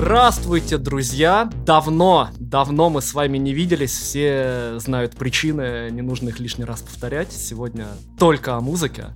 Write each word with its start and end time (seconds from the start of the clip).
Здравствуйте, 0.00 0.78
друзья! 0.78 1.50
Давно, 1.66 2.30
давно 2.38 2.88
мы 2.88 3.02
с 3.02 3.14
вами 3.14 3.36
не 3.36 3.52
виделись, 3.52 3.90
все 3.90 4.74
знают 4.78 5.16
причины, 5.16 5.90
не 5.90 6.02
нужно 6.02 6.28
их 6.28 6.38
лишний 6.38 6.64
раз 6.64 6.82
повторять. 6.82 7.32
Сегодня 7.32 7.88
только 8.16 8.54
о 8.54 8.60
музыке, 8.60 9.06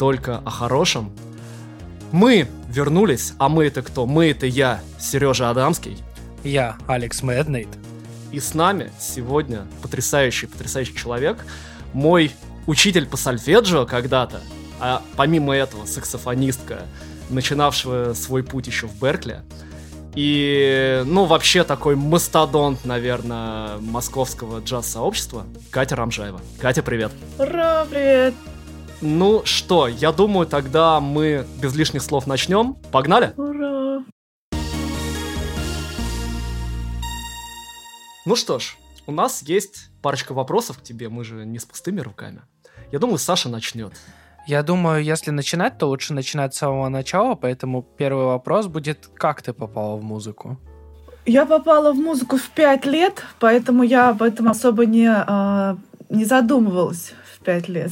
только 0.00 0.38
о 0.38 0.50
хорошем. 0.50 1.12
Мы 2.10 2.48
вернулись, 2.68 3.34
а 3.38 3.48
мы 3.48 3.66
это 3.66 3.82
кто? 3.82 4.04
Мы 4.04 4.30
это 4.32 4.46
я, 4.46 4.80
Сережа 4.98 5.48
Адамский. 5.48 5.96
Я, 6.42 6.76
Алекс 6.88 7.22
Мэднейт. 7.22 7.68
И 8.32 8.40
с 8.40 8.52
нами 8.52 8.90
сегодня 8.98 9.64
потрясающий, 9.80 10.48
потрясающий 10.48 10.96
человек, 10.96 11.46
мой 11.92 12.32
учитель 12.66 13.06
по 13.06 13.16
сольфеджио 13.16 13.86
когда-то, 13.86 14.40
а 14.80 15.02
помимо 15.14 15.54
этого 15.54 15.86
саксофонистка, 15.86 16.80
начинавшая 17.30 18.12
свой 18.14 18.42
путь 18.42 18.66
еще 18.66 18.88
в 18.88 19.00
Беркли, 19.00 19.42
и, 20.16 21.02
ну, 21.04 21.26
вообще 21.26 21.62
такой 21.62 21.94
мастодонт, 21.94 22.86
наверное, 22.86 23.76
московского 23.78 24.60
джаз-сообщества 24.60 25.44
Катя 25.70 25.94
Рамжаева. 25.94 26.40
Катя, 26.58 26.82
привет. 26.82 27.12
Ура, 27.38 27.86
привет. 27.90 28.34
Ну 29.02 29.42
что, 29.44 29.88
я 29.88 30.12
думаю, 30.12 30.46
тогда 30.46 31.00
мы 31.00 31.46
без 31.60 31.76
лишних 31.76 32.00
слов 32.00 32.26
начнем. 32.26 32.74
Погнали? 32.90 33.34
Ура. 33.36 34.04
Ну 38.24 38.36
что 38.36 38.58
ж, 38.58 38.78
у 39.06 39.12
нас 39.12 39.42
есть 39.42 39.90
парочка 40.00 40.32
вопросов 40.32 40.78
к 40.78 40.82
тебе, 40.82 41.10
мы 41.10 41.24
же 41.24 41.44
не 41.44 41.58
с 41.58 41.66
пустыми 41.66 42.00
руками. 42.00 42.40
Я 42.90 42.98
думаю, 42.98 43.18
Саша 43.18 43.50
начнет. 43.50 43.92
Я 44.46 44.62
думаю, 44.62 45.02
если 45.02 45.32
начинать, 45.32 45.76
то 45.76 45.86
лучше 45.86 46.14
начинать 46.14 46.54
с 46.54 46.58
самого 46.58 46.88
начала, 46.88 47.34
поэтому 47.34 47.82
первый 47.82 48.26
вопрос 48.26 48.68
будет, 48.68 49.10
как 49.14 49.42
ты 49.42 49.52
попала 49.52 49.96
в 49.96 50.04
музыку? 50.04 50.56
Я 51.24 51.44
попала 51.44 51.92
в 51.92 51.96
музыку 51.96 52.36
в 52.36 52.48
пять 52.50 52.86
лет, 52.86 53.24
поэтому 53.40 53.82
я 53.82 54.10
об 54.10 54.22
этом 54.22 54.48
особо 54.48 54.86
не, 54.86 55.08
э, 55.08 55.76
не 56.10 56.24
задумывалась 56.24 57.14
в 57.34 57.44
пять 57.44 57.68
лет. 57.68 57.90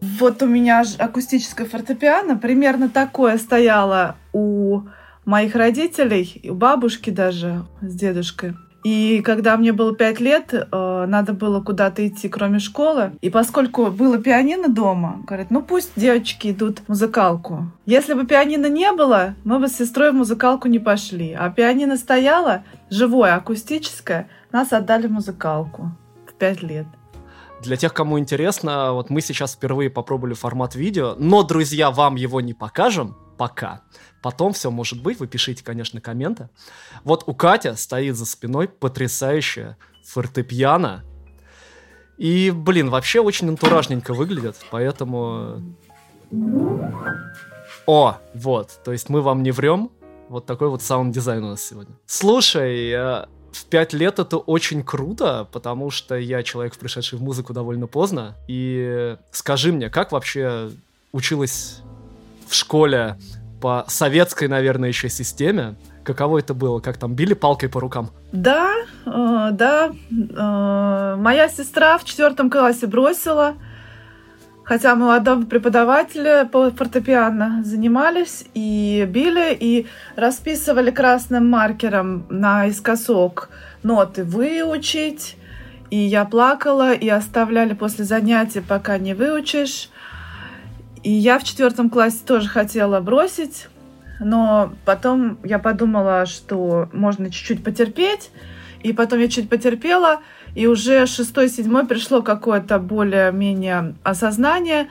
Вот 0.00 0.42
у 0.42 0.46
меня 0.46 0.82
акустическое 0.98 1.66
фортепиано, 1.66 2.38
примерно 2.38 2.88
такое 2.88 3.36
стояло 3.36 4.16
у 4.32 4.84
моих 5.26 5.54
родителей, 5.54 6.40
у 6.48 6.54
бабушки 6.54 7.10
даже 7.10 7.66
с 7.82 7.94
дедушкой. 7.94 8.54
И 8.82 9.20
когда 9.22 9.56
мне 9.56 9.72
было 9.72 9.94
пять 9.94 10.20
лет, 10.20 10.52
э, 10.52 11.04
надо 11.06 11.32
было 11.32 11.60
куда-то 11.60 12.06
идти, 12.06 12.28
кроме 12.28 12.58
школы. 12.58 13.12
И 13.20 13.30
поскольку 13.30 13.86
было 13.90 14.18
пианино 14.18 14.68
дома, 14.68 15.22
говорят, 15.26 15.50
ну 15.50 15.62
пусть 15.62 15.92
девочки 15.96 16.50
идут 16.50 16.80
в 16.80 16.88
музыкалку. 16.88 17.70
Если 17.84 18.14
бы 18.14 18.26
пианино 18.26 18.66
не 18.66 18.90
было, 18.92 19.34
мы 19.44 19.58
бы 19.58 19.68
с 19.68 19.76
сестрой 19.76 20.12
в 20.12 20.14
музыкалку 20.14 20.68
не 20.68 20.78
пошли. 20.78 21.32
А 21.32 21.50
пианино 21.50 21.96
стояло, 21.96 22.64
живое, 22.88 23.34
акустическое, 23.34 24.28
нас 24.52 24.72
отдали 24.72 25.06
в 25.06 25.12
музыкалку 25.12 25.92
в 26.26 26.32
пять 26.34 26.62
лет. 26.62 26.86
Для 27.62 27.76
тех, 27.76 27.92
кому 27.92 28.18
интересно, 28.18 28.94
вот 28.94 29.10
мы 29.10 29.20
сейчас 29.20 29.52
впервые 29.52 29.90
попробовали 29.90 30.32
формат 30.32 30.74
видео, 30.74 31.14
но, 31.18 31.42
друзья, 31.42 31.90
вам 31.90 32.14
его 32.14 32.40
не 32.40 32.54
покажем 32.54 33.16
пока. 33.40 33.80
Потом 34.20 34.52
все 34.52 34.70
может 34.70 35.02
быть, 35.02 35.18
вы 35.18 35.26
пишите, 35.26 35.64
конечно, 35.64 35.98
комменты. 35.98 36.50
Вот 37.04 37.24
у 37.26 37.32
Катя 37.32 37.74
стоит 37.74 38.14
за 38.14 38.26
спиной 38.26 38.68
потрясающая 38.68 39.78
фортепиано. 40.04 41.04
И, 42.18 42.50
блин, 42.54 42.90
вообще 42.90 43.20
очень 43.20 43.48
антуражненько 43.48 44.12
выглядит, 44.12 44.56
поэтому... 44.70 45.62
О, 47.86 48.18
вот, 48.34 48.78
то 48.84 48.92
есть 48.92 49.08
мы 49.08 49.22
вам 49.22 49.42
не 49.42 49.52
врем. 49.52 49.90
Вот 50.28 50.44
такой 50.44 50.68
вот 50.68 50.82
sound 50.82 51.09
design 51.09 51.42
у 51.42 51.48
нас 51.48 51.62
сегодня. 51.62 51.94
Слушай, 52.04 52.90
э, 52.90 53.26
в 53.52 53.64
пять 53.70 53.94
лет 53.94 54.18
это 54.18 54.36
очень 54.36 54.84
круто, 54.84 55.48
потому 55.50 55.90
что 55.90 56.14
я 56.14 56.42
человек, 56.42 56.76
пришедший 56.76 57.18
в 57.18 57.22
музыку 57.22 57.54
довольно 57.54 57.86
поздно. 57.86 58.36
И 58.48 59.16
скажи 59.30 59.72
мне, 59.72 59.88
как 59.88 60.12
вообще 60.12 60.72
училась 61.12 61.80
в 62.50 62.54
школе 62.54 63.16
по 63.60 63.84
советской, 63.86 64.48
наверное, 64.48 64.88
еще 64.88 65.08
системе. 65.08 65.76
Каково 66.02 66.38
это 66.38 66.52
было? 66.52 66.80
Как 66.80 66.96
там 66.96 67.14
били 67.14 67.34
палкой 67.34 67.68
по 67.68 67.80
рукам? 67.80 68.10
Да, 68.32 68.72
э, 69.06 69.48
да. 69.52 69.92
Э, 70.10 71.16
моя 71.16 71.48
сестра 71.48 71.96
в 71.98 72.04
четвертом 72.04 72.50
классе 72.50 72.86
бросила. 72.86 73.54
Хотя 74.64 74.94
мы 74.94 75.06
у 75.06 75.10
одного 75.10 75.44
преподавателя 75.44 76.44
по 76.44 76.70
фортепиано 76.70 77.62
занимались 77.64 78.44
и 78.54 79.06
били, 79.08 79.56
и 79.58 79.86
расписывали 80.16 80.90
красным 80.90 81.48
маркером 81.50 82.26
наискосок 82.30 83.50
ноты 83.82 84.24
выучить. 84.24 85.36
И 85.90 85.96
я 85.96 86.24
плакала, 86.24 86.92
и 86.92 87.08
оставляли 87.08 87.74
после 87.74 88.04
занятий, 88.04 88.60
пока 88.60 88.96
не 88.98 89.12
выучишь. 89.14 89.90
И 91.02 91.10
я 91.10 91.38
в 91.38 91.44
четвертом 91.44 91.88
классе 91.88 92.18
тоже 92.26 92.48
хотела 92.48 93.00
бросить, 93.00 93.68
но 94.20 94.72
потом 94.84 95.38
я 95.42 95.58
подумала, 95.58 96.26
что 96.26 96.88
можно 96.92 97.30
чуть-чуть 97.30 97.64
потерпеть, 97.64 98.30
и 98.82 98.92
потом 98.92 99.18
я 99.20 99.28
чуть 99.28 99.48
потерпела, 99.48 100.20
и 100.54 100.66
уже 100.66 101.06
шестой-седьмой 101.06 101.86
пришло 101.86 102.22
какое-то 102.22 102.78
более-менее 102.78 103.94
осознание, 104.02 104.88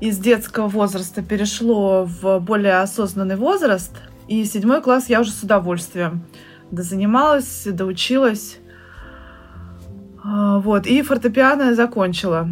из 0.00 0.18
детского 0.18 0.68
возраста 0.68 1.22
перешло 1.22 2.04
в 2.04 2.38
более 2.40 2.80
осознанный 2.80 3.36
возраст, 3.36 3.92
и 4.28 4.44
седьмой 4.44 4.82
класс 4.82 5.08
я 5.08 5.20
уже 5.20 5.30
с 5.30 5.42
удовольствием 5.42 6.24
дозанималась, 6.70 7.64
доучилась. 7.64 8.58
А, 10.22 10.58
вот, 10.58 10.86
и 10.86 11.02
фортепиано 11.02 11.74
закончила. 11.74 12.48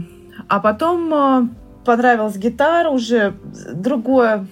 А 0.48 0.60
потом 0.60 1.12
а, 1.12 1.48
понравилась 1.84 2.36
гитара, 2.36 2.88
уже 2.88 3.34
другое 3.72 4.46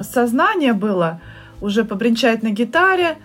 сознание 0.00 0.72
было, 0.72 1.20
уже 1.60 1.84
побренчать 1.84 2.42
на 2.42 2.50
гитаре 2.50 3.16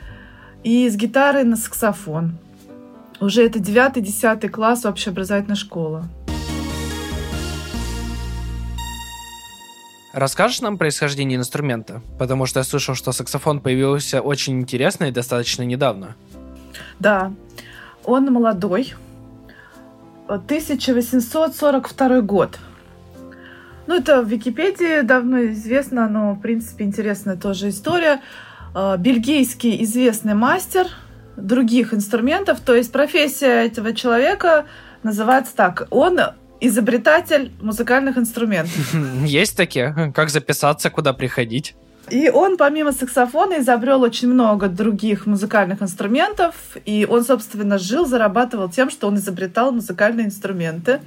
и 0.63 0.89
с 0.89 0.95
гитары 0.95 1.43
на 1.43 1.55
саксофон. 1.55 2.37
Уже 3.19 3.45
это 3.45 3.59
9-10 3.59 4.49
класс 4.49 4.85
общеобразовательной 4.85 5.55
школы. 5.55 6.03
Расскажешь 10.13 10.61
нам 10.61 10.77
происхождение 10.77 11.39
инструмента? 11.39 12.01
Потому 12.19 12.45
что 12.45 12.59
я 12.59 12.63
слышал, 12.63 12.93
что 12.93 13.11
саксофон 13.11 13.61
появился 13.61 14.21
очень 14.21 14.61
интересно 14.61 15.05
и 15.05 15.11
достаточно 15.11 15.63
недавно. 15.63 16.15
Да, 16.99 17.31
он 18.03 18.31
молодой. 18.31 18.93
1842 20.27 22.21
год. 22.21 22.59
Ну, 23.87 23.95
это 23.97 24.21
в 24.21 24.27
Википедии 24.27 25.01
давно 25.01 25.45
известно, 25.47 26.07
но, 26.07 26.33
в 26.33 26.41
принципе, 26.41 26.85
интересная 26.85 27.35
тоже 27.35 27.69
история. 27.69 28.21
А, 28.73 28.97
бельгийский 28.97 29.83
известный 29.83 30.33
мастер 30.33 30.87
других 31.35 31.93
инструментов, 31.93 32.59
то 32.59 32.75
есть 32.75 32.91
профессия 32.91 33.65
этого 33.65 33.93
человека 33.93 34.65
называется 35.03 35.55
так. 35.55 35.87
Он 35.89 36.19
изобретатель 36.61 37.51
музыкальных 37.61 38.17
инструментов. 38.17 38.93
Есть 39.25 39.57
такие? 39.57 40.13
Как 40.15 40.29
записаться, 40.29 40.89
куда 40.89 41.13
приходить? 41.13 41.75
И 42.09 42.29
он, 42.29 42.57
помимо 42.57 42.91
саксофона, 42.91 43.59
изобрел 43.59 44.01
очень 44.01 44.27
много 44.27 44.67
других 44.67 45.25
музыкальных 45.25 45.81
инструментов. 45.81 46.55
И 46.85 47.07
он, 47.09 47.23
собственно, 47.23 47.77
жил, 47.77 48.05
зарабатывал 48.05 48.69
тем, 48.69 48.89
что 48.89 49.07
он 49.07 49.15
изобретал 49.15 49.71
музыкальные 49.71 50.27
инструменты. 50.27 50.99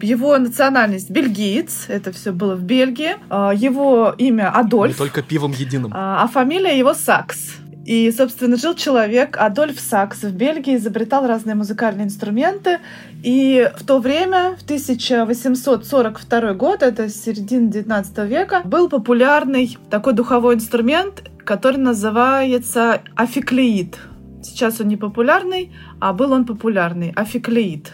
Его 0.00 0.38
национальность 0.38 1.10
бельгиец, 1.10 1.86
это 1.88 2.12
все 2.12 2.32
было 2.32 2.54
в 2.54 2.62
Бельгии. 2.62 3.16
А, 3.30 3.52
его 3.52 4.14
имя 4.16 4.50
Адольф. 4.50 4.92
Не 4.92 4.98
только 4.98 5.22
пивом 5.22 5.52
единым. 5.52 5.92
А, 5.94 6.22
а 6.22 6.28
фамилия 6.28 6.78
его 6.78 6.94
Сакс. 6.94 7.56
И, 7.84 8.12
собственно, 8.12 8.56
жил 8.56 8.74
человек, 8.74 9.38
Адольф 9.40 9.80
Сакс, 9.80 10.22
в 10.22 10.32
Бельгии, 10.32 10.76
изобретал 10.76 11.26
разные 11.26 11.54
музыкальные 11.54 12.06
инструменты. 12.06 12.80
И 13.22 13.70
в 13.78 13.84
то 13.84 13.98
время, 13.98 14.56
в 14.56 14.62
1842 14.62 16.52
год, 16.52 16.82
это 16.82 17.08
середина 17.08 17.68
19 17.68 18.18
века, 18.28 18.60
был 18.64 18.90
популярный 18.90 19.78
такой 19.90 20.12
духовой 20.12 20.56
инструмент, 20.56 21.24
который 21.44 21.78
называется 21.78 23.00
афиклеид. 23.16 23.98
Сейчас 24.42 24.82
он 24.82 24.88
не 24.88 24.98
популярный, 24.98 25.72
а 25.98 26.12
был 26.12 26.32
он 26.32 26.44
популярный. 26.44 27.12
Афиклеид 27.16 27.92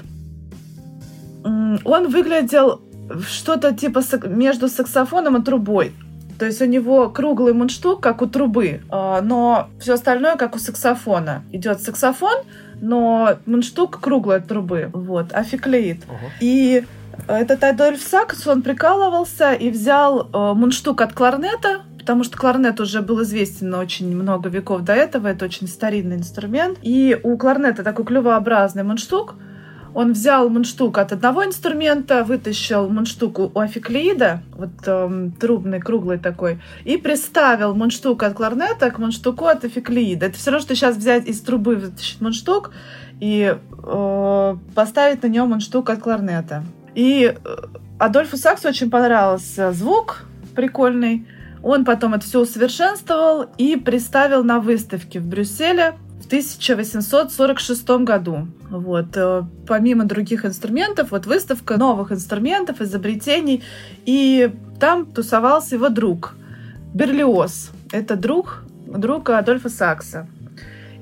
он 1.44 2.08
выглядел 2.08 2.80
что-то 3.28 3.74
типа 3.74 4.02
между 4.26 4.68
саксофоном 4.68 5.36
и 5.36 5.44
трубой. 5.44 5.92
То 6.38 6.46
есть 6.46 6.60
у 6.60 6.64
него 6.64 7.10
круглый 7.10 7.52
мундштук, 7.52 8.00
как 8.00 8.22
у 8.22 8.26
трубы, 8.26 8.80
а, 8.90 9.20
но 9.20 9.68
все 9.78 9.94
остальное, 9.94 10.36
как 10.36 10.56
у 10.56 10.58
саксофона. 10.58 11.44
Идет 11.52 11.80
саксофон, 11.80 12.42
но 12.80 13.36
мундштук 13.46 14.00
круглой 14.00 14.38
от 14.38 14.48
трубы. 14.48 14.90
Вот, 14.92 15.32
афиклеит. 15.32 15.98
Uh-huh. 15.98 16.30
И 16.40 16.84
этот 17.28 17.62
Адольф 17.62 18.02
Сакс, 18.02 18.46
он 18.46 18.62
прикалывался 18.62 19.52
и 19.52 19.70
взял 19.70 20.28
э, 20.32 20.52
мундштук 20.54 21.00
от 21.00 21.12
кларнета, 21.12 21.82
потому 21.98 22.24
что 22.24 22.36
кларнет 22.36 22.80
уже 22.80 23.00
был 23.00 23.22
известен 23.22 23.72
очень 23.74 24.14
много 24.14 24.48
веков 24.48 24.82
до 24.82 24.92
этого, 24.92 25.28
это 25.28 25.44
очень 25.44 25.68
старинный 25.68 26.16
инструмент. 26.16 26.78
И 26.82 27.18
у 27.22 27.38
кларнета 27.38 27.84
такой 27.84 28.04
клювообразный 28.04 28.82
мундштук, 28.82 29.36
он 29.94 30.12
взял 30.12 30.48
мундштук 30.50 30.98
от 30.98 31.12
одного 31.12 31.44
инструмента, 31.44 32.24
вытащил 32.24 32.88
мундштук 32.88 33.38
у 33.38 33.58
афиклеида, 33.58 34.42
вот 34.56 34.70
эм, 34.86 35.30
трубный, 35.32 35.80
круглый 35.80 36.18
такой, 36.18 36.60
и 36.84 36.96
приставил 36.96 37.74
мундштук 37.74 38.22
от 38.24 38.34
кларнета 38.34 38.90
к 38.90 38.98
мундштуку 38.98 39.46
от 39.46 39.64
афиклеида. 39.64 40.26
Это 40.26 40.36
все 40.36 40.50
равно, 40.50 40.64
что 40.64 40.74
сейчас 40.74 40.96
взять 40.96 41.26
из 41.26 41.40
трубы 41.40 41.76
вытащить 41.76 42.20
мундштук 42.20 42.72
и 43.20 43.56
э, 43.56 44.56
поставить 44.74 45.22
на 45.22 45.28
нем 45.28 45.50
мундштук 45.50 45.88
от 45.88 46.00
кларнета. 46.00 46.64
И 46.94 47.32
э, 47.32 47.56
Адольфу 47.98 48.36
Саксу 48.36 48.68
очень 48.68 48.90
понравился 48.90 49.72
звук 49.72 50.24
прикольный. 50.54 51.26
Он 51.62 51.84
потом 51.84 52.14
это 52.14 52.24
все 52.24 52.40
усовершенствовал 52.40 53.46
и 53.56 53.76
представил 53.76 54.44
на 54.44 54.60
выставке 54.60 55.20
в 55.20 55.26
Брюсселе 55.26 55.94
1846 56.34 57.88
году. 58.04 58.48
Вот. 58.70 59.16
Э, 59.16 59.44
помимо 59.66 60.04
других 60.04 60.44
инструментов, 60.44 61.12
вот 61.12 61.26
выставка 61.26 61.76
новых 61.76 62.10
инструментов, 62.10 62.80
изобретений. 62.80 63.62
И 64.04 64.52
там 64.80 65.06
тусовался 65.06 65.76
его 65.76 65.88
друг 65.90 66.34
Берлиоз. 66.92 67.70
Это 67.92 68.16
друг, 68.16 68.64
друг 68.86 69.30
Адольфа 69.30 69.68
Сакса. 69.68 70.26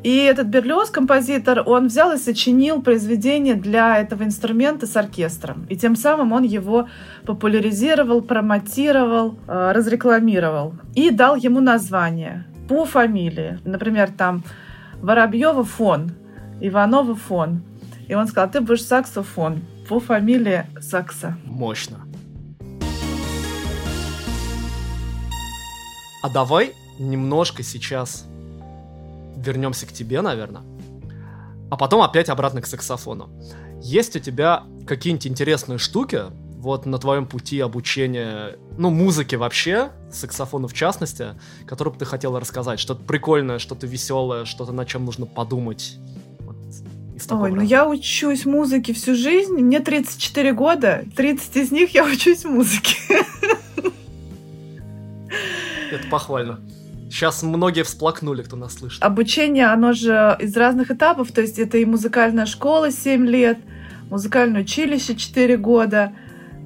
И 0.02 0.16
этот 0.16 0.48
Берлиоз, 0.48 0.90
композитор, 0.90 1.62
он 1.64 1.86
взял 1.86 2.12
и 2.12 2.18
сочинил 2.18 2.82
произведение 2.82 3.54
для 3.54 3.98
этого 3.98 4.24
инструмента 4.24 4.86
с 4.86 4.96
оркестром. 4.96 5.64
И 5.70 5.76
тем 5.76 5.96
самым 5.96 6.32
он 6.32 6.42
его 6.42 6.88
популяризировал, 7.24 8.20
промотировал, 8.20 9.38
э, 9.46 9.72
разрекламировал. 9.72 10.74
И 10.94 11.10
дал 11.10 11.36
ему 11.36 11.60
название 11.60 12.44
по 12.68 12.84
фамилии. 12.84 13.60
Например, 13.64 14.10
там 14.10 14.42
Воробьева 15.02 15.64
фон, 15.64 16.12
Иванова 16.60 17.16
фон. 17.16 17.64
И 18.06 18.14
он 18.14 18.28
сказал, 18.28 18.50
ты 18.50 18.60
будешь 18.60 18.84
саксофон 18.84 19.60
по 19.88 19.98
фамилии 19.98 20.64
Сакса. 20.80 21.36
Мощно. 21.44 22.06
А 26.22 26.30
давай 26.30 26.72
немножко 27.00 27.64
сейчас 27.64 28.26
вернемся 29.36 29.86
к 29.86 29.92
тебе, 29.92 30.20
наверное. 30.20 30.62
А 31.68 31.76
потом 31.76 32.02
опять 32.02 32.28
обратно 32.28 32.62
к 32.62 32.66
саксофону. 32.66 33.28
Есть 33.82 34.14
у 34.14 34.20
тебя 34.20 34.62
какие-нибудь 34.86 35.26
интересные 35.26 35.78
штуки, 35.78 36.20
вот 36.62 36.86
на 36.86 36.98
твоем 36.98 37.26
пути 37.26 37.58
обучения, 37.58 38.56
ну, 38.78 38.90
музыки 38.90 39.34
вообще, 39.34 39.90
саксофону 40.12 40.68
в 40.68 40.72
частности, 40.72 41.30
которые 41.66 41.92
бы 41.92 41.98
ты 41.98 42.04
хотела 42.04 42.38
рассказать? 42.38 42.78
Что-то 42.78 43.02
прикольное, 43.02 43.58
что-то 43.58 43.88
веселое, 43.88 44.44
что-то 44.44 44.70
на 44.70 44.86
чем 44.86 45.04
нужно 45.04 45.26
подумать? 45.26 45.98
Вот, 46.38 46.56
Ой, 47.30 47.50
ну 47.50 47.62
я 47.62 47.88
учусь 47.88 48.46
музыке 48.46 48.92
всю 48.92 49.16
жизнь, 49.16 49.54
мне 49.54 49.80
34 49.80 50.52
года, 50.52 51.04
30 51.16 51.56
из 51.56 51.72
них 51.72 51.94
я 51.94 52.04
учусь 52.04 52.44
музыке. 52.44 52.96
Это 55.90 56.08
похвально. 56.08 56.60
Сейчас 57.10 57.42
многие 57.42 57.82
всплакнули, 57.82 58.42
кто 58.42 58.56
нас 58.56 58.74
слышит. 58.74 59.02
Обучение, 59.02 59.66
оно 59.66 59.92
же 59.92 60.36
из 60.40 60.56
разных 60.56 60.92
этапов, 60.92 61.32
то 61.32 61.40
есть 61.40 61.58
это 61.58 61.76
и 61.78 61.84
музыкальная 61.84 62.46
школа 62.46 62.92
7 62.92 63.26
лет, 63.26 63.58
музыкальное 64.10 64.62
училище 64.62 65.16
4 65.16 65.56
года, 65.56 66.12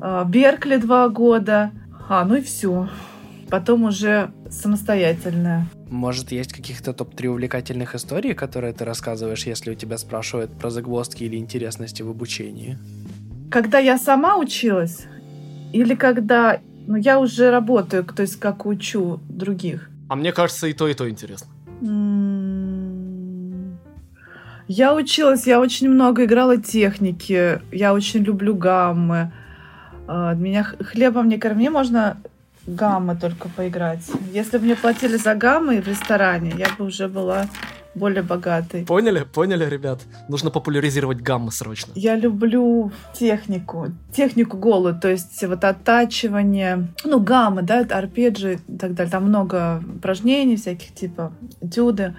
Беркли 0.00 0.76
два 0.76 1.08
года. 1.08 1.70
А, 2.08 2.24
ну 2.24 2.36
и 2.36 2.40
все. 2.40 2.88
Потом 3.50 3.84
уже 3.84 4.30
самостоятельная. 4.50 5.66
Может, 5.88 6.32
есть 6.32 6.52
каких-то 6.52 6.92
топ-3 6.92 7.28
увлекательных 7.28 7.94
историй, 7.94 8.34
которые 8.34 8.72
ты 8.72 8.84
рассказываешь, 8.84 9.46
если 9.46 9.70
у 9.70 9.74
тебя 9.74 9.98
спрашивают 9.98 10.50
про 10.58 10.70
загвоздки 10.70 11.24
или 11.24 11.36
интересности 11.36 12.02
в 12.02 12.10
обучении? 12.10 12.76
Когда 13.50 13.78
я 13.78 13.96
сама 13.98 14.36
училась, 14.36 15.06
или 15.72 15.94
когда 15.94 16.58
ну, 16.86 16.96
я 16.96 17.18
уже 17.20 17.50
работаю, 17.50 18.04
то 18.04 18.22
есть 18.22 18.36
как 18.36 18.66
учу 18.66 19.20
других? 19.28 19.90
А 20.08 20.16
мне 20.16 20.32
кажется, 20.32 20.66
и 20.66 20.72
то, 20.72 20.88
и 20.88 20.94
то 20.94 21.08
интересно. 21.08 21.48
М-м-м. 21.82 23.78
Я 24.68 24.94
училась, 24.94 25.46
я 25.46 25.60
очень 25.60 25.88
много 25.88 26.24
играла 26.24 26.56
техники, 26.56 27.60
я 27.70 27.94
очень 27.94 28.24
люблю 28.24 28.56
гаммы. 28.56 29.32
А, 30.06 30.34
меня 30.34 30.64
хлебом 30.64 31.28
не 31.28 31.38
корми, 31.38 31.68
можно 31.68 32.16
гаммы 32.66 33.16
только 33.16 33.48
поиграть. 33.48 34.04
Если 34.32 34.58
бы 34.58 34.64
мне 34.64 34.76
платили 34.76 35.16
за 35.16 35.34
гаммы 35.34 35.80
в 35.80 35.88
ресторане, 35.88 36.52
я 36.56 36.68
бы 36.76 36.86
уже 36.86 37.08
была 37.08 37.46
более 37.94 38.22
богатой. 38.22 38.84
Поняли? 38.84 39.24
Поняли, 39.32 39.64
ребят? 39.64 40.00
Нужно 40.28 40.50
популяризировать 40.50 41.20
гаммы 41.22 41.50
срочно. 41.50 41.92
Я 41.94 42.14
люблю 42.14 42.92
технику, 43.14 43.88
технику 44.12 44.58
голую, 44.58 44.98
то 45.00 45.08
есть 45.08 45.42
вот 45.44 45.64
оттачивание, 45.64 46.88
ну, 47.04 47.20
гаммы, 47.20 47.62
да, 47.62 47.86
арпеджи 47.88 48.60
и 48.68 48.76
так 48.76 48.94
далее. 48.94 49.10
Там 49.10 49.24
много 49.24 49.82
упражнений 49.96 50.56
всяких, 50.56 50.94
типа 50.94 51.32
этюды. 51.60 52.14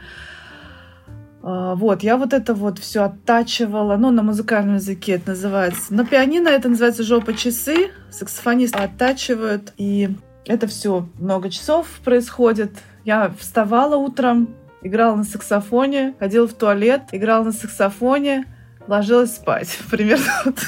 А, 1.50 1.76
вот, 1.76 2.04
я 2.04 2.18
вот 2.18 2.34
это 2.34 2.54
вот 2.54 2.78
все 2.78 3.04
оттачивала, 3.04 3.96
ну, 3.96 4.12
на 4.12 4.22
музыкальном 4.22 4.76
языке 4.76 5.14
это 5.14 5.30
называется. 5.30 5.94
На 5.94 6.06
пианино 6.06 6.50
это 6.50 6.68
называется 6.68 7.04
жопа 7.04 7.34
часы, 7.34 7.92
саксофонисты 8.12 8.80
оттачивают, 8.80 9.72
и 9.78 10.10
это 10.46 10.68
все 10.68 11.08
много 11.18 11.50
часов 11.50 11.88
происходит. 12.04 12.72
Я 13.06 13.34
вставала 13.40 13.96
утром, 13.96 14.56
играла 14.82 15.16
на 15.16 15.24
саксофоне, 15.24 16.16
ходила 16.20 16.50
в 16.50 16.54
туалет, 16.54 17.04
играла 17.14 17.46
на 17.46 17.54
саксофоне, 17.54 18.44
ложилась 18.86 19.34
спать. 19.34 19.80
Примерно 19.90 20.30
вот 20.44 20.60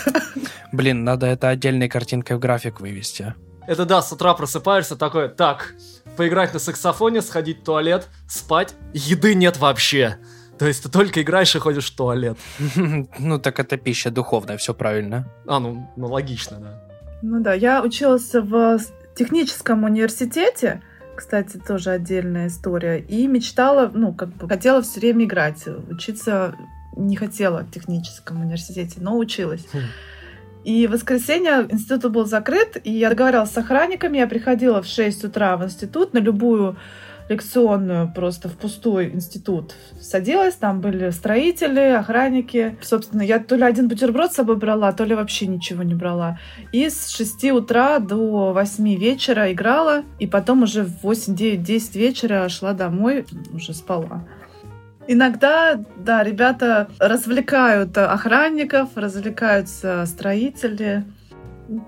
Блин, 0.72 1.04
надо 1.04 1.26
это 1.26 1.50
отдельной 1.50 1.90
картинкой 1.90 2.38
в 2.38 2.40
график 2.40 2.80
вывести. 2.80 3.36
Это 3.68 3.84
да, 3.84 4.02
с 4.02 4.14
утра 4.14 4.34
просыпаешься 4.34 4.96
такой, 4.96 5.28
так, 5.28 5.74
поиграть 6.16 6.54
на 6.54 6.60
саксофоне, 6.60 7.22
сходить 7.22 7.60
в 7.60 7.64
туалет, 7.66 8.08
спать, 8.30 8.76
еды 8.94 9.36
нет 9.36 9.58
вообще. 9.58 10.20
То 10.60 10.68
есть 10.68 10.84
ты 10.84 10.90
только 10.90 11.22
играешь 11.22 11.56
и 11.56 11.60
ходишь 11.60 11.92
в 11.92 11.96
туалет. 11.96 12.38
Ну, 13.20 13.40
так 13.40 13.60
это 13.60 13.78
пища 13.78 14.12
духовная, 14.12 14.58
все 14.58 14.74
правильно. 14.74 15.26
А, 15.48 15.60
ну, 15.60 15.90
ну 15.96 16.08
логично, 16.08 16.58
да. 16.60 16.84
Ну 17.22 17.42
да, 17.42 17.54
я 17.54 17.82
училась 17.82 18.34
в 18.34 18.80
техническом 19.16 19.84
университете, 19.84 20.82
кстати, 21.16 21.58
тоже 21.58 21.92
отдельная 21.92 22.48
история, 22.48 23.00
и 23.00 23.28
мечтала, 23.28 23.90
ну, 23.94 24.14
как 24.14 24.30
бы 24.30 24.48
хотела 24.48 24.82
все 24.82 25.00
время 25.00 25.26
играть. 25.26 25.66
Учиться 25.90 26.56
не 26.96 27.16
хотела 27.16 27.64
в 27.64 27.72
техническом 27.72 28.42
университете, 28.42 29.00
но 29.02 29.18
училась. 29.18 29.66
Хм. 29.74 29.80
И 30.64 30.88
в 30.88 30.92
воскресенье 30.92 31.68
институт 31.70 32.12
был 32.12 32.26
закрыт, 32.26 32.78
и 32.84 32.92
я 32.92 33.10
договаривалась 33.10 33.52
с 33.52 33.58
охранниками, 33.58 34.18
я 34.18 34.28
приходила 34.28 34.82
в 34.82 34.88
6 34.88 35.26
утра 35.26 35.56
в 35.58 35.64
институт 35.64 36.14
на 36.14 36.20
любую 36.20 36.78
лекционную 37.30 38.12
просто 38.12 38.50
в 38.50 38.58
пустой 38.58 39.12
институт 39.12 39.76
садилась, 40.02 40.56
там 40.56 40.82
были 40.82 41.12
строители, 41.12 41.80
охранники. 41.80 42.78
Собственно, 42.82 43.22
я 43.22 43.40
то 43.40 43.56
ли 43.56 43.64
один 43.64 43.88
бутерброд 43.88 44.34
с 44.34 44.36
собой 44.36 44.58
брала, 44.58 44.92
то 44.92 45.06
ли 45.06 45.16
вообще 45.16 45.48
ничего 45.48 45.84
не 45.84 45.96
брала. 45.96 46.40
И 46.72 46.90
с 46.90 47.10
6 47.10 47.52
утра 47.52 48.00
до 48.00 48.52
8 48.54 48.96
вечера 48.96 49.52
играла, 49.54 50.04
и 50.20 50.28
потом 50.28 50.64
уже 50.64 50.84
в 50.84 51.04
8, 51.04 51.36
9, 51.36 51.64
10 51.64 51.96
вечера 51.96 52.50
шла 52.50 52.74
домой, 52.74 53.26
уже 53.54 53.74
спала. 53.74 54.28
Иногда, 55.08 55.80
да, 55.98 56.24
ребята 56.24 56.88
развлекают 57.00 57.98
охранников, 57.98 58.90
развлекаются 58.96 60.06
строители. 60.06 61.04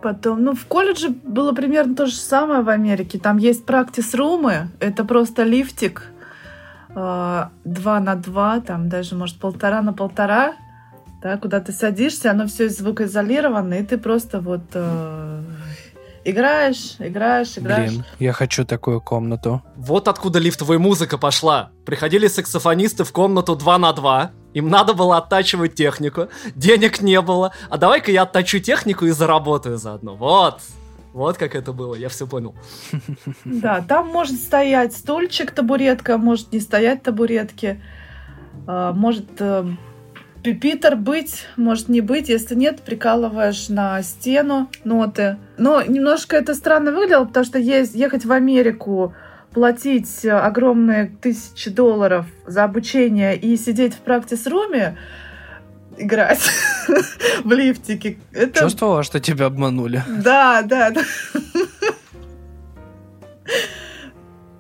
Потом, 0.02 0.44
ну, 0.44 0.54
в 0.54 0.66
колледже 0.66 1.10
было 1.10 1.54
примерно 1.54 1.96
то 1.96 2.06
же 2.06 2.16
самое 2.16 2.62
в 2.62 2.70
Америке. 2.70 3.18
Там 3.18 3.38
есть 3.38 3.66
практис-румы, 3.66 4.70
это 4.80 5.04
просто 5.04 5.44
лифтик 5.44 6.04
э, 6.96 7.46
два 7.64 8.00
на 8.00 8.16
два, 8.16 8.60
там 8.60 8.90
даже, 8.90 9.16
может, 9.16 9.40
полтора 9.40 9.82
на 9.82 9.94
полтора, 9.94 10.54
да, 11.24 11.38
куда 11.38 11.60
ты 11.60 11.72
садишься, 11.72 12.32
оно 12.32 12.48
все 12.48 12.70
звукоизолировано, 12.70 13.76
и 13.76 13.84
ты 13.84 13.98
просто 13.98 14.40
вот 14.40 14.62
э, 14.74 15.44
играешь, 16.26 16.96
играешь, 17.00 17.58
играешь. 17.58 17.92
Блин, 17.92 18.06
я 18.20 18.34
хочу 18.34 18.66
такую 18.66 19.02
комнату. 19.02 19.64
Вот 19.76 20.08
откуда 20.08 20.40
лифтовая 20.40 20.80
музыка 20.80 21.18
пошла. 21.18 21.72
Приходили 21.86 22.28
саксофонисты 22.28 23.04
в 23.04 23.12
комнату 23.12 23.56
два 23.56 23.78
на 23.78 23.94
два, 23.94 24.32
им 24.54 24.70
надо 24.70 24.94
было 24.94 25.18
оттачивать 25.18 25.76
технику, 25.76 26.28
денег 26.56 27.02
не 27.02 27.22
было. 27.22 27.54
А 27.70 27.78
давай-ка 27.78 28.12
я 28.12 28.24
оттачу 28.24 28.60
технику 28.60 29.06
и 29.06 29.12
заработаю 29.12 29.78
заодно. 29.78 30.16
Вот. 30.16 30.60
Вот 31.14 31.38
как 31.38 31.56
это 31.56 31.74
было, 31.74 31.96
я 31.96 32.10
все 32.10 32.26
понял. 32.28 32.56
Да, 33.46 33.82
там 33.82 34.08
может 34.08 34.36
стоять 34.36 34.94
стульчик, 34.94 35.52
табуретка, 35.52 36.18
может 36.18 36.54
не 36.54 36.60
стоять 36.60 37.04
табуретки, 37.04 37.82
а, 38.66 38.94
может 38.94 39.26
э, 39.40 39.66
пипитер 40.42 40.96
быть, 40.96 41.48
может 41.58 41.90
не 41.90 42.02
быть. 42.02 42.30
Если 42.30 42.56
нет, 42.56 42.82
прикалываешь 42.82 43.68
на 43.70 44.02
стену 44.04 44.70
ноты. 44.84 45.38
Но 45.58 45.82
немножко 45.82 46.38
это 46.38 46.56
странно 46.56 46.92
выглядело, 46.92 47.26
потому 47.26 47.46
что 47.46 47.60
есть, 47.60 47.94
ехать 47.94 48.26
в 48.26 48.32
Америку 48.32 49.14
платить 49.54 50.26
огромные 50.26 51.12
тысячи 51.22 51.70
долларов 51.70 52.26
за 52.46 52.64
обучение 52.64 53.38
и 53.38 53.58
сидеть 53.58 53.94
в 53.94 54.00
практис-руме, 54.00 54.98
играть 55.98 56.50
в 57.44 57.52
лифтике. 57.52 58.18
Это... 58.32 58.62
Чувствовала, 58.62 59.04
что 59.04 59.20
тебя 59.20 59.48
обманули? 59.48 60.04
Да, 60.08 60.62
да, 60.64 60.92
да. 60.92 61.02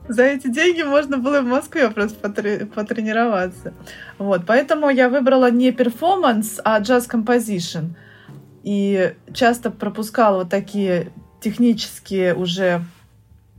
За 0.07 0.23
эти 0.23 0.47
деньги 0.47 0.81
можно 0.81 1.17
было 1.17 1.39
в 1.39 1.45
Москве 1.45 1.89
просто 1.89 2.19
потре- 2.19 2.65
потренироваться. 2.65 3.73
Вот, 4.17 4.45
поэтому 4.45 4.89
я 4.89 5.07
выбрала 5.07 5.49
не 5.49 5.71
performance, 5.71 6.59
а 6.65 6.79
jazz 6.79 7.07
composition. 7.07 7.93
И 8.63 9.13
часто 9.33 9.71
пропускала 9.71 10.39
вот 10.39 10.49
такие 10.49 11.13
технические 11.39 12.35
уже 12.35 12.81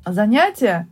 занятия 0.04 0.88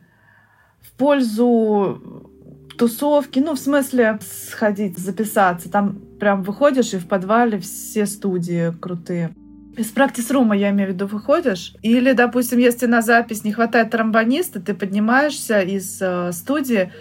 пользу 1.01 2.29
тусовки, 2.77 3.39
ну, 3.39 3.55
в 3.55 3.59
смысле, 3.59 4.19
сходить, 4.21 4.99
записаться. 4.99 5.71
Там 5.71 5.99
прям 6.21 6.43
выходишь, 6.43 6.93
и 6.93 6.99
в 6.99 7.09
подвале 7.09 7.59
все 7.59 8.05
студии 8.05 8.71
крутые. 8.79 9.35
Из 9.79 9.87
practice 9.87 10.25
room 10.25 10.45
а, 10.45 10.55
я 10.55 10.69
имею 10.71 10.91
в 10.91 10.93
виду, 10.93 11.07
выходишь. 11.07 11.75
Или, 11.81 12.13
допустим, 12.13 12.59
если 12.59 12.85
на 12.85 13.01
запись 13.01 13.45
не 13.45 13.53
хватает 13.53 13.91
тромбониста, 13.91 14.61
ты 14.61 14.75
поднимаешься 14.75 15.63
из 15.63 16.03
э, 16.03 16.33
студии, 16.33 16.93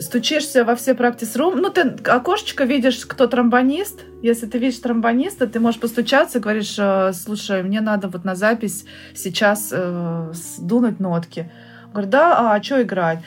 стучишься 0.00 0.64
во 0.64 0.74
все 0.74 0.94
практис-рум. 0.94 1.58
Ну, 1.58 1.68
ты 1.68 1.82
окошечко 2.06 2.64
видишь, 2.64 3.04
кто 3.04 3.26
тромбонист. 3.26 4.04
Если 4.22 4.46
ты 4.46 4.56
видишь 4.58 4.78
тромбониста, 4.78 5.46
ты 5.46 5.60
можешь 5.60 5.80
постучаться 5.80 6.38
и 6.38 6.40
говоришь, 6.40 6.76
э, 6.78 7.12
слушай, 7.12 7.62
мне 7.62 7.82
надо 7.82 8.08
вот 8.08 8.24
на 8.24 8.34
запись 8.36 8.86
сейчас 9.14 9.68
э, 9.70 10.32
дунуть 10.58 10.98
нотки. 10.98 11.50
Говорю, 11.94 12.10
да, 12.10 12.54
а 12.54 12.60
что 12.60 12.82
играть? 12.82 13.20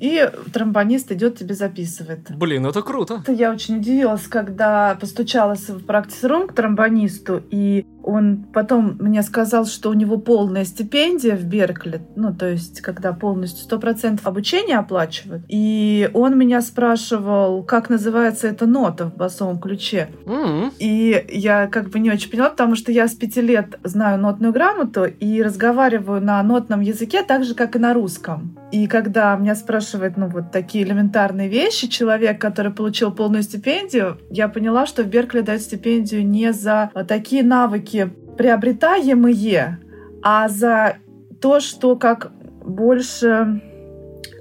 И 0.00 0.26
тромбонист 0.52 1.12
идет 1.12 1.38
тебе 1.38 1.54
записывает. 1.54 2.30
Блин, 2.30 2.64
это 2.64 2.80
круто. 2.80 3.22
Я 3.28 3.52
очень 3.52 3.76
удивилась, 3.76 4.26
когда 4.26 4.96
постучалась 4.98 5.68
в 5.68 5.84
практис-рум 5.84 6.48
к 6.48 6.54
тромбонисту, 6.54 7.42
и 7.50 7.84
он 8.06 8.46
потом 8.54 8.96
мне 9.00 9.22
сказал, 9.22 9.66
что 9.66 9.90
у 9.90 9.94
него 9.94 10.16
полная 10.16 10.64
стипендия 10.64 11.36
в 11.36 11.44
Беркли, 11.44 12.00
ну, 12.14 12.32
то 12.32 12.48
есть, 12.48 12.80
когда 12.80 13.12
полностью 13.12 13.68
100% 13.68 14.20
обучения 14.22 14.78
оплачивают. 14.78 15.42
И 15.48 16.08
он 16.14 16.38
меня 16.38 16.62
спрашивал, 16.62 17.64
как 17.64 17.90
называется 17.90 18.46
эта 18.46 18.66
нота 18.66 19.06
в 19.06 19.16
басовом 19.16 19.58
ключе. 19.58 20.08
Mm-hmm. 20.24 20.72
И 20.78 21.26
я 21.32 21.66
как 21.66 21.90
бы 21.90 21.98
не 21.98 22.10
очень 22.10 22.30
поняла, 22.30 22.50
потому 22.50 22.76
что 22.76 22.92
я 22.92 23.08
с 23.08 23.14
пяти 23.14 23.40
лет 23.40 23.78
знаю 23.82 24.20
нотную 24.20 24.52
грамоту 24.52 25.04
и 25.04 25.42
разговариваю 25.42 26.22
на 26.22 26.42
нотном 26.42 26.80
языке 26.80 27.22
так 27.22 27.44
же, 27.44 27.54
как 27.54 27.74
и 27.74 27.80
на 27.80 27.92
русском. 27.92 28.56
И 28.72 28.86
когда 28.88 29.36
меня 29.36 29.54
спрашивает, 29.54 30.16
ну, 30.16 30.28
вот 30.28 30.50
такие 30.50 30.84
элементарные 30.84 31.48
вещи, 31.48 31.88
человек, 31.88 32.40
который 32.40 32.72
получил 32.72 33.12
полную 33.12 33.42
стипендию, 33.42 34.18
я 34.30 34.48
поняла, 34.48 34.86
что 34.86 35.02
в 35.02 35.06
Беркли 35.06 35.40
дают 35.40 35.62
стипендию 35.62 36.26
не 36.26 36.52
за 36.52 36.90
такие 37.08 37.42
навыки, 37.42 37.95
навыки 37.96 38.10
приобретаемые, 38.36 39.78
а 40.22 40.48
за 40.48 40.96
то, 41.40 41.60
что 41.60 41.96
как 41.96 42.32
больше 42.64 43.62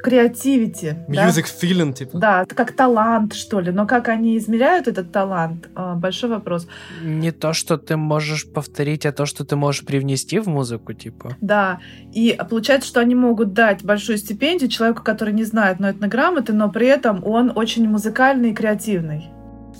креативити. 0.04 0.98
Music 1.08 1.46
да? 1.62 1.68
feeling, 1.68 1.94
типа. 1.94 2.18
Да, 2.18 2.46
как 2.46 2.74
талант, 2.74 3.34
что 3.34 3.60
ли. 3.60 3.72
Но 3.72 3.88
как 3.88 4.08
они 4.10 4.38
измеряют 4.38 4.88
этот 4.88 5.12
талант, 5.12 5.70
а, 5.76 5.96
большой 5.96 6.30
вопрос. 6.30 6.68
Не 7.02 7.32
то, 7.32 7.54
что 7.54 7.78
ты 7.78 7.98
можешь 7.98 8.46
повторить, 8.46 9.06
а 9.06 9.12
то, 9.12 9.26
что 9.26 9.46
ты 9.46 9.56
можешь 9.56 9.84
привнести 9.86 10.40
в 10.40 10.48
музыку, 10.48 10.94
типа. 10.94 11.36
Да. 11.42 11.80
И 12.14 12.38
получается, 12.50 12.88
что 12.88 13.00
они 13.00 13.16
могут 13.16 13.54
дать 13.54 13.84
большую 13.84 14.18
стипендию 14.18 14.70
человеку, 14.70 15.04
который 15.04 15.34
не 15.34 15.46
знает 15.46 15.80
нотной 15.80 16.10
грамоты, 16.10 16.54
но 16.54 16.70
при 16.70 16.88
этом 16.88 17.26
он 17.26 17.52
очень 17.56 17.88
музыкальный 17.90 18.52
и 18.52 18.54
креативный. 18.54 19.32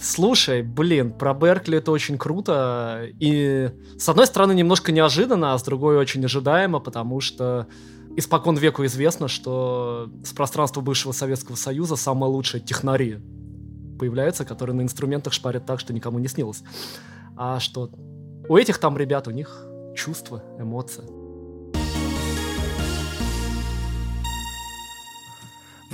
Слушай, 0.02 0.62
блин, 0.62 1.12
про 1.14 1.34
Беркли 1.34 1.78
это 1.78 1.92
очень 1.92 2.18
круто. 2.18 3.08
И 3.20 3.72
с 3.98 4.10
одной 4.10 4.28
стороны 4.28 4.54
немножко 4.54 4.92
неожиданно, 4.92 5.54
а 5.54 5.58
с 5.58 5.64
другой 5.64 5.98
очень 5.98 6.24
ожидаемо, 6.26 6.80
потому 6.80 7.22
что 7.22 7.68
испокон 8.16 8.58
веку 8.58 8.86
известно, 8.86 9.28
что 9.28 10.10
с 10.24 10.34
пространства 10.34 10.82
бывшего 10.82 11.12
Советского 11.12 11.56
Союза 11.56 11.96
самые 11.96 12.30
лучшие 12.30 12.62
технари 12.62 13.20
появляются, 13.98 14.46
которые 14.46 14.76
на 14.76 14.82
инструментах 14.82 15.34
шпарят 15.34 15.66
так, 15.66 15.80
что 15.80 15.94
никому 15.94 16.20
не 16.20 16.28
снилось. 16.28 16.64
А 17.38 17.60
что 17.60 17.90
у 18.48 18.58
этих 18.58 18.78
там 18.78 18.98
ребят, 18.98 19.28
у 19.28 19.32
них 19.32 19.66
чувства, 19.96 20.44
эмоции. 20.60 21.25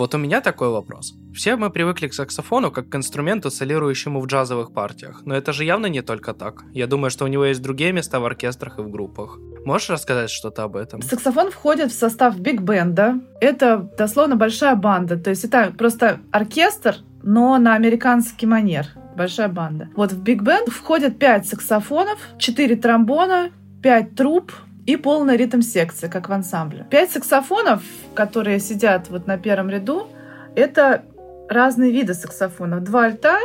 Вот 0.01 0.15
у 0.15 0.17
меня 0.17 0.41
такой 0.41 0.70
вопрос. 0.70 1.13
Все 1.31 1.55
мы 1.55 1.70
привыкли 1.70 2.08
к 2.08 2.15
саксофону 2.15 2.72
как 2.72 2.89
к 2.89 2.96
инструменту, 2.96 3.51
солирующему 3.51 4.20
в 4.20 4.25
джазовых 4.25 4.74
партиях, 4.74 5.22
но 5.25 5.36
это 5.36 5.53
же 5.53 5.63
явно 5.63 5.86
не 5.86 6.01
только 6.01 6.34
так. 6.34 6.63
Я 6.74 6.88
думаю, 6.88 7.12
что 7.12 7.25
у 7.25 7.27
него 7.27 7.46
есть 7.46 7.62
другие 7.62 7.91
места 7.91 8.20
в 8.20 8.25
оркестрах 8.25 8.79
и 8.79 8.81
в 8.81 8.89
группах. 8.89 9.38
Можешь 9.63 9.91
рассказать 9.91 10.31
что-то 10.31 10.63
об 10.63 10.75
этом? 10.75 11.03
Саксофон 11.03 11.51
входит 11.51 11.91
в 11.91 11.96
состав 11.96 12.39
биг-бенда. 12.39 13.22
Это 13.39 13.91
дословно 13.96 14.36
большая 14.36 14.75
банда. 14.75 15.20
То 15.20 15.29
есть 15.29 15.43
это 15.43 15.72
просто 15.77 16.20
оркестр, 16.31 16.96
но 17.22 17.60
на 17.60 17.75
американский 17.75 18.48
манер. 18.48 18.88
Большая 19.15 19.50
банда. 19.50 19.89
Вот 19.96 20.13
в 20.13 20.24
биг-бенд 20.24 20.70
входят 20.70 21.20
пять 21.20 21.48
саксофонов, 21.48 22.17
четыре 22.39 22.75
тромбона, 22.75 23.51
пять 23.84 24.15
труб, 24.15 24.51
и 24.91 24.98
полная 24.98 25.38
ритм-секция, 25.38 26.10
как 26.10 26.27
в 26.27 26.33
ансамбле. 26.33 26.86
Пять 26.89 27.12
саксофонов, 27.12 27.81
которые 28.13 28.60
сидят 28.60 29.10
вот 29.10 29.25
на 29.25 29.38
первом 29.38 29.69
ряду, 29.69 30.07
это 30.55 31.03
разные 31.50 31.91
виды 31.91 32.13
саксофонов. 32.13 32.83
Два 32.83 33.05
альта, 33.05 33.38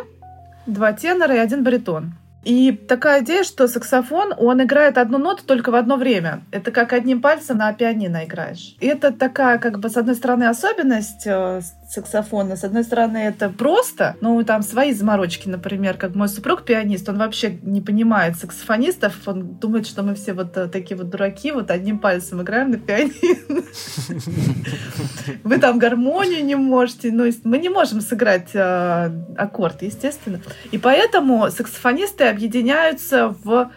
два 0.67 0.93
тенора 0.93 1.37
и 1.37 1.38
один 1.38 1.62
баритон. 1.62 2.15
И 2.45 2.71
такая 2.71 3.23
идея, 3.23 3.43
что 3.43 3.67
саксофон, 3.67 4.33
он 4.37 4.62
играет 4.62 4.99
одну 4.99 5.19
ноту 5.19 5.45
только 5.45 5.71
в 5.71 5.75
одно 5.75 5.97
время. 5.97 6.43
Это 6.53 6.71
как 6.71 6.93
одним 6.93 7.21
пальцем 7.21 7.59
на 7.59 7.73
пианино 7.73 8.25
играешь. 8.25 8.76
И 8.79 8.87
это 8.87 9.12
такая, 9.12 9.59
как 9.59 9.81
бы, 9.81 9.88
с 9.88 9.97
одной 9.97 10.15
стороны, 10.15 10.45
особенность 10.45 11.26
э, 11.26 11.61
саксофона. 11.88 12.57
С 12.57 12.64
одной 12.64 12.85
стороны, 12.85 13.19
это 13.19 13.49
просто, 13.49 14.16
ну, 14.21 14.43
там 14.45 14.62
свои 14.62 14.93
заморочки, 14.93 15.49
например, 15.49 15.97
как 15.97 16.14
мой 16.14 16.28
супруг 16.28 16.64
пианист, 16.64 17.09
он 17.09 17.19
вообще 17.19 17.59
не 17.62 17.81
понимает 17.81 18.37
саксофонистов, 18.37 19.14
он 19.26 19.55
думает, 19.55 19.87
что 19.87 20.02
мы 20.02 20.14
все 20.14 20.33
вот 20.33 20.57
э, 20.57 20.69
такие 20.69 20.97
вот 20.97 21.11
дураки, 21.11 21.52
вот 21.52 21.71
одним 21.71 21.99
пальцем 21.99 22.43
играем 22.43 22.71
на 22.71 22.78
пианино. 22.78 23.62
Вы 25.45 25.59
там 25.59 25.78
гармонию 25.78 26.45
не 26.45 26.57
можете, 26.57 27.12
ну, 27.12 27.31
мы 27.45 27.59
не 27.59 27.69
можем 27.69 28.00
сыграть 28.00 28.50
э, 28.55 29.11
аккорд, 29.37 29.83
естественно. 29.83 30.40
И 30.73 30.78
поэтому 30.78 31.50
саксофонисты 31.50 32.25
объединяются 32.25 33.35
в 33.43 33.71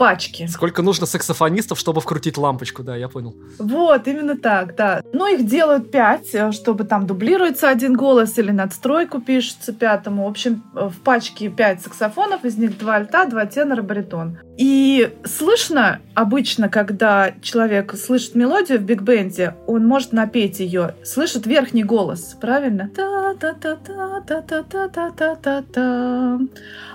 пачки. 0.00 0.46
Сколько 0.46 0.80
нужно 0.80 1.04
саксофонистов, 1.04 1.78
чтобы 1.78 2.00
вкрутить 2.00 2.38
лампочку, 2.38 2.82
да, 2.82 2.96
я 2.96 3.08
понял. 3.08 3.34
Вот, 3.58 4.08
именно 4.08 4.34
так, 4.34 4.74
да. 4.74 5.02
Ну, 5.12 5.26
их 5.26 5.46
делают 5.46 5.90
пять, 5.90 6.34
э, 6.34 6.52
чтобы 6.52 6.84
там 6.84 7.06
дублируется 7.06 7.68
один 7.68 7.94
голос 7.94 8.38
или 8.38 8.50
надстройку 8.50 9.20
пишется 9.20 9.74
пятому. 9.74 10.24
В 10.24 10.28
общем, 10.28 10.64
э, 10.74 10.88
в 10.88 11.00
пачке 11.00 11.50
пять 11.50 11.82
саксофонов, 11.82 12.46
из 12.46 12.56
них 12.56 12.78
два 12.78 12.94
альта, 12.94 13.26
два 13.26 13.44
тенора, 13.44 13.82
баритон. 13.82 14.38
И 14.56 15.14
слышно 15.24 16.00
обычно, 16.14 16.70
когда 16.70 17.32
человек 17.42 17.94
слышит 17.94 18.34
мелодию 18.34 18.78
в 18.78 18.82
биг-бенде, 18.82 19.54
он 19.66 19.86
может 19.86 20.12
напеть 20.12 20.60
ее, 20.60 20.94
слышит 21.04 21.46
верхний 21.46 21.84
голос, 21.84 22.36
правильно? 22.40 22.90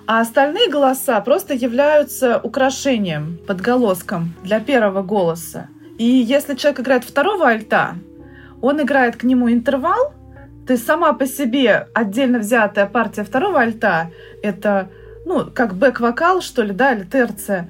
А 0.07 0.21
остальные 0.21 0.69
голоса 0.69 1.19
просто 1.21 1.55
являются 1.55 2.39
украшением, 2.39 2.94
подголоском 3.47 4.33
для 4.43 4.59
первого 4.59 5.03
голоса. 5.03 5.67
И 5.97 6.05
если 6.05 6.55
человек 6.55 6.81
играет 6.81 7.03
второго 7.03 7.47
альта, 7.47 7.95
он 8.61 8.81
играет 8.81 9.15
к 9.15 9.23
нему 9.23 9.51
интервал, 9.51 10.13
то 10.67 10.73
есть 10.73 10.85
сама 10.85 11.13
по 11.13 11.27
себе 11.27 11.87
отдельно 11.93 12.39
взятая 12.39 12.85
партия 12.87 13.23
второго 13.23 13.59
альта— 13.59 14.11
это 14.43 14.89
ну, 15.25 15.49
как 15.51 15.75
бэк-вокал, 15.75 16.41
что 16.41 16.61
ли, 16.61 16.71
да, 16.71 16.93
или 16.93 17.03
терция 17.03 17.69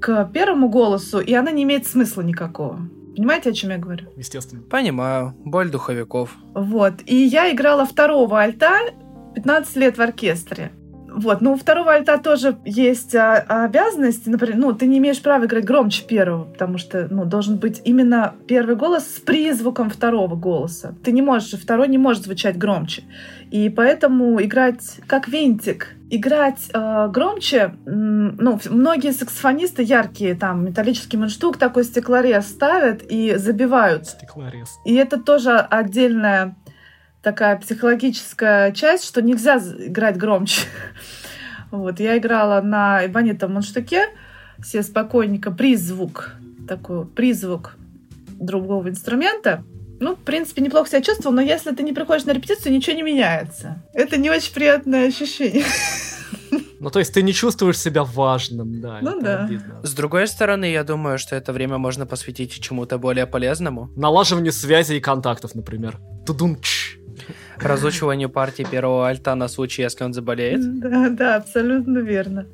к 0.00 0.24
первому 0.32 0.68
голосу, 0.68 1.20
и 1.20 1.32
она 1.34 1.50
не 1.50 1.62
имеет 1.62 1.86
смысла 1.86 2.22
никакого. 2.22 2.80
Понимаете, 3.16 3.50
о 3.50 3.52
чем 3.52 3.70
я 3.70 3.78
говорю? 3.78 4.06
Естественно. 4.16 4.62
Понимаю. 4.62 5.34
Боль 5.44 5.70
духовиков. 5.70 6.34
Вот. 6.54 6.94
И 7.06 7.14
я 7.14 7.50
играла 7.50 7.86
второго 7.86 8.40
альта 8.40 8.78
15 9.34 9.76
лет 9.76 9.96
в 9.96 10.02
оркестре. 10.02 10.70
Вот, 11.16 11.40
ну, 11.40 11.54
у 11.54 11.56
второго 11.56 11.92
альта 11.92 12.18
тоже 12.18 12.58
есть 12.66 13.14
а, 13.14 13.38
обязанности, 13.64 14.28
например, 14.28 14.56
ну, 14.58 14.72
ты 14.74 14.86
не 14.86 14.98
имеешь 14.98 15.22
права 15.22 15.46
играть 15.46 15.64
громче 15.64 16.04
первого, 16.04 16.44
потому 16.44 16.76
что, 16.76 17.08
ну, 17.10 17.24
должен 17.24 17.56
быть 17.56 17.80
именно 17.84 18.34
первый 18.46 18.76
голос 18.76 19.06
с 19.06 19.20
призвуком 19.20 19.88
второго 19.88 20.36
голоса. 20.36 20.94
Ты 21.02 21.12
не 21.12 21.22
можешь, 21.22 21.58
второй 21.58 21.88
не 21.88 21.96
может 21.96 22.24
звучать 22.24 22.58
громче. 22.58 23.04
И 23.50 23.70
поэтому 23.70 24.42
играть 24.42 25.00
как 25.06 25.28
винтик, 25.28 25.94
играть 26.10 26.68
э, 26.74 27.08
громче, 27.10 27.74
ну, 27.86 28.60
многие 28.68 29.12
саксофонисты 29.12 29.82
яркие, 29.82 30.34
там, 30.34 30.66
металлический 30.66 31.16
мундштук, 31.16 31.56
такой 31.56 31.84
стеклорез 31.84 32.46
ставят 32.46 33.02
и 33.08 33.36
забивают. 33.36 34.06
Стеклорез. 34.06 34.68
И 34.84 34.94
это 34.94 35.18
тоже 35.18 35.56
отдельная 35.56 36.56
такая 37.26 37.56
психологическая 37.56 38.70
часть, 38.70 39.04
что 39.04 39.20
нельзя 39.20 39.58
играть 39.58 40.16
громче. 40.16 40.62
Вот, 41.72 41.98
я 41.98 42.16
играла 42.16 42.60
на 42.60 43.04
эбонитовом 43.04 43.54
мундштуке, 43.54 44.06
все 44.62 44.84
спокойненько, 44.84 45.50
призвук, 45.50 46.30
такой 46.68 47.04
призвук 47.04 47.74
другого 48.38 48.88
инструмента. 48.88 49.64
Ну, 49.98 50.14
в 50.14 50.20
принципе, 50.20 50.62
неплохо 50.62 50.88
себя 50.88 51.02
чувствовал, 51.02 51.34
но 51.34 51.42
если 51.42 51.72
ты 51.72 51.82
не 51.82 51.92
приходишь 51.92 52.24
на 52.24 52.30
репетицию, 52.30 52.72
ничего 52.72 52.94
не 52.94 53.02
меняется. 53.02 53.82
Это 53.92 54.16
не 54.16 54.30
очень 54.30 54.54
приятное 54.54 55.08
ощущение. 55.08 55.64
Ну, 56.78 56.90
то 56.90 56.98
есть 56.98 57.14
ты 57.14 57.22
не 57.22 57.32
чувствуешь 57.32 57.78
себя 57.78 58.04
важным, 58.04 58.80
да. 58.80 58.98
Ну 59.00 59.20
да. 59.20 59.44
Обидно. 59.44 59.80
С 59.82 59.94
другой 59.94 60.28
стороны, 60.28 60.70
я 60.70 60.84
думаю, 60.84 61.18
что 61.18 61.34
это 61.34 61.52
время 61.52 61.78
можно 61.78 62.06
посвятить 62.06 62.52
чему-то 62.60 62.98
более 62.98 63.26
полезному. 63.26 63.90
Налаживанию 63.96 64.52
связи 64.52 64.94
и 64.94 65.00
контактов, 65.00 65.54
например. 65.54 65.98
Тудунч. 66.26 66.98
Разучиванию 67.60 68.28
партии 68.28 68.66
первого 68.68 69.08
альта 69.08 69.34
на 69.34 69.48
случай, 69.48 69.82
если 69.82 70.04
он 70.04 70.12
заболеет. 70.12 70.80
Да, 70.80 71.08
да, 71.10 71.36
абсолютно 71.36 71.98
верно. 71.98 72.46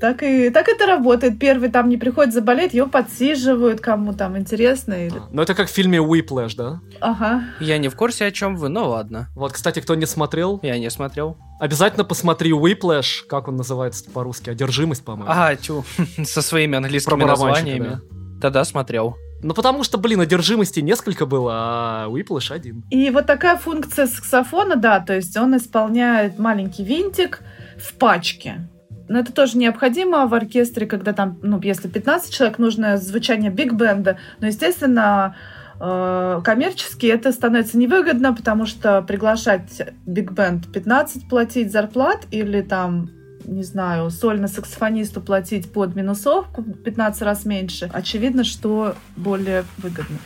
Так 0.00 0.22
и 0.22 0.50
так 0.50 0.68
это 0.68 0.86
работает. 0.86 1.38
Первый 1.38 1.70
там 1.70 1.88
не 1.88 1.96
приходит 1.96 2.32
заболеть, 2.32 2.72
его 2.72 2.88
подсиживают, 2.88 3.80
кому 3.80 4.12
там 4.12 4.38
интересно. 4.38 4.94
Или... 5.06 5.20
Ну, 5.32 5.42
это 5.42 5.54
как 5.54 5.68
в 5.68 5.72
фильме 5.72 5.98
Whiplash, 5.98 6.54
да? 6.56 6.80
Ага. 7.00 7.42
Я 7.58 7.78
не 7.78 7.88
в 7.88 7.96
курсе, 7.96 8.26
о 8.26 8.30
чем 8.30 8.56
вы, 8.56 8.68
но 8.68 8.88
ладно. 8.88 9.28
Вот, 9.34 9.52
кстати, 9.52 9.80
кто 9.80 9.94
не 9.96 10.06
смотрел, 10.06 10.60
Я 10.62 10.78
не 10.78 10.90
смотрел. 10.90 11.36
обязательно 11.58 12.04
посмотри 12.04 12.52
Whiplash, 12.52 13.26
как 13.28 13.48
он 13.48 13.56
называется 13.56 14.08
по-русски, 14.10 14.50
одержимость, 14.50 15.04
по-моему. 15.04 15.30
Ага, 15.30 15.56
тю, 15.56 15.84
со 16.24 16.42
своими 16.42 16.76
английскими 16.76 17.24
названиями. 17.24 17.98
Тогда 18.40 18.64
смотрел. 18.64 19.16
Ну, 19.42 19.54
потому 19.54 19.84
что, 19.84 19.98
блин, 19.98 20.20
одержимости 20.20 20.80
несколько 20.80 21.26
было, 21.26 21.52
а 21.54 22.08
Whiplash 22.08 22.52
один. 22.52 22.84
И 22.90 23.10
вот 23.10 23.26
такая 23.26 23.56
функция 23.56 24.06
саксофона, 24.06 24.76
да, 24.76 25.00
то 25.00 25.14
есть 25.14 25.36
он 25.36 25.56
исполняет 25.56 26.38
маленький 26.38 26.84
винтик 26.84 27.40
в 27.76 27.94
пачке. 27.94 28.68
Но 29.08 29.20
это 29.20 29.32
тоже 29.32 29.56
необходимо 29.56 30.26
в 30.26 30.34
оркестре, 30.34 30.86
когда 30.86 31.12
там, 31.12 31.38
ну, 31.42 31.60
если 31.62 31.88
15 31.88 32.32
человек, 32.32 32.58
нужно 32.58 32.98
звучание 32.98 33.50
биг-бенда. 33.50 34.18
Но, 34.40 34.48
естественно, 34.48 35.34
э, 35.80 36.40
коммерчески 36.44 37.06
это 37.06 37.32
становится 37.32 37.78
невыгодно, 37.78 38.34
потому 38.34 38.66
что 38.66 39.00
приглашать 39.02 39.82
биг-бенд 40.04 40.70
15 40.70 41.28
платить 41.28 41.72
зарплат 41.72 42.26
или 42.30 42.60
там 42.60 43.10
не 43.48 43.62
знаю, 43.62 44.10
сольно-саксофонисту 44.10 45.20
платить 45.20 45.72
под 45.72 45.96
минусовку 45.96 46.62
15 46.62 47.22
раз 47.22 47.44
меньше, 47.44 47.90
очевидно, 47.92 48.44
что 48.44 48.94
более 49.16 49.64
выгодно. 49.78 50.18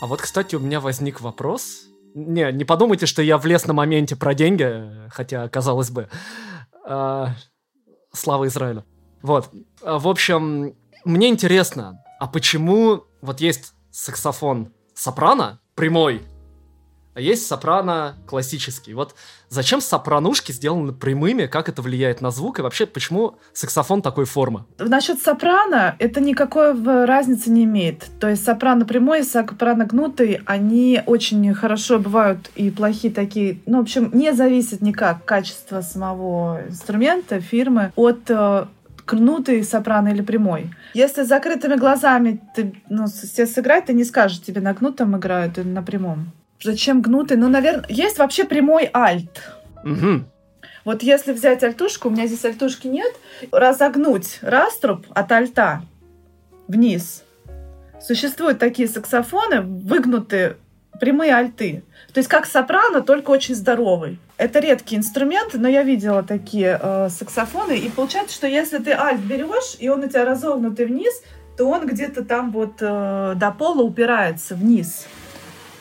А 0.00 0.06
вот, 0.06 0.20
кстати, 0.20 0.56
у 0.56 0.60
меня 0.60 0.80
возник 0.80 1.20
вопрос. 1.20 1.84
Не, 2.14 2.50
не 2.52 2.64
подумайте, 2.64 3.06
что 3.06 3.22
я 3.22 3.38
влез 3.38 3.66
на 3.66 3.72
моменте 3.72 4.16
про 4.16 4.34
деньги, 4.34 4.90
хотя, 5.10 5.48
казалось 5.48 5.90
бы. 5.90 6.08
А, 6.84 7.34
слава 8.12 8.48
Израилю. 8.48 8.84
Вот. 9.22 9.50
А, 9.82 10.00
В 10.00 10.08
общем, 10.08 10.74
мне 11.04 11.28
интересно, 11.28 12.02
а 12.18 12.26
почему 12.26 13.04
вот 13.20 13.40
есть 13.40 13.74
саксофон 13.92 14.72
сопрано 14.94 15.60
прямой, 15.76 16.22
а 17.14 17.20
есть 17.20 17.46
сопрано 17.46 18.16
классический? 18.26 18.94
Вот 18.94 19.14
зачем 19.48 19.80
сопранушки 19.80 20.52
сделаны 20.52 20.92
прямыми, 20.92 21.46
как 21.46 21.68
это 21.68 21.82
влияет 21.82 22.20
на 22.20 22.30
звук, 22.30 22.58
и 22.58 22.62
вообще 22.62 22.86
почему 22.86 23.36
саксофон 23.52 24.00
такой 24.00 24.24
формы? 24.24 24.64
Насчет 24.78 25.20
сопрано, 25.20 25.94
это 25.98 26.20
никакой 26.20 26.72
разницы 27.04 27.50
не 27.50 27.64
имеет. 27.64 28.06
То 28.18 28.28
есть 28.28 28.44
сопрано 28.44 28.86
прямой 28.86 29.20
и 29.20 29.24
сопрано 29.24 29.84
гнутый, 29.84 30.40
они 30.46 31.02
очень 31.04 31.52
хорошо 31.54 31.98
бывают 31.98 32.50
и 32.54 32.70
плохие 32.70 33.12
такие. 33.12 33.60
Ну, 33.66 33.78
в 33.78 33.82
общем, 33.82 34.10
не 34.14 34.32
зависит 34.32 34.80
никак 34.80 35.24
качество 35.24 35.82
самого 35.82 36.62
инструмента, 36.68 37.40
фирмы 37.40 37.92
от 37.94 38.30
э, 38.30 38.66
гнутый 39.06 39.62
сопрано 39.64 40.08
или 40.08 40.22
прямой. 40.22 40.70
Если 40.94 41.24
с 41.24 41.28
закрытыми 41.28 41.76
глазами 41.76 42.40
ты 42.54 42.74
ну, 42.88 43.06
себе 43.06 43.46
сыграть, 43.46 43.86
ты 43.86 43.92
не 43.92 44.04
скажешь, 44.04 44.40
тебе 44.40 44.60
на 44.60 44.72
гнутом 44.72 45.16
играют 45.16 45.58
или 45.58 45.68
на 45.68 45.82
прямом. 45.82 46.32
Зачем 46.62 47.02
гнутый? 47.02 47.36
Ну, 47.36 47.48
наверное, 47.48 47.84
есть 47.88 48.18
вообще 48.18 48.44
прямой 48.44 48.90
альт. 48.94 49.52
Мгм. 49.84 50.26
Вот 50.84 51.02
если 51.02 51.32
взять 51.32 51.62
альтушку, 51.62 52.08
у 52.08 52.10
меня 52.10 52.26
здесь 52.26 52.44
альтушки 52.44 52.88
нет, 52.88 53.12
разогнуть 53.52 54.38
раструб 54.42 55.06
от 55.10 55.30
альта 55.30 55.82
вниз. 56.66 57.22
Существуют 58.00 58.58
такие 58.58 58.88
саксофоны, 58.88 59.60
выгнутые 59.60 60.56
прямые 60.98 61.34
альты. 61.34 61.84
То 62.12 62.18
есть 62.18 62.28
как 62.28 62.46
сопрано, 62.46 63.00
только 63.00 63.30
очень 63.30 63.54
здоровый. 63.54 64.18
Это 64.36 64.58
редкий 64.58 64.96
инструмент, 64.96 65.54
но 65.54 65.68
я 65.68 65.82
видела 65.82 66.22
такие 66.22 66.78
э, 66.80 67.08
саксофоны. 67.10 67.76
И 67.76 67.88
получается, 67.88 68.34
что 68.34 68.46
если 68.46 68.78
ты 68.78 68.92
альт 68.92 69.20
берешь, 69.20 69.76
и 69.78 69.88
он 69.88 70.02
у 70.02 70.08
тебя 70.08 70.24
разогнутый 70.24 70.86
вниз, 70.86 71.12
то 71.56 71.68
он 71.68 71.86
где-то 71.86 72.24
там 72.24 72.50
вот 72.50 72.74
э, 72.80 73.34
до 73.36 73.50
пола 73.52 73.82
упирается 73.82 74.54
вниз. 74.54 75.06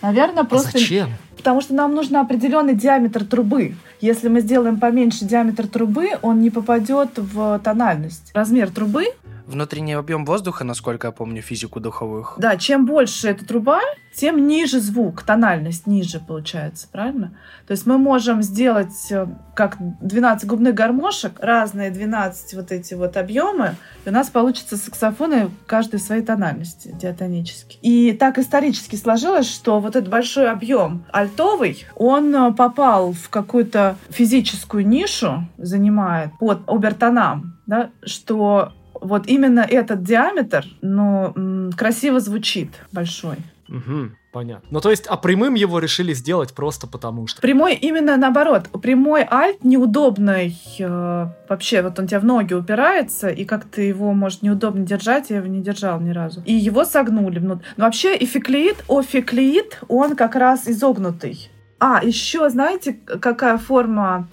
Наверное, 0.01 0.43
А 0.43 0.45
просто... 0.45 0.71
зачем? 0.73 1.09
Потому 1.37 1.61
что 1.61 1.73
нам 1.73 1.95
нужен 1.95 2.17
определенный 2.17 2.75
диаметр 2.75 3.25
трубы. 3.25 3.75
Если 3.99 4.27
мы 4.27 4.41
сделаем 4.41 4.79
поменьше 4.79 5.25
диаметр 5.25 5.67
трубы, 5.67 6.09
он 6.21 6.41
не 6.41 6.49
попадет 6.51 7.09
в 7.15 7.59
тональность. 7.63 8.31
Размер 8.33 8.69
трубы, 8.69 9.05
Внутренний 9.51 9.93
объем 9.93 10.23
воздуха, 10.23 10.63
насколько 10.63 11.07
я 11.07 11.11
помню, 11.11 11.41
физику 11.41 11.81
духовых. 11.81 12.35
да, 12.37 12.55
чем 12.55 12.85
больше 12.85 13.27
эта 13.27 13.45
труба, 13.45 13.81
тем 14.15 14.47
ниже 14.47 14.79
звук, 14.79 15.23
тональность 15.23 15.87
ниже 15.87 16.21
получается, 16.21 16.87
правильно? 16.89 17.37
То 17.67 17.71
есть 17.71 17.85
мы 17.85 17.97
можем 17.97 18.41
сделать 18.43 19.11
э, 19.11 19.27
как 19.53 19.75
12 20.01 20.47
губных 20.47 20.73
гармошек, 20.73 21.33
разные 21.39 21.91
12 21.91 22.53
вот 22.53 22.71
эти 22.71 22.93
вот 22.93 23.17
объемы, 23.17 23.75
и 24.05 24.09
у 24.09 24.11
нас 24.13 24.29
получится 24.29 24.77
саксофоны 24.77 25.49
каждой 25.65 25.99
своей 25.99 26.23
тональности 26.23 26.95
диатонически. 26.97 27.77
И 27.81 28.13
так 28.13 28.37
исторически 28.37 28.95
сложилось, 28.95 29.49
что 29.49 29.81
вот 29.81 29.97
этот 29.97 30.09
большой 30.09 30.49
объем 30.49 31.03
альтовый, 31.11 31.85
он 31.95 32.33
э, 32.33 32.53
попал 32.53 33.11
в 33.11 33.29
какую-то 33.29 33.97
физическую 34.09 34.87
нишу, 34.87 35.43
занимает 35.57 36.31
под 36.39 36.61
обертонам, 36.67 37.57
да, 37.65 37.91
что 38.05 38.71
вот 39.01 39.27
именно 39.27 39.61
этот 39.61 40.03
диаметр, 40.03 40.65
ну, 40.81 41.71
красиво 41.75 42.19
звучит 42.19 42.69
большой. 42.91 43.37
Мгм, 43.71 44.17
понятно. 44.33 44.67
Ну, 44.69 44.81
то 44.81 44.91
есть, 44.91 45.07
а 45.07 45.15
прямым 45.15 45.53
его 45.53 45.79
решили 45.79 46.13
сделать 46.13 46.53
просто 46.53 46.87
потому 46.87 47.27
что. 47.27 47.41
Прямой 47.41 47.73
именно 47.75 48.17
наоборот. 48.17 48.67
Прямой 48.81 49.25
альт 49.29 49.63
неудобный. 49.63 50.57
э, 50.77 51.27
вообще, 51.47 51.81
вот 51.81 51.97
он 51.97 52.07
тебя 52.07 52.19
в 52.19 52.25
ноги 52.25 52.53
упирается, 52.53 53.29
и 53.29 53.45
как-то 53.45 53.81
его, 53.81 54.11
может, 54.13 54.41
неудобно 54.41 54.85
держать. 54.85 55.29
Я 55.29 55.37
его 55.37 55.47
не 55.47 55.61
держал 55.61 56.01
ни 56.01 56.09
разу. 56.09 56.43
И 56.45 56.53
его 56.53 56.83
согнули. 56.83 57.39
Но 57.39 57.61
вообще 57.77 58.17
эфиклеит, 58.17 58.83
офиклеит, 58.89 59.79
он 59.87 60.17
как 60.17 60.35
раз 60.35 60.67
изогнутый. 60.67 61.49
А, 61.79 62.01
еще 62.03 62.49
знаете, 62.49 62.93
какая 63.05 63.57
форма, 63.57 64.27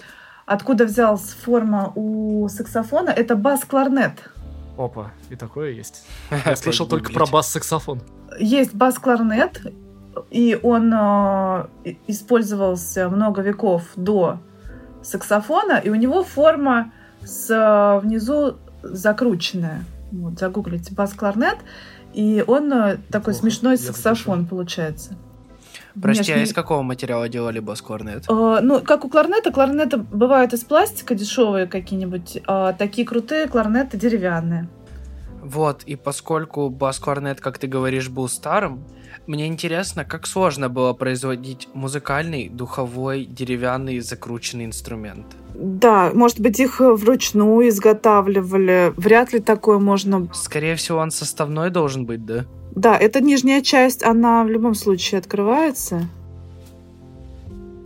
откуда 0.46 0.84
взялась 0.84 1.30
форма 1.44 1.92
у 1.94 2.48
саксофона? 2.48 3.10
Это 3.10 3.36
бас-кларнет. 3.36 4.14
Опа, 4.78 5.10
и 5.28 5.34
такое 5.34 5.72
есть. 5.72 6.04
Я 6.46 6.54
слышал 6.56 6.86
только 6.86 7.12
про 7.12 7.26
бас-саксофон. 7.26 8.00
Есть 8.38 8.74
бас-кларнет, 8.74 9.60
и 10.30 10.58
он 10.62 10.92
э, 10.94 11.66
использовался 12.06 13.08
много 13.08 13.42
веков 13.42 13.82
до 13.96 14.38
саксофона, 15.02 15.78
и 15.78 15.90
у 15.90 15.96
него 15.96 16.22
форма 16.22 16.92
с 17.24 17.50
э, 17.50 18.00
внизу 18.00 18.56
закрученная. 18.82 19.84
Вот, 20.12 20.38
загуглите 20.38 20.94
бас-кларнет, 20.94 21.58
и 22.14 22.44
он 22.46 22.72
э, 22.72 22.98
такой 23.10 23.34
Неплохо, 23.34 23.40
смешной 23.40 23.78
саксофон 23.78 24.46
получается. 24.46 25.16
Прости, 26.00 26.32
а 26.32 26.42
из 26.42 26.52
какого 26.52 26.82
материала 26.82 27.28
делали 27.28 27.60
бас-кларнет? 27.60 28.24
Э, 28.28 28.58
ну, 28.62 28.80
как 28.80 29.04
у 29.04 29.08
кларнета, 29.08 29.50
кларнеты 29.50 29.98
бывают 29.98 30.52
из 30.52 30.64
пластика 30.64 31.14
дешевые 31.14 31.66
какие-нибудь, 31.66 32.38
а 32.46 32.72
такие 32.72 33.06
крутые 33.06 33.48
кларнеты 33.48 33.96
деревянные. 33.96 34.68
Вот, 35.42 35.82
и 35.84 35.96
поскольку 35.96 36.68
бас-кларнет, 36.68 37.40
как 37.40 37.58
ты 37.58 37.66
говоришь, 37.66 38.08
был 38.08 38.28
старым, 38.28 38.84
мне 39.26 39.46
интересно, 39.46 40.04
как 40.04 40.26
сложно 40.26 40.68
было 40.68 40.92
производить 40.94 41.68
музыкальный, 41.74 42.48
духовой, 42.48 43.24
деревянный, 43.24 44.00
закрученный 44.00 44.64
инструмент. 44.64 45.26
Да, 45.54 46.10
может 46.14 46.40
быть, 46.40 46.60
их 46.60 46.80
вручную 46.80 47.68
изготавливали. 47.68 48.92
Вряд 48.96 49.32
ли 49.32 49.40
такое 49.40 49.78
можно... 49.78 50.28
Скорее 50.32 50.76
всего, 50.76 50.98
он 50.98 51.10
составной 51.10 51.70
должен 51.70 52.06
быть, 52.06 52.24
да? 52.24 52.44
Да, 52.78 52.96
эта 52.96 53.20
нижняя 53.20 53.60
часть, 53.60 54.04
она 54.04 54.44
в 54.44 54.48
любом 54.48 54.74
случае 54.74 55.18
открывается. 55.18 56.06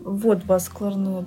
Вот 0.05 0.45
бас-кларнет. 0.45 1.27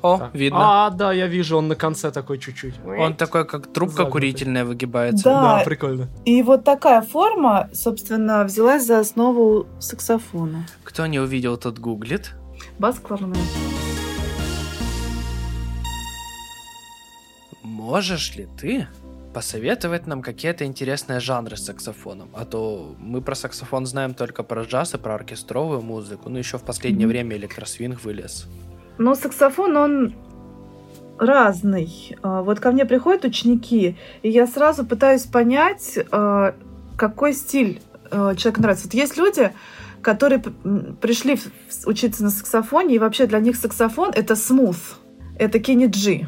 О, 0.00 0.18
Так. 0.18 0.32
видно. 0.34 0.86
А, 0.86 0.90
да, 0.90 1.12
я 1.12 1.26
вижу, 1.26 1.56
он 1.58 1.66
на 1.66 1.74
конце 1.74 2.12
такой 2.12 2.38
чуть-чуть. 2.38 2.74
Он 2.86 3.16
такой, 3.16 3.44
как 3.44 3.66
трубка 3.72 3.96
Загнутый. 3.96 4.12
курительная 4.12 4.64
выгибается. 4.64 5.24
Да. 5.24 5.58
Да, 5.58 5.64
прикольно. 5.64 6.06
И 6.24 6.40
вот 6.44 6.62
такая 6.62 7.02
форма, 7.02 7.68
собственно, 7.72 8.44
взялась 8.44 8.86
за 8.86 9.00
основу 9.00 9.66
саксофона. 9.80 10.64
Кто 10.84 11.06
не 11.06 11.18
увидел, 11.18 11.56
тот 11.56 11.80
гуглит. 11.80 12.34
Бас-кларнет. 12.78 13.38
Можешь 17.62 18.36
ли 18.36 18.46
ты 18.60 18.86
посоветовать 19.34 20.06
нам 20.06 20.22
какие-то 20.22 20.64
интересные 20.64 21.20
жанры 21.20 21.56
с 21.56 21.64
саксофоном? 21.64 22.28
А 22.34 22.44
то 22.44 22.94
мы 22.98 23.20
про 23.20 23.34
саксофон 23.34 23.86
знаем 23.86 24.14
только 24.14 24.42
про 24.42 24.62
джаз 24.62 24.94
и 24.94 24.98
про 24.98 25.14
оркестровую 25.14 25.80
музыку. 25.82 26.28
Ну, 26.30 26.38
еще 26.38 26.58
в 26.58 26.62
последнее 26.62 27.06
Мгм. 27.06 27.12
время 27.12 27.36
электросвинг 27.36 28.02
вылез. 28.04 28.46
Но 28.98 29.14
саксофон, 29.14 29.76
он 29.76 30.14
разный. 31.18 32.16
А, 32.22 32.42
Вот 32.42 32.60
ко 32.60 32.70
мне 32.72 32.84
приходят 32.84 33.24
ученики, 33.24 33.96
и 34.22 34.30
я 34.30 34.46
сразу 34.46 34.84
пытаюсь 34.86 35.24
понять, 35.24 35.98
а, 36.10 36.54
какой 36.96 37.32
стиль 37.32 37.80
а, 38.10 38.34
человеку 38.34 38.62
нравится. 38.62 38.86
Вот 38.86 38.94
есть 38.94 39.16
люди, 39.16 39.52
которые 40.02 40.40
пришли 40.40 41.38
учиться 41.86 42.22
на 42.22 42.30
саксофоне, 42.30 42.94
и 42.94 42.98
вообще 42.98 43.26
для 43.26 43.40
них 43.40 43.56
саксофон— 43.56 44.10
это 44.14 44.34
смуth, 44.34 44.96
это 45.38 45.58
Кенни 45.58 45.86
Джи, 45.86 46.26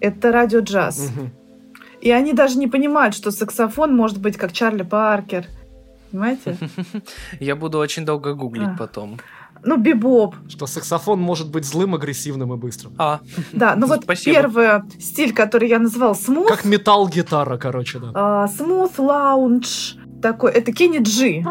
это 0.00 0.30
радио-джаз. 0.30 1.10
Мгм. 1.10 1.30
И 2.00 2.10
они 2.10 2.32
даже 2.32 2.58
не 2.58 2.66
понимают, 2.68 3.14
что 3.14 3.30
саксофон 3.30 3.94
может 3.96 4.18
быть 4.20 4.36
как 4.36 4.52
Чарли 4.52 4.82
Паркер. 4.82 5.46
Понимаете? 6.10 6.56
Я 7.40 7.56
буду 7.56 7.78
очень 7.78 8.04
долго 8.04 8.34
гуглить 8.34 8.68
А. 8.74 8.76
потом. 8.78 9.18
Ну, 9.64 9.76
бибоп. 9.76 10.36
Что 10.48 10.66
саксофон 10.66 11.20
может 11.20 11.50
быть 11.50 11.64
злым, 11.64 11.94
агрессивным 11.94 12.52
и 12.54 12.56
быстрым. 12.56 12.94
А, 12.98 13.20
Да, 13.52 13.74
ну 13.76 13.86
вот 13.88 14.04
Спасибо. 14.04 14.34
первый 14.36 14.68
стиль, 15.00 15.34
который 15.34 15.68
я 15.68 15.78
назвал 15.80 16.12
смуth, 16.12 16.46
Как 16.46 16.64
металл-гитара, 16.64 17.58
короче, 17.58 17.98
да. 17.98 18.12
А, 18.14 18.46
Smooth 18.46 18.96
Lounge 18.96 20.20
такой. 20.22 20.52
Это 20.52 20.72
Кенни 20.72 20.98
Джи. 21.02 21.44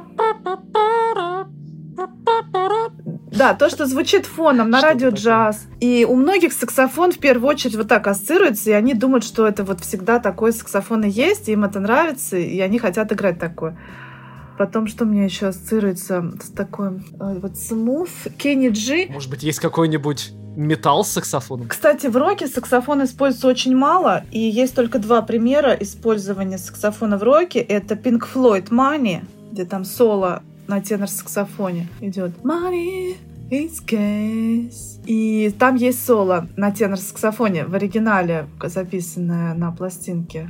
Да, 3.32 3.54
то, 3.54 3.70
что 3.70 3.86
звучит 3.86 4.26
фоном 4.26 4.70
на 4.70 4.82
радио 4.82 5.10
джаз. 5.10 5.68
И 5.80 6.06
у 6.08 6.16
многих 6.16 6.54
саксофон 6.54 7.12
в 7.12 7.20
первую 7.20 7.50
очередь 7.50 7.76
вот 7.76 7.88
так 7.88 8.08
ассоциируется, 8.08 8.70
и 8.70 8.74
они 8.74 8.94
думают, 8.94 9.24
что 9.24 9.46
это 9.46 9.64
вот 9.64 9.82
всегда 9.82 10.20
такой 10.20 10.54
саксофон 10.54 11.04
и 11.04 11.10
есть, 11.10 11.50
и 11.50 11.52
им 11.52 11.66
это 11.66 11.80
нравится, 11.80 12.38
и 12.38 12.60
они 12.60 12.80
хотят 12.80 13.12
играть 13.12 13.40
такое. 13.40 13.78
Потом, 14.58 14.88
что 14.88 15.06
мне 15.06 15.26
еще 15.26 15.48
ассоциируется 15.48 16.32
с 16.42 16.50
такой 16.50 16.88
э, 16.88 17.40
вот 17.40 17.52
смуth, 17.52 18.32
Кенни 18.38 18.70
Джи. 18.70 19.06
Может 19.10 19.30
быть, 19.30 19.44
есть 19.44 19.60
какой-нибудь 19.60 20.32
металл 20.56 21.04
с 21.06 21.10
саксофоном? 21.10 21.68
Кстати, 21.68 22.08
в 22.08 22.18
роке 22.18 22.48
саксофон 22.48 23.04
используется 23.04 23.48
очень 23.48 23.76
мало, 23.76 24.24
и 24.32 24.40
есть 24.40 24.74
только 24.74 24.98
два 24.98 25.22
примера 25.22 25.74
использования 25.74 26.58
саксофона 26.58 27.18
в 27.18 27.24
роке. 27.24 27.60
Это 27.60 27.94
Pink 27.94 28.24
Floyd 28.34 28.70
Money, 28.70 29.26
где 29.52 29.66
там 29.66 29.86
соло 29.86 30.42
на 30.68 30.82
тенор-саксофоне 30.82 31.88
идет. 32.02 32.32
Money 32.44 33.16
is 33.50 33.84
gas. 33.86 35.02
И 35.06 35.54
там 35.58 35.76
есть 35.76 36.06
соло 36.06 36.48
на 36.56 36.72
тенор-саксофоне 36.72 37.66
в 37.66 37.74
оригинале, 37.74 38.48
записанное 38.64 39.54
на 39.54 39.72
пластинке. 39.72 40.50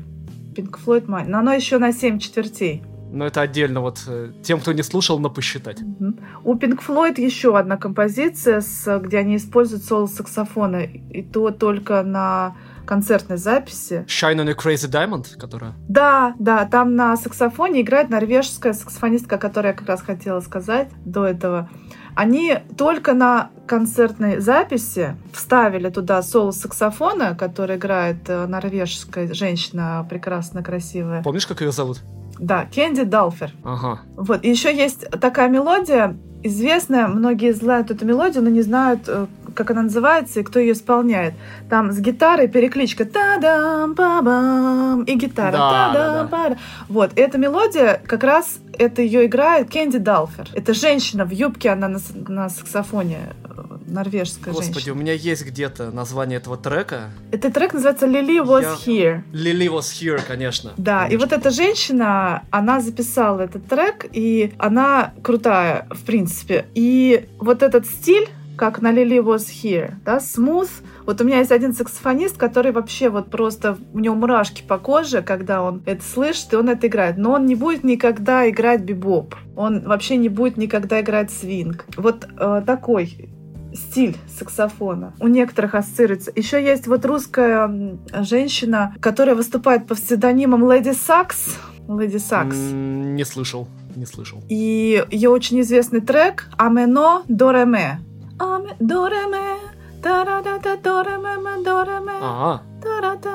Pink 0.55 0.77
Floyd 0.83 1.05
Money. 1.05 1.25
Но 1.27 1.39
оно 1.39 1.53
еще 1.53 1.77
на 1.77 1.91
7 1.91 2.19
четвертей. 2.19 2.83
Но 3.11 3.25
это 3.25 3.41
отдельно 3.41 3.81
вот 3.81 4.03
э, 4.07 4.33
тем, 4.43 4.59
кто 4.59 4.73
не 4.73 4.83
слушал, 4.83 5.19
на 5.19 5.29
посчитать. 5.29 5.81
Мгм. 5.81 6.19
У 6.43 6.55
Pink 6.55 6.79
Floyd 6.85 7.21
еще 7.21 7.57
одна 7.57 7.77
композиция, 7.77 8.61
с, 8.61 8.99
где 8.99 9.19
они 9.19 9.37
используют 9.37 9.83
соло 9.83 10.07
саксофона, 10.07 10.83
и 10.83 11.21
то 11.21 11.51
только 11.51 12.03
на 12.03 12.55
концертной 12.87 13.37
записи. 13.37 14.05
Shine 14.07 14.37
on 14.37 14.49
a 14.49 14.53
Crazy 14.53 14.89
Diamond, 14.89 15.37
которая... 15.37 15.73
Да, 15.87 16.33
да, 16.39 16.65
там 16.65 16.95
на 16.95 17.15
саксофоне 17.17 17.81
играет 17.81 18.09
норвежская 18.09 18.73
саксофонистка, 18.73 19.35
о 19.35 19.37
которой 19.37 19.67
я 19.67 19.73
как 19.73 19.87
раз 19.87 20.01
хотела 20.01 20.39
сказать 20.39 20.89
до 21.05 21.25
этого. 21.25 21.69
Они 22.15 22.57
только 22.75 23.13
на 23.13 23.51
концертной 23.67 24.39
записи 24.39 25.15
вставили 25.33 25.89
туда 25.89 26.23
соло 26.23 26.49
саксофона, 26.49 27.35
который 27.35 27.75
играет 27.75 28.27
э, 28.27 28.47
норвежская 28.47 29.31
женщина, 29.33 30.03
прекрасно 30.09 30.63
красивая. 30.63 31.21
Помнишь, 31.21 31.45
как 31.45 31.61
ее 31.61 31.71
зовут? 31.71 32.01
Да, 32.39 32.65
Кенди 32.65 33.03
Далфер. 33.03 33.51
Ага. 33.63 34.01
Вот, 34.15 34.43
и 34.43 34.49
еще 34.49 34.75
есть 34.75 35.07
такая 35.21 35.49
мелодия, 35.49 36.17
известная, 36.47 37.07
многие 37.07 37.53
знают 37.53 37.91
эту 37.91 38.05
мелодию, 38.05 38.43
но 38.43 38.49
не 38.49 38.61
знают, 38.61 39.01
э, 39.07 39.27
как 39.53 39.71
она 39.71 39.83
называется 39.83 40.39
и 40.39 40.43
кто 40.43 40.59
ее 40.59 40.73
исполняет. 40.73 41.33
Там 41.69 41.91
с 41.91 41.99
гитарой 41.99 42.47
перекличка 42.47 43.05
та-дам, 43.05 43.95
па-бам, 43.95 45.03
и 45.03 45.15
гитара 45.15 45.51
Да, 45.51 45.57
да, 45.57 45.93
та-дам, 45.93 46.27
да. 46.29 46.49
па 46.49 46.57
Вот, 46.87 47.11
эта 47.15 47.37
мелодия, 47.37 48.01
как 48.05 48.23
раз 48.23 48.59
это 48.77 49.01
ее 49.01 49.25
играет 49.25 49.69
Кенди 49.69 49.97
Далфер. 49.97 50.47
Это 50.53 50.73
женщина 50.73 51.25
в 51.25 51.31
юбке, 51.31 51.69
она 51.69 51.87
на, 51.87 51.99
на 52.27 52.49
саксофоне, 52.49 53.19
э, 53.43 53.76
норвежская 53.87 54.53
Господи, 54.53 54.73
женщина. 54.73 54.93
у 54.93 54.97
меня 54.97 55.13
есть 55.13 55.45
где-то 55.45 55.91
название 55.91 56.37
этого 56.37 56.57
трека. 56.57 57.09
Этот 57.31 57.53
трек 57.53 57.73
называется 57.73 58.05
«Lily 58.05 58.43
was 58.45 58.61
Я- 58.61 58.75
here». 58.85 59.23
Lily 59.33 59.67
was 59.67 59.91
here, 59.91 60.21
конечно. 60.27 60.73
Да, 60.77 61.05
и 61.05 61.11
Конечно. 61.11 61.25
вот 61.27 61.31
эта 61.39 61.49
женщина, 61.51 62.43
она 62.51 62.79
записала 62.81 63.41
этот 63.41 63.65
трек, 63.67 64.05
и 64.11 64.53
она 64.57 65.13
крутая, 65.23 65.87
в 65.91 66.03
принципе. 66.03 66.65
И 66.75 67.27
вот 67.39 67.63
этот 67.63 67.85
стиль, 67.85 68.27
как 68.57 68.81
на 68.81 68.91
Lily 68.91 69.19
Was 69.23 69.45
Here, 69.63 69.93
да, 70.03 70.17
smooth. 70.17 70.69
Вот 71.05 71.21
у 71.21 71.23
меня 71.23 71.37
есть 71.37 71.51
один 71.51 71.73
саксофонист, 71.73 72.37
который 72.37 72.71
вообще 72.71 73.09
вот 73.09 73.29
просто, 73.29 73.77
у 73.93 73.99
него 73.99 74.15
мурашки 74.15 74.63
по 74.67 74.79
коже, 74.79 75.21
когда 75.21 75.61
он 75.61 75.83
это 75.85 76.03
слышит, 76.03 76.51
и 76.53 76.55
он 76.55 76.67
это 76.67 76.87
играет. 76.87 77.17
Но 77.17 77.33
он 77.33 77.45
не 77.45 77.53
будет 77.53 77.83
никогда 77.83 78.49
играть 78.49 78.81
бибоп. 78.81 79.35
Он 79.55 79.81
вообще 79.81 80.17
не 80.17 80.27
будет 80.29 80.57
никогда 80.57 80.99
играть 81.01 81.29
свинг. 81.31 81.85
Вот 81.97 82.27
э, 82.37 82.63
такой 82.65 83.29
стиль 83.77 84.17
саксофона 84.27 85.13
у 85.19 85.27
некоторых 85.27 85.75
ассоциируется. 85.75 86.31
Еще 86.35 86.63
есть 86.63 86.87
вот 86.87 87.05
русская 87.05 87.97
женщина, 88.21 88.95
которая 88.99 89.35
выступает 89.35 89.87
под 89.87 89.97
псевдонимом 89.97 90.69
Леди 90.71 90.93
Сакс. 90.93 91.57
Леди 91.87 92.17
Сакс. 92.17 92.55
Не 92.55 93.23
слышал, 93.23 93.67
не 93.95 94.05
слышал. 94.05 94.43
И 94.49 95.05
ее 95.11 95.29
очень 95.29 95.61
известный 95.61 96.01
трек 96.01 96.49
«Амено 96.57 97.23
Дореме». 97.27 97.99
Аме 98.39 98.75
Дореме, 98.79 99.57
та-ра-да-да, 100.03 100.77
Дореме, 100.77 101.37
ме, 101.37 101.63
Дореме, 101.63 102.13
Ага, 102.21 102.61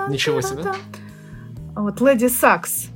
Ничего 0.08 0.40
себе. 0.40 0.62
Вот 1.74 2.00
Леди 2.00 2.28
Сакс 2.28 2.88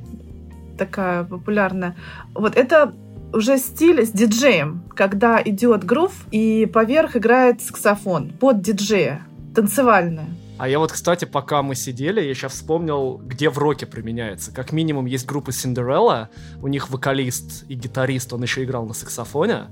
такая 0.77 1.25
популярная. 1.25 1.97
Вот 2.35 2.57
это 2.57 2.95
уже 3.33 3.59
стиль 3.59 4.05
с 4.05 4.11
диджеем, 4.11 4.85
когда 4.95 5.43
идет 5.43 5.85
грув 5.85 6.12
и 6.31 6.67
поверх 6.67 7.17
играет 7.17 7.61
саксофон 7.61 8.31
под 8.31 8.62
диджея, 8.62 9.27
танцевальная. 9.55 10.29
А 10.59 10.69
я 10.69 10.79
вот, 10.79 10.91
кстати, 10.91 11.27
пока 11.27 11.62
мы 11.62 11.75
сидели, 11.75 12.21
я 12.21 12.35
сейчас 12.35 12.53
вспомнил, 12.53 13.21
где 13.23 13.51
в 13.51 13.59
роке 13.59 13.85
применяется. 13.85 14.53
Как 14.53 14.73
минимум 14.73 15.05
есть 15.05 15.27
группа 15.27 15.51
Cinderella, 15.51 16.29
у 16.62 16.69
них 16.69 16.89
вокалист 16.89 17.65
и 17.69 17.75
гитарист, 17.75 18.33
он 18.33 18.43
еще 18.43 18.65
играл 18.65 18.87
на 18.87 18.95
саксофоне. 18.95 19.67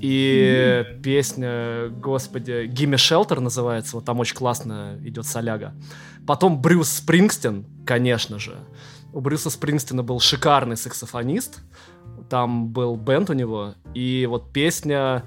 И 0.00 0.84
песня, 1.02 1.88
господи, 1.88 2.66
Gimme 2.68 2.96
Shelter 2.96 3.40
называется, 3.40 3.96
вот 3.96 4.04
там 4.04 4.20
очень 4.20 4.36
классно 4.36 5.00
идет 5.02 5.26
соляга. 5.26 5.74
Потом 6.26 6.60
Брюс 6.60 6.90
Спрингстин, 6.90 7.66
конечно 7.84 8.38
же. 8.38 8.56
У 9.12 9.20
Брюса 9.20 9.48
Спрингстина 9.48 10.02
был 10.02 10.20
шикарный 10.20 10.76
саксофонист, 10.76 11.60
там 12.28 12.68
был 12.68 12.96
бенд 12.96 13.30
у 13.30 13.32
него, 13.34 13.74
и 13.94 14.26
вот 14.28 14.52
песня 14.52 15.24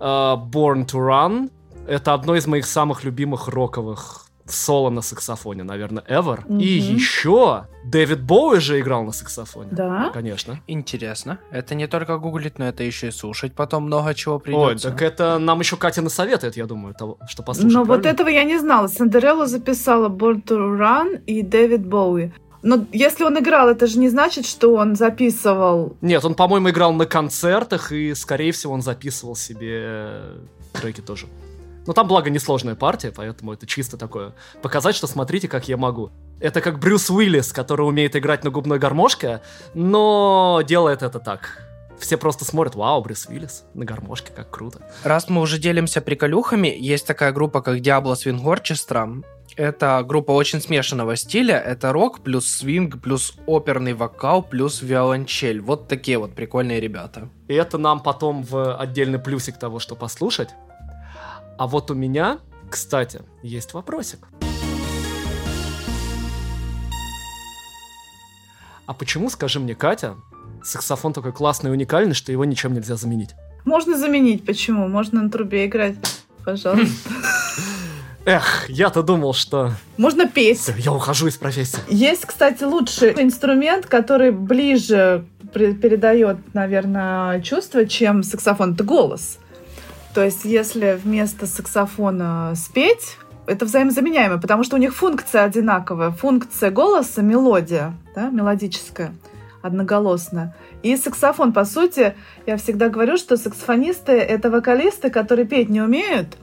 э, 0.00 0.04
Born 0.04 0.86
to 0.86 0.98
Run 0.98 1.50
это 1.86 2.12
одно 2.14 2.36
из 2.36 2.46
моих 2.46 2.66
самых 2.66 3.04
любимых 3.04 3.48
роковых 3.48 4.24
соло 4.50 4.88
на 4.90 5.02
саксофоне, 5.02 5.62
наверное, 5.62 6.02
ever. 6.08 6.40
И 6.48 6.80
Мгм. 6.80 6.94
еще 6.96 7.66
Дэвид 7.84 8.22
Боуи 8.22 8.60
же 8.60 8.80
играл 8.80 9.04
на 9.04 9.12
саксофоне. 9.12 9.68
Да? 9.72 10.10
Конечно. 10.14 10.60
Интересно. 10.66 11.38
Это 11.50 11.74
не 11.74 11.86
только 11.86 12.16
гуглить, 12.18 12.58
но 12.58 12.66
это 12.66 12.82
еще 12.82 13.08
и 13.08 13.10
слушать. 13.10 13.54
Потом 13.54 13.84
много 13.84 14.14
чего 14.14 14.36
Ой, 14.36 14.40
придется. 14.40 14.90
так 14.90 15.02
это 15.02 15.38
нам 15.38 15.60
еще 15.60 15.76
Катя 15.76 16.00
насоветует, 16.00 16.56
я 16.56 16.64
думаю, 16.66 16.94
того, 16.94 17.18
что 17.28 17.42
послушать. 17.42 17.72
Но 17.74 17.80
вот 17.80 17.86
правильно? 18.02 18.08
этого 18.08 18.28
я 18.28 18.44
не 18.44 18.58
знала. 18.58 18.86
Сандерелла 18.88 19.46
записала 19.46 20.08
Born 20.08 20.42
to 20.44 20.78
Run 20.78 21.22
и 21.26 21.42
Дэвид 21.42 21.86
Боуи. 21.86 22.32
Но 22.62 22.86
если 22.92 23.24
он 23.24 23.38
играл, 23.38 23.68
это 23.68 23.86
же 23.86 23.98
не 23.98 24.08
значит, 24.08 24.46
что 24.46 24.74
он 24.74 24.96
записывал. 24.96 25.96
Нет, 26.00 26.24
он, 26.24 26.34
по-моему, 26.34 26.70
играл 26.70 26.92
на 26.92 27.06
концертах, 27.06 27.92
и, 27.92 28.14
скорее 28.14 28.52
всего, 28.52 28.72
он 28.72 28.82
записывал 28.82 29.36
себе 29.36 29.80
э, 29.82 30.36
треки 30.72 31.00
тоже. 31.00 31.26
Но 31.86 31.92
там, 31.94 32.06
благо, 32.06 32.28
несложная 32.28 32.74
партия, 32.74 33.12
поэтому 33.14 33.54
это 33.54 33.66
чисто 33.66 33.96
такое. 33.96 34.34
Показать, 34.60 34.94
что 34.94 35.06
смотрите, 35.06 35.48
как 35.48 35.68
я 35.68 35.76
могу. 35.76 36.10
Это 36.40 36.60
как 36.60 36.78
Брюс 36.78 37.08
Уиллис, 37.08 37.52
который 37.52 37.86
умеет 37.86 38.14
играть 38.14 38.44
на 38.44 38.50
губной 38.50 38.78
гармошке, 38.78 39.40
но 39.72 40.62
делает 40.66 41.02
это 41.02 41.18
так. 41.18 41.62
Все 41.98 42.16
просто 42.16 42.44
смотрят, 42.44 42.74
вау, 42.74 43.02
Брюс 43.02 43.26
Уиллис 43.26 43.64
на 43.74 43.84
гармошке, 43.84 44.32
как 44.34 44.50
круто. 44.50 44.80
Раз 45.02 45.28
мы 45.28 45.40
уже 45.40 45.58
делимся 45.58 46.00
приколюхами, 46.00 46.68
есть 46.78 47.06
такая 47.06 47.32
группа, 47.32 47.62
как 47.62 47.78
Diablo 47.78 48.12
Swing 48.12 48.42
Orchestra. 48.42 49.24
Это 49.58 50.04
группа 50.06 50.30
очень 50.30 50.60
смешанного 50.60 51.16
стиля. 51.16 51.56
Это 51.56 51.92
рок 51.92 52.20
плюс 52.20 52.46
свинг, 52.46 53.02
плюс 53.02 53.34
оперный 53.46 53.92
вокал, 53.92 54.40
плюс 54.40 54.82
виолончель. 54.82 55.60
Вот 55.60 55.88
такие 55.88 56.16
вот 56.18 56.32
прикольные 56.32 56.78
ребята. 56.78 57.28
И 57.48 57.54
это 57.54 57.76
нам 57.76 58.00
потом 58.00 58.44
в 58.44 58.76
отдельный 58.76 59.18
плюсик 59.18 59.58
того, 59.58 59.80
что 59.80 59.96
послушать. 59.96 60.50
А 61.58 61.66
вот 61.66 61.90
у 61.90 61.94
меня, 61.94 62.38
кстати, 62.70 63.22
есть 63.42 63.74
вопросик. 63.74 64.28
А 68.86 68.94
почему, 68.94 69.28
скажи 69.28 69.58
мне, 69.58 69.74
Катя, 69.74 70.14
саксофон 70.62 71.12
такой 71.12 71.32
классный 71.32 71.70
и 71.70 71.72
уникальный, 71.72 72.14
что 72.14 72.30
его 72.30 72.44
ничем 72.44 72.74
нельзя 72.74 72.94
заменить? 72.94 73.30
Можно 73.64 73.98
заменить, 73.98 74.46
почему? 74.46 74.86
Можно 74.86 75.22
на 75.22 75.30
трубе 75.30 75.66
играть, 75.66 75.96
пожалуйста. 76.44 77.10
Эх, 78.28 78.68
я-то 78.68 79.02
думал, 79.02 79.32
что... 79.32 79.72
Можно 79.96 80.28
петь. 80.28 80.58
Всё, 80.58 80.74
я 80.76 80.92
ухожу 80.92 81.28
из 81.28 81.38
профессии. 81.38 81.78
Есть, 81.88 82.26
кстати, 82.26 82.62
лучший 82.62 83.14
инструмент, 83.22 83.86
который 83.86 84.32
ближе 84.32 85.24
передает, 85.54 86.36
наверное, 86.52 87.40
чувство, 87.40 87.86
чем 87.86 88.22
саксофон. 88.22 88.74
Это 88.74 88.84
голос. 88.84 89.38
То 90.12 90.22
есть, 90.22 90.44
если 90.44 91.00
вместо 91.02 91.46
саксофона 91.46 92.52
спеть, 92.54 93.16
это 93.46 93.64
взаимозаменяемо, 93.64 94.38
потому 94.38 94.62
что 94.62 94.76
у 94.76 94.78
них 94.78 94.94
функция 94.94 95.44
одинаковая. 95.44 96.10
Функция 96.10 96.70
голоса— 96.70 97.22
мелодия, 97.22 97.94
да, 98.14 98.28
мелодическая, 98.28 99.14
одноголосная. 99.62 100.54
И 100.82 100.94
саксофон, 100.98 101.54
по 101.54 101.64
сути, 101.64 102.14
я 102.44 102.58
всегда 102.58 102.90
говорю, 102.90 103.16
что 103.16 103.38
саксофонисты— 103.38 104.12
это 104.12 104.50
вокалисты, 104.50 105.08
которые 105.08 105.46
петь 105.46 105.70
не 105.70 105.80
умеют, 105.80 106.36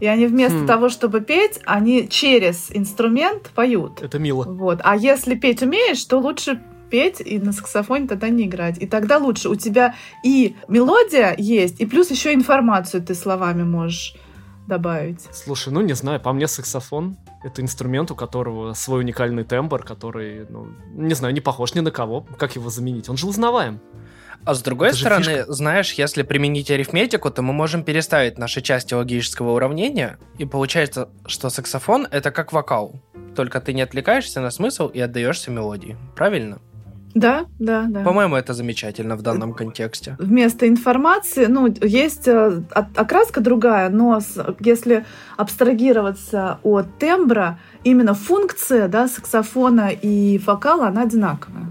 и 0.00 0.06
они 0.06 0.26
вместо 0.26 0.58
хм. 0.58 0.66
того, 0.66 0.88
чтобы 0.88 1.20
петь, 1.20 1.60
они 1.64 2.08
через 2.08 2.70
инструмент 2.70 3.50
поют. 3.54 4.02
Это 4.02 4.18
мило. 4.18 4.44
Вот. 4.44 4.80
А 4.84 4.96
если 4.96 5.34
петь 5.34 5.62
умеешь, 5.62 6.04
то 6.04 6.18
лучше 6.18 6.60
петь 6.90 7.20
и 7.20 7.38
на 7.38 7.52
саксофоне 7.52 8.06
тогда 8.06 8.28
не 8.28 8.44
играть. 8.44 8.78
И 8.78 8.86
тогда 8.86 9.18
лучше. 9.18 9.48
У 9.48 9.54
тебя 9.54 9.94
и 10.22 10.56
мелодия 10.68 11.34
есть, 11.36 11.80
и 11.80 11.86
плюс 11.86 12.10
еще 12.10 12.34
информацию 12.34 13.02
ты 13.02 13.14
словами 13.14 13.62
можешь 13.62 14.14
добавить. 14.66 15.28
Слушай, 15.32 15.72
ну 15.72 15.80
не 15.80 15.94
знаю, 15.94 16.20
по 16.20 16.32
мне 16.32 16.48
саксофон 16.48 17.16
это 17.44 17.62
инструмент, 17.62 18.10
у 18.10 18.16
которого 18.16 18.72
свой 18.72 19.00
уникальный 19.00 19.44
тембр, 19.44 19.82
который, 19.82 20.46
ну, 20.48 20.68
не 20.94 21.14
знаю, 21.14 21.32
не 21.32 21.40
похож 21.40 21.74
ни 21.74 21.80
на 21.80 21.90
кого. 21.90 22.26
Как 22.38 22.56
его 22.56 22.70
заменить? 22.70 23.08
Он 23.08 23.16
же 23.16 23.26
узнаваем. 23.26 23.80
А 24.46 24.54
с 24.54 24.62
другой 24.62 24.88
это 24.90 24.96
стороны, 24.96 25.44
знаешь, 25.48 25.92
если 25.94 26.22
применить 26.22 26.70
арифметику, 26.70 27.30
то 27.32 27.42
мы 27.42 27.52
можем 27.52 27.82
переставить 27.82 28.38
наши 28.38 28.62
части 28.62 28.94
логического 28.94 29.50
уравнения, 29.50 30.18
и 30.38 30.44
получается, 30.44 31.08
что 31.26 31.50
саксофон— 31.50 32.06
это 32.12 32.30
как 32.30 32.52
вокал. 32.52 32.94
Только 33.34 33.60
ты 33.60 33.72
не 33.72 33.82
отвлекаешься 33.82 34.40
на 34.40 34.52
смысл 34.52 34.86
и 34.86 35.00
отдаешься 35.00 35.50
мелодии. 35.50 35.96
Правильно? 36.14 36.58
Да, 37.16 37.46
да, 37.58 37.86
да. 37.88 38.04
По-моему, 38.04 38.36
это 38.36 38.52
замечательно 38.52 39.16
в 39.16 39.22
данном 39.22 39.52
контексте. 39.52 40.16
Вместо 40.20 40.68
информации, 40.68 41.46
ну, 41.46 41.74
есть 41.82 42.28
э, 42.28 42.62
окраска 42.70 43.40
другая, 43.40 43.88
но 43.88 44.20
если 44.60 45.06
абстрагироваться 45.36 46.60
от 46.62 46.98
тембра, 46.98 47.58
именно 47.82 48.14
функция 48.14 48.86
да, 48.86 49.08
саксофона 49.08 49.88
и 49.90 50.38
вокала, 50.38 50.86
она 50.88 51.02
одинаковая. 51.02 51.66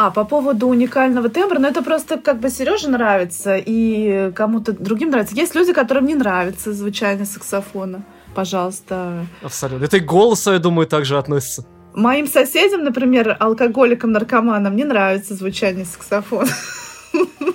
А, 0.00 0.12
по 0.12 0.24
поводу 0.24 0.68
уникального 0.68 1.28
тембра, 1.28 1.58
ну 1.58 1.66
это 1.66 1.82
просто 1.82 2.18
как 2.18 2.38
бы 2.38 2.50
Сереже 2.50 2.88
нравится 2.88 3.56
и 3.56 4.30
кому-то 4.32 4.72
другим 4.72 5.10
нравится. 5.10 5.34
Есть 5.34 5.56
люди, 5.56 5.72
которым 5.72 6.06
не 6.06 6.14
нравится 6.14 6.72
звучание 6.72 7.26
саксофона. 7.26 8.04
Пожалуйста. 8.32 9.26
Абсолютно. 9.42 9.84
Это 9.84 9.96
и 9.96 10.00
голосу, 10.00 10.52
я 10.52 10.60
думаю, 10.60 10.86
также 10.86 11.18
относится. 11.18 11.66
Моим 11.94 12.28
соседям, 12.28 12.84
например, 12.84 13.36
алкоголикам, 13.40 14.12
наркоманам, 14.12 14.76
не 14.76 14.84
нравится 14.84 15.34
звучание 15.34 15.84
саксофона. 15.84 16.46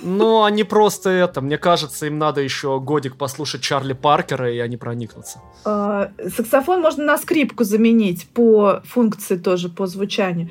Ну, 0.02 0.42
они 0.42 0.64
просто 0.64 1.08
это, 1.08 1.40
мне 1.40 1.56
кажется, 1.56 2.04
им 2.04 2.18
надо 2.18 2.42
еще 2.42 2.78
годик 2.78 3.16
послушать 3.16 3.62
Чарли 3.62 3.94
Паркера, 3.94 4.52
и 4.52 4.58
они 4.58 4.76
проникнутся. 4.76 5.40
А, 5.64 6.10
саксофон 6.36 6.82
можно 6.82 7.04
на 7.04 7.16
скрипку 7.16 7.64
заменить 7.64 8.28
по 8.34 8.82
функции 8.84 9.36
тоже, 9.36 9.70
по 9.70 9.86
звучанию. 9.86 10.50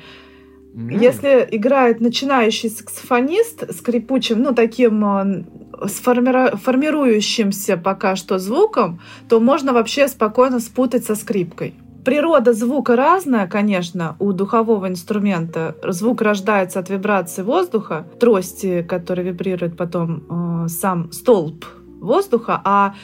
Mm. 0.74 0.98
Если 1.00 1.48
играет 1.52 2.00
начинающий 2.00 2.68
саксофонист 2.68 3.74
скрипучим, 3.76 4.42
ну, 4.42 4.52
таким 4.52 5.04
э, 5.04 5.44
сформиру... 5.86 6.56
формирующимся 6.56 7.76
пока 7.76 8.16
что 8.16 8.38
звуком, 8.38 9.00
то 9.28 9.38
можно 9.38 9.72
вообще 9.72 10.08
спокойно 10.08 10.58
спутать 10.58 11.04
со 11.04 11.14
скрипкой. 11.14 11.74
Природа 12.04 12.52
звука 12.52 12.96
разная, 12.96 13.46
конечно, 13.46 14.16
у 14.18 14.32
духового 14.32 14.88
инструмента. 14.88 15.76
Звук 15.84 16.20
рождается 16.22 16.80
от 16.80 16.90
вибрации 16.90 17.42
воздуха, 17.42 18.06
трости, 18.18 18.82
которая 18.82 19.26
вибрирует 19.26 19.76
потом 19.76 20.24
э, 20.28 20.68
сам 20.68 21.12
столб 21.12 21.64
воздуха, 22.00 22.60
а 22.64 22.94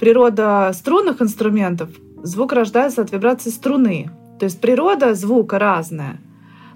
природа 0.00 0.72
струнных 0.72 1.20
инструментов, 1.20 1.90
звук 2.22 2.54
рождается 2.54 3.02
от 3.02 3.12
вибрации 3.12 3.50
струны. 3.50 4.10
То 4.40 4.46
есть 4.46 4.60
природа 4.60 5.14
звука 5.14 5.58
разная. 5.58 6.18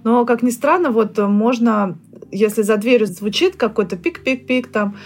Но, 0.05 0.25
как 0.25 0.43
ни 0.43 0.51
странно, 0.51 0.91
вот 0.91 1.19
можно, 1.19 1.99
если 2.31 2.63
за 2.63 2.77
дверью 2.77 3.07
звучит 3.07 3.57
какой-то 3.57 3.97
пик-пик-пик, 3.97 4.69
там 4.69 4.97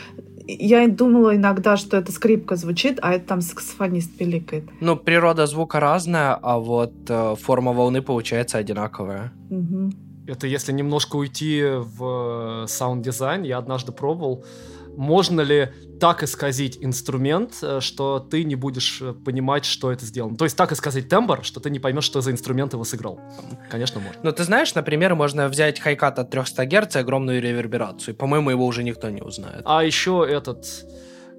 я 0.48 0.86
думала 0.88 1.34
иногда, 1.34 1.76
что 1.76 1.96
это 1.96 2.12
скрипка 2.12 2.56
звучит, 2.56 2.98
а 3.02 3.14
это 3.14 3.26
там 3.26 3.40
саксофонист 3.40 4.16
пиликает. 4.16 4.64
Ну, 4.80 4.96
природа 4.96 5.46
звука 5.46 5.80
разная, 5.80 6.38
а 6.40 6.58
вот 6.58 6.92
э, 7.08 7.34
форма 7.36 7.72
волны 7.72 8.00
получается 8.00 8.58
одинаковая. 8.58 9.32
Угу. 9.50 9.92
Это 10.28 10.46
если 10.46 10.72
немножко 10.72 11.16
уйти 11.16 11.62
в 11.64 12.64
э, 12.64 12.66
sound 12.68 12.99
design, 12.99 13.42
я 13.42 13.58
однажды 13.58 13.92
пробовал 13.92 14.44
можно 14.96 15.40
ли 15.42 15.68
так 16.00 16.22
исказить 16.22 16.78
инструмент, 16.80 17.58
э, 17.62 17.80
что 17.80 18.18
ты 18.18 18.44
не 18.44 18.54
будешь 18.54 19.00
э, 19.00 19.12
понимать, 19.12 19.64
что 19.64 19.92
это 19.92 20.04
сделано. 20.04 20.36
То 20.36 20.44
есть 20.44 20.56
так 20.56 20.72
исказить 20.72 21.08
тембр, 21.08 21.40
что 21.42 21.60
ты 21.60 21.70
не 21.70 21.78
поймешь, 21.78 22.04
что 22.04 22.20
за 22.20 22.32
инструмент 22.32 22.72
его 22.72 22.84
сыграл. 22.84 23.20
Конечно, 23.70 24.00
можно. 24.00 24.20
Ну, 24.22 24.32
ты 24.32 24.44
знаешь, 24.44 24.74
например, 24.74 25.14
можно 25.14 25.48
взять 25.48 25.80
хайкат 25.80 26.18
от 26.18 26.30
300 26.30 26.66
Гц 26.66 26.96
и 26.96 26.98
огромную 26.98 27.40
реверберацию. 27.40 28.14
По-моему, 28.14 28.50
его 28.50 28.66
уже 28.66 28.82
никто 28.82 29.08
не 29.10 29.22
узнает. 29.22 29.62
А 29.64 29.84
еще 29.84 30.26
этот, 30.28 30.66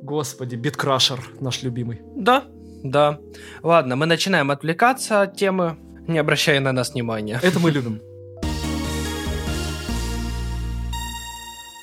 господи, 0.02 0.56
биткрашер 0.56 1.20
наш 1.40 1.64
любимый. 1.64 2.02
Да, 2.16 2.46
да. 2.84 3.20
Ладно, 3.64 3.96
мы 3.96 4.06
начинаем 4.06 4.52
отвлекаться 4.52 5.22
от 5.22 5.36
темы, 5.36 5.78
не 6.08 6.18
обращая 6.18 6.60
на 6.60 6.72
нас 6.72 6.94
внимания. 6.94 7.40
Это 7.44 7.60
мы 7.60 7.72
любим. 7.72 8.02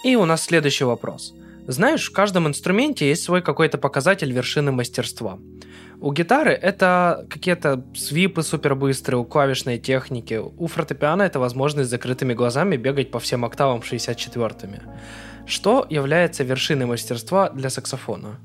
И 0.04 0.16
у 0.16 0.24
нас 0.26 0.44
следующий 0.44 0.84
вопрос. 0.84 1.34
Знаешь, 1.66 2.10
в 2.10 2.12
каждом 2.12 2.46
инструменте 2.46 3.08
есть 3.08 3.22
свой 3.22 3.40
какой-то 3.40 3.78
показатель 3.78 4.30
вершины 4.30 4.70
мастерства. 4.70 5.38
У 6.00 6.12
гитары 6.12 6.52
это 6.52 7.26
какие-то 7.30 7.82
свипы 7.94 8.42
супербыстрые, 8.42 9.18
у 9.18 9.24
клавишной 9.24 9.78
техники. 9.78 10.40
У 10.58 10.66
фортепиано 10.66 11.22
это 11.22 11.38
возможность 11.38 11.88
с 11.88 11.90
закрытыми 11.90 12.34
глазами 12.34 12.76
бегать 12.76 13.10
по 13.10 13.18
всем 13.18 13.44
октавам 13.44 13.80
64-ми. 13.80 14.80
Что 15.46 15.86
является 15.88 16.44
вершиной 16.44 16.86
мастерства 16.86 17.48
для 17.48 17.70
саксофона? 17.70 18.38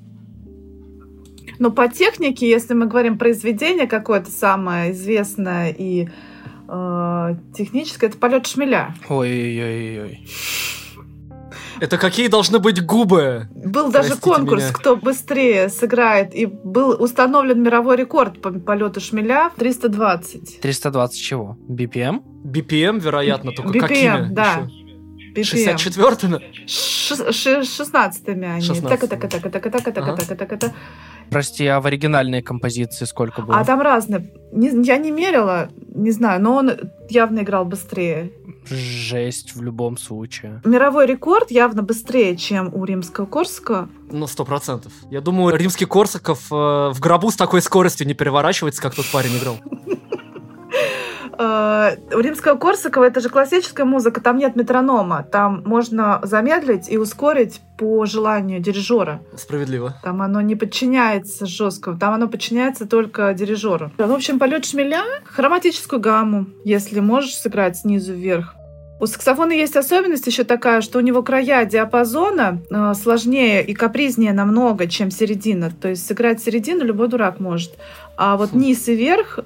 Ну, 1.57 1.71
по 1.71 1.89
технике, 1.89 2.49
если 2.49 2.73
мы 2.73 2.87
говорим 2.87 3.17
произведение 3.17 3.87
какое-то 3.87 4.31
самое 4.31 4.93
известное 4.93 5.75
и 5.77 6.07
э, 6.69 7.35
техническое, 7.53 8.07
это 8.07 8.17
полет 8.17 8.47
шмеля. 8.47 8.95
Ой-ой-ой-ой. 9.09 10.25
Это 11.81 11.97
какие 11.97 12.27
должны 12.27 12.59
быть 12.59 12.85
губы? 12.85 13.47
Был 13.51 13.91
даже 13.91 14.15
конкурс, 14.15 14.63
меня. 14.63 14.73
кто 14.73 14.95
быстрее 14.95 15.69
сыграет, 15.69 16.35
и 16.35 16.45
был 16.45 17.01
установлен 17.01 17.61
мировой 17.61 17.95
рекорд 17.97 18.41
по 18.41 18.51
полету 18.51 18.99
шмеля 18.99 19.51
320. 19.57 20.59
320 20.61 21.21
чего? 21.21 21.57
BPM? 21.69 22.21
BPM, 22.43 22.99
вероятно, 22.99 23.51
только 23.51 23.77
BPM, 23.77 23.81
какими? 23.81 24.27
да. 24.33 24.67
BPM. 25.35 25.43
64-ми? 25.43 26.39
16-ми 26.65 28.47
они. 28.47 28.81
Так, 28.81 28.99
так, 28.99 29.09
так, 29.09 29.19
так, 29.19 29.29
так, 29.29 29.51
так, 29.51 29.83
так, 29.83 30.27
так, 30.27 30.37
так, 30.37 30.59
так. 30.59 30.71
Прости, 31.29 31.65
а 31.67 31.79
в 31.79 31.85
оригинальной 31.85 32.41
композиции 32.41 33.05
сколько 33.05 33.41
было? 33.41 33.57
А 33.57 33.65
там 33.65 33.81
разные. 33.81 34.33
Не, 34.51 34.69
я 34.85 34.97
не 34.97 35.11
мерила, 35.11 35.69
не 35.93 36.11
знаю, 36.11 36.41
но 36.41 36.55
он 36.55 36.71
явно 37.09 37.39
играл 37.39 37.65
быстрее. 37.65 38.31
Жесть 38.65 39.55
в 39.55 39.61
любом 39.61 39.97
случае. 39.97 40.61
Мировой 40.65 41.05
рекорд 41.05 41.51
явно 41.51 41.83
быстрее, 41.83 42.35
чем 42.35 42.73
у 42.73 42.83
римского 42.85 43.25
Корсакова. 43.25 43.89
Ну, 44.11 44.27
сто 44.27 44.45
процентов. 44.45 44.91
Я 45.09 45.21
думаю, 45.21 45.55
римский 45.55 45.85
Корсаков 45.85 46.51
э, 46.51 46.55
в 46.55 46.99
гробу 46.99 47.31
с 47.31 47.35
такой 47.35 47.61
скоростью 47.61 48.07
не 48.07 48.13
переворачивается, 48.13 48.81
как 48.81 48.95
тот 48.95 49.05
парень 49.11 49.37
играл. 49.37 49.57
Э, 51.39 51.95
у 52.13 52.19
римского 52.19 52.57
Корсакова 52.57 53.05
это 53.05 53.21
же 53.21 53.29
классическая 53.29 53.85
музыка, 53.85 54.19
там 54.19 54.37
нет 54.37 54.57
метронома. 54.57 55.23
Там 55.23 55.63
можно 55.65 56.19
замедлить 56.23 56.89
и 56.89 56.97
ускорить 56.97 57.61
по 57.77 58.05
желанию 58.05 58.59
дирижера. 58.59 59.21
Справедливо. 59.37 59.95
Там 60.03 60.21
оно 60.21 60.41
не 60.41 60.57
подчиняется 60.57 61.45
жестко, 61.45 61.95
там 61.97 62.13
оно 62.13 62.27
подчиняется 62.27 62.85
только 62.85 63.33
дирижеру. 63.33 63.89
В 63.97 64.11
общем, 64.11 64.37
полет 64.37 64.65
шмеля, 64.65 65.03
хроматическую 65.23 66.01
гамму, 66.01 66.47
если 66.65 66.99
можешь 66.99 67.37
сыграть 67.37 67.77
снизу 67.77 68.13
вверх. 68.13 68.55
У 68.99 69.05
саксофона 69.05 69.53
есть 69.53 69.77
особенность 69.77 70.27
еще 70.27 70.43
такая, 70.43 70.81
что 70.81 70.97
у 70.97 71.01
него 71.01 71.23
края 71.23 71.63
диапазона 71.63 72.61
э, 72.69 72.93
сложнее 73.01 73.63
и 73.65 73.73
капризнее 73.73 74.33
намного, 74.33 74.87
чем 74.87 75.09
середина. 75.09 75.71
То 75.71 75.87
есть 75.87 76.05
сыграть 76.05 76.41
середину 76.43 76.83
любой 76.83 77.07
дурак 77.07 77.39
может. 77.39 77.71
А 78.17 78.35
вот 78.35 78.51
низ 78.51 78.89
и 78.89 78.95
верх 78.95 79.39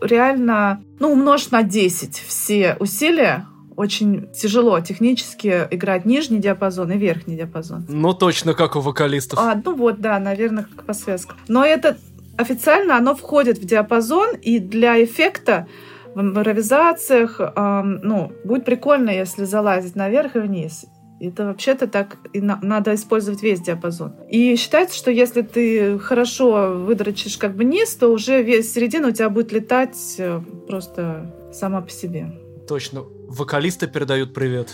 реально, 0.00 0.82
ну, 0.98 1.12
умножь 1.12 1.50
на 1.50 1.62
10 1.62 2.16
все 2.16 2.76
усилия, 2.80 3.46
очень 3.76 4.28
тяжело 4.32 4.80
технически 4.80 5.68
играть 5.70 6.04
нижний 6.04 6.38
диапазон 6.38 6.90
и 6.90 6.98
верхний 6.98 7.36
диапазон. 7.36 7.86
Ну, 7.88 8.12
точно 8.12 8.54
как 8.54 8.74
у 8.74 8.80
вокалистов. 8.80 9.38
А, 9.38 9.60
ну 9.64 9.74
вот, 9.76 10.00
да, 10.00 10.18
наверное, 10.18 10.64
как 10.64 10.84
по 10.84 10.94
связкам. 10.94 11.36
Но 11.46 11.64
это 11.64 11.96
официально 12.36 12.96
оно 12.96 13.14
входит 13.14 13.58
в 13.58 13.64
диапазон, 13.64 14.34
и 14.36 14.58
для 14.58 15.02
эффекта 15.02 15.68
в 16.14 16.20
импровизациях, 16.20 17.40
э, 17.40 17.82
ну, 17.82 18.32
будет 18.44 18.64
прикольно, 18.64 19.10
если 19.10 19.44
залазить 19.44 19.94
наверх 19.94 20.34
и 20.34 20.40
вниз. 20.40 20.86
Это 21.20 21.46
вообще-то 21.46 21.88
так 21.88 22.18
и 22.32 22.40
на, 22.40 22.58
надо 22.62 22.94
использовать 22.94 23.42
весь 23.42 23.60
диапазон. 23.60 24.14
И 24.30 24.54
считается, 24.56 24.96
что 24.96 25.10
если 25.10 25.42
ты 25.42 25.98
хорошо 25.98 26.74
выдрочишь 26.74 27.38
как 27.38 27.56
бы 27.56 27.64
низ, 27.64 27.94
то 27.96 28.08
уже 28.08 28.42
весь 28.42 28.72
середина 28.72 29.08
у 29.08 29.10
тебя 29.10 29.28
будет 29.28 29.52
летать 29.52 30.14
э, 30.18 30.40
просто 30.68 31.34
сама 31.52 31.80
по 31.80 31.90
себе. 31.90 32.30
Точно. 32.68 33.02
Вокалисты 33.28 33.88
передают 33.88 34.32
привет. 34.32 34.68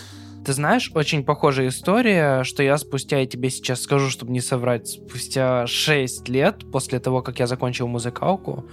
Ты 0.45 0.53
знаешь, 0.53 0.91
очень 0.93 1.23
похожая 1.23 1.69
история, 1.69 2.43
что 2.43 2.61
я 2.61 2.77
спустя, 2.77 3.17
я 3.17 3.25
тебе 3.25 3.49
сейчас 3.49 3.81
скажу, 3.81 4.11
чтобы 4.11 4.31
не 4.31 4.41
соврать, 4.41 4.87
спустя 4.87 5.65
6 5.65 6.29
лет 6.29 6.71
после 6.71 6.99
того, 6.99 7.23
как 7.23 7.39
я 7.39 7.47
закончил 7.47 7.87
музыкалку, 7.87 8.65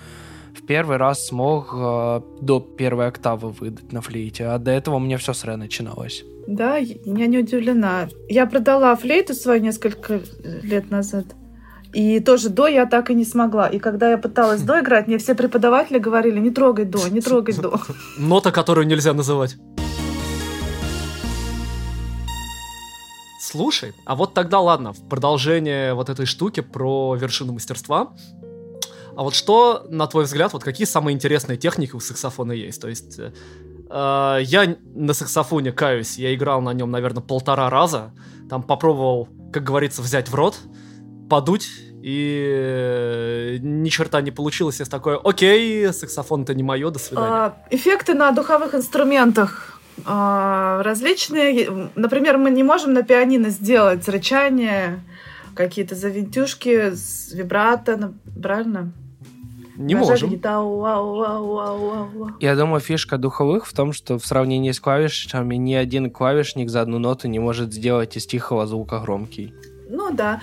в 0.63 0.67
первый 0.67 0.97
раз 0.97 1.27
смог 1.27 1.75
э, 1.75 2.21
до 2.41 2.61
первой 2.61 3.09
октавы 3.09 3.51
выдать 3.51 3.93
на 3.93 4.01
флейте, 4.01 4.47
а 4.47 4.59
до 4.59 4.71
этого 4.71 4.97
у 4.97 5.01
меня 5.01 5.19
все 5.19 5.33
с 5.33 5.45
ре 5.45 5.57
начиналось. 5.57 6.25
Да, 6.47 6.77
я 6.77 7.27
не 7.27 7.39
удивлена. 7.39 8.09
Я 8.29 8.47
продала 8.47 8.95
флейту 8.95 9.35
свою 9.35 9.61
несколько 9.61 10.21
лет 10.63 10.91
назад. 10.91 11.27
И 11.93 12.21
тоже 12.21 12.49
до 12.49 12.69
я 12.69 12.87
так 12.87 13.11
и 13.11 13.15
не 13.15 13.25
смогла. 13.25 13.67
И 13.67 13.79
когда 13.79 14.11
я 14.11 14.19
пыталась 14.19 14.63
до 14.63 14.81
играть, 14.81 15.09
мне 15.09 15.19
все 15.19 15.35
преподаватели 15.35 15.99
говорили, 15.99 16.39
не 16.39 16.51
трогай 16.51 16.85
до, 16.85 17.09
не 17.09 17.21
трогай 17.21 17.55
до. 17.55 17.81
Нота, 18.19 18.51
которую 18.51 18.87
нельзя 18.87 19.13
называть. 19.13 19.57
Слушай, 23.41 23.93
а 24.07 24.15
вот 24.15 24.33
тогда 24.33 24.61
ладно, 24.61 24.93
в 24.93 25.09
продолжение 25.09 25.95
вот 25.95 26.09
этой 26.09 26.25
штуки 26.25 26.61
про 26.61 27.17
вершину 27.17 27.53
мастерства. 27.53 28.13
А 29.17 29.23
вот 29.23 29.35
что, 29.35 29.87
на 29.89 30.07
твой 30.07 30.25
взгляд, 30.25 30.53
вот 30.53 30.65
какие 30.65 30.87
самые 30.87 31.15
интересные 31.15 31.59
техники 31.59 31.95
у 31.95 32.01
саксофона 32.01 32.53
есть? 32.53 32.81
То 32.81 32.89
есть 32.89 33.19
э, 33.19 33.33
э, 33.91 34.39
я 34.43 34.77
на 34.95 35.13
саксофоне 35.13 35.73
каюсь, 35.73 36.19
я 36.19 36.35
играл 36.35 36.61
на 36.61 36.73
нем, 36.73 36.91
наверное, 36.91 37.23
полтора 37.23 37.69
раза. 37.71 38.13
Там 38.49 38.63
попробовал, 38.63 39.29
как 39.53 39.65
говорится, 39.65 40.03
взять 40.03 40.29
в 40.29 40.35
рот, 40.35 40.59
подуть, 41.29 41.69
и 42.03 42.47
э, 42.51 43.57
ни 43.61 43.89
черта 43.89 44.21
не 44.21 44.31
получилось. 44.31 44.81
Я 44.81 44.87
такой, 44.87 45.17
окей, 45.17 45.93
саксофон 45.93 46.43
это 46.43 46.55
не 46.55 46.63
мое, 46.63 46.91
до 46.91 46.99
свидания. 46.99 47.29
А, 47.29 47.57
эффекты 47.71 48.15
на 48.15 48.33
духовых 48.33 48.75
инструментах 48.75 49.81
а, 50.05 50.83
различные. 50.83 51.91
Например, 51.95 52.39
мы 52.39 52.51
не 52.51 52.63
можем 52.63 52.93
на 52.93 53.03
пианино 53.03 53.51
сделать 53.51 54.09
рычание, 54.09 55.01
какие-то 55.55 55.95
завинтюшки, 55.95 56.93
вибрато, 57.35 58.15
правильно? 58.43 58.93
Не 59.77 59.95
можем. 59.95 60.31
Я 62.41 62.57
думаю, 62.57 62.81
фишка 62.81 63.17
духовых 63.17 63.67
в 63.67 63.73
том, 63.73 63.93
что 63.93 64.19
в 64.19 64.27
сравнении 64.27 64.71
с 64.71 64.81
клавишами 64.81 65.57
ни 65.57 65.75
один 65.75 66.11
клавишник 66.11 66.69
за 66.69 66.83
одну 66.83 66.99
ноту 66.99 67.29
не 67.29 67.39
может 67.39 67.73
сделать 67.73 68.17
из 68.17 68.27
тихого 68.27 68.67
звука 68.67 69.01
громкий. 69.01 69.55
Ну 69.89 70.11
да. 70.13 70.41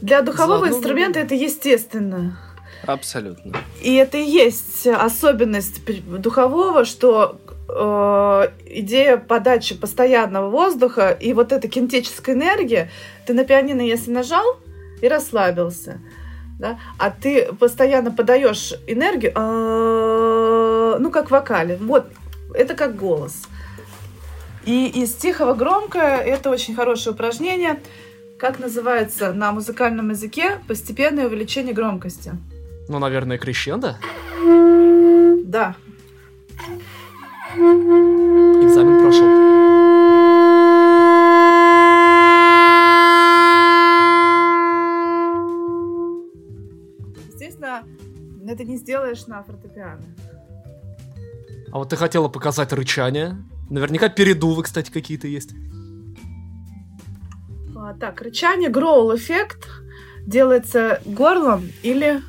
Для 0.00 0.22
духового 0.22 0.68
инструмента 0.68 1.18
это 1.18 1.34
естественно. 1.34 2.38
Абсолютно. 2.84 3.56
И 3.82 3.94
это 3.94 4.18
и 4.18 4.24
есть 4.24 4.86
особенность 4.86 5.80
духового, 6.20 6.84
что 6.84 7.40
э, 7.68 8.48
идея 8.66 9.16
подачи 9.16 9.74
постоянного 9.74 10.50
воздуха 10.50 11.10
и 11.10 11.32
вот 11.32 11.52
эта 11.52 11.68
кинетическая 11.68 12.34
энергия, 12.34 12.90
ты 13.26 13.34
на 13.34 13.44
пианино, 13.44 13.80
если 13.80 14.10
нажал 14.10 14.58
и 15.00 15.08
расслабился, 15.08 16.00
да, 16.58 16.78
а 16.98 17.10
ты 17.10 17.52
постоянно 17.52 18.10
подаешь 18.10 18.74
энергию, 18.86 19.32
э, 19.34 20.96
ну, 20.98 21.10
как 21.10 21.28
в 21.28 21.30
вокале. 21.30 21.76
Вот, 21.80 22.06
это 22.54 22.74
как 22.74 22.96
голос. 22.96 23.42
И 24.64 24.88
из 24.88 25.14
тихого 25.14 25.54
громкое 25.54 26.18
это 26.18 26.50
очень 26.50 26.74
хорошее 26.74 27.14
упражнение. 27.14 27.80
Как 28.38 28.58
называется 28.58 29.32
на 29.32 29.52
музыкальном 29.52 30.10
языке 30.10 30.58
постепенное 30.66 31.26
увеличение 31.26 31.72
громкости? 31.72 32.32
Ну, 32.88 32.98
наверное, 32.98 33.38
крещендо? 33.38 33.96
Да. 35.44 35.76
Экзамен 37.54 39.00
прошел. 39.00 39.55
Это 48.56 48.64
не 48.64 48.76
сделаешь 48.76 49.26
на 49.26 49.42
фортепиано. 49.42 50.02
А 51.72 51.78
вот 51.78 51.90
ты 51.90 51.96
хотела 51.96 52.28
показать 52.28 52.72
рычание. 52.72 53.36
Наверняка 53.68 54.08
передувы, 54.08 54.62
кстати, 54.62 54.90
какие-то 54.90 55.28
есть. 55.28 55.50
А, 57.76 57.92
так, 57.94 58.22
рычание, 58.22 58.70
гроул-эффект 58.70 59.68
делается 60.26 61.00
горлом 61.04 61.70
или 61.82 62.22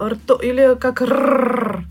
рто, 0.00 0.36
или 0.36 0.76
как 0.80 1.02
рррр. 1.02 1.84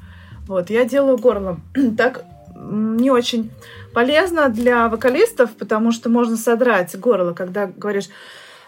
Вот, 0.47 0.69
я 0.71 0.85
делаю 0.85 1.17
горлом. 1.17 1.61
так 1.97 2.25
не 2.55 3.11
очень 3.11 3.51
полезно 3.93 4.49
для 4.49 4.89
вокалистов, 4.89 5.51
потому 5.51 5.91
что 5.91 6.09
можно 6.09 6.37
содрать 6.37 6.99
горло, 6.99 7.33
когда 7.33 7.67
говоришь 7.67 8.09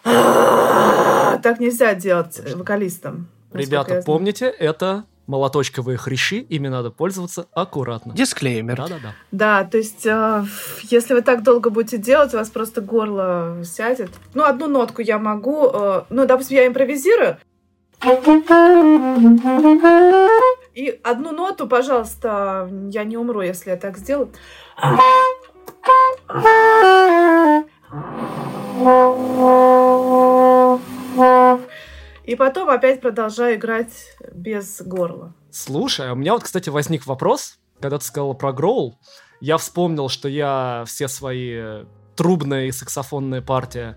так 0.04 1.60
нельзя 1.60 1.96
делать 1.96 2.40
вокалистам. 2.56 3.28
Ребята, 3.54 4.02
помните, 4.06 4.46
это 4.48 5.06
молоточковые 5.28 5.98
хрящи, 5.98 6.40
ими 6.40 6.70
надо 6.70 6.90
пользоваться 6.90 7.48
аккуратно. 7.52 8.14
Дисклеймер. 8.14 8.78
Да-да-да. 8.78 9.14
Да, 9.32 9.64
то 9.66 9.78
есть, 9.78 10.06
э, 10.06 10.46
если 10.84 11.14
вы 11.14 11.22
так 11.22 11.44
долго 11.44 11.70
будете 11.70 11.98
делать, 11.98 12.34
у 12.34 12.38
вас 12.38 12.50
просто 12.50 12.82
горло 12.82 13.62
сядет. 13.64 14.10
Ну, 14.34 14.44
одну 14.44 14.68
нотку 14.68 15.02
я 15.02 15.20
могу, 15.20 15.68
э, 15.68 16.04
ну, 16.10 16.26
допустим, 16.26 16.58
я 16.58 16.68
импровизирую. 16.68 17.38
И 20.74 21.00
одну 21.04 21.32
ноту, 21.32 21.68
пожалуйста, 21.68 22.70
я 22.90 23.04
не 23.04 23.18
умру, 23.18 23.42
если 23.42 23.72
я 23.72 23.78
так 23.78 23.98
сделаю. 23.98 24.32
И 32.28 32.36
потом 32.36 32.70
опять 32.70 33.00
продолжаю 33.00 33.56
играть 33.56 33.94
без 34.34 34.82
горла. 34.82 35.34
Слушай, 35.50 36.10
а 36.10 36.14
у 36.14 36.18
меня 36.18 36.34
вот, 36.34 36.44
кстати, 36.44 36.70
возник 36.70 37.08
вопрос, 37.08 37.58
когда 37.80 37.98
ты 37.98 38.06
сказала 38.06 38.34
про 38.34 38.52
гроул. 38.52 39.00
Я 39.40 39.58
вспомнил, 39.58 40.10
что 40.10 40.28
я 40.28 40.84
все 40.86 41.08
свои 41.08 41.86
трубные 42.18 42.68
и 42.68 42.72
саксофонные 42.74 43.42
партии 43.42 43.96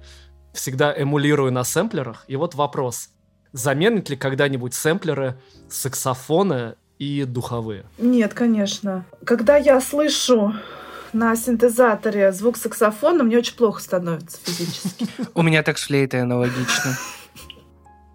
всегда 0.54 0.94
эмулирую 0.96 1.50
на 1.50 1.64
сэмплерах. 1.64 2.24
И 2.28 2.36
вот 2.36 2.54
вопрос. 2.54 3.08
Заменят 3.52 4.08
ли 4.10 4.16
когда-нибудь 4.16 4.74
сэмплеры 4.74 5.40
саксофоны 5.68 6.76
и 7.00 7.24
духовые? 7.24 7.84
Нет, 7.98 8.32
конечно. 8.32 9.06
Когда 9.24 9.56
я 9.56 9.80
слышу 9.80 10.54
на 11.12 11.34
синтезаторе 11.34 12.30
звук 12.30 12.56
саксофона, 12.56 13.24
мне 13.24 13.38
очень 13.38 13.56
плохо 13.56 13.82
становится 13.82 14.38
физически. 14.44 15.08
У 15.34 15.42
меня 15.42 15.64
так 15.64 15.78
с 15.78 15.86
флейтой 15.86 16.22
аналогично. 16.22 16.92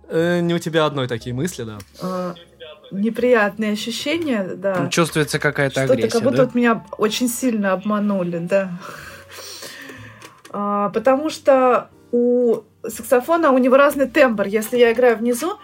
Э, 0.07 0.39
не 0.39 0.53
у 0.53 0.59
тебя 0.59 0.85
одной 0.85 1.07
такие 1.07 1.33
мысли, 1.33 1.63
да. 1.63 1.77
А, 2.01 2.35
неприятные 2.91 3.73
ощущения, 3.73 4.43
да. 4.55 4.87
Чувствуется 4.89 5.39
какая-то 5.39 5.81
агрессия, 5.83 6.09
как 6.09 6.23
будто 6.23 6.37
да? 6.37 6.43
вот 6.45 6.55
меня 6.55 6.85
очень 6.97 7.27
сильно 7.27 7.73
обманули, 7.73 8.37
да. 8.37 8.71
А, 10.51 10.89
потому 10.89 11.29
что 11.29 11.89
у 12.11 12.61
саксофона 12.87 13.51
у 13.51 13.57
него 13.57 13.77
разный 13.77 14.07
тембр. 14.07 14.45
Если 14.47 14.77
я 14.77 14.93
играю 14.93 15.17
внизу, 15.17 15.57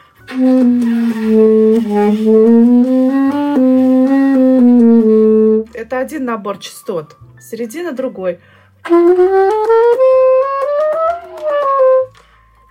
это 5.73 5.97
один 5.97 6.25
набор 6.25 6.57
частот, 6.57 7.17
середина 7.39 7.91
другой. 7.91 8.39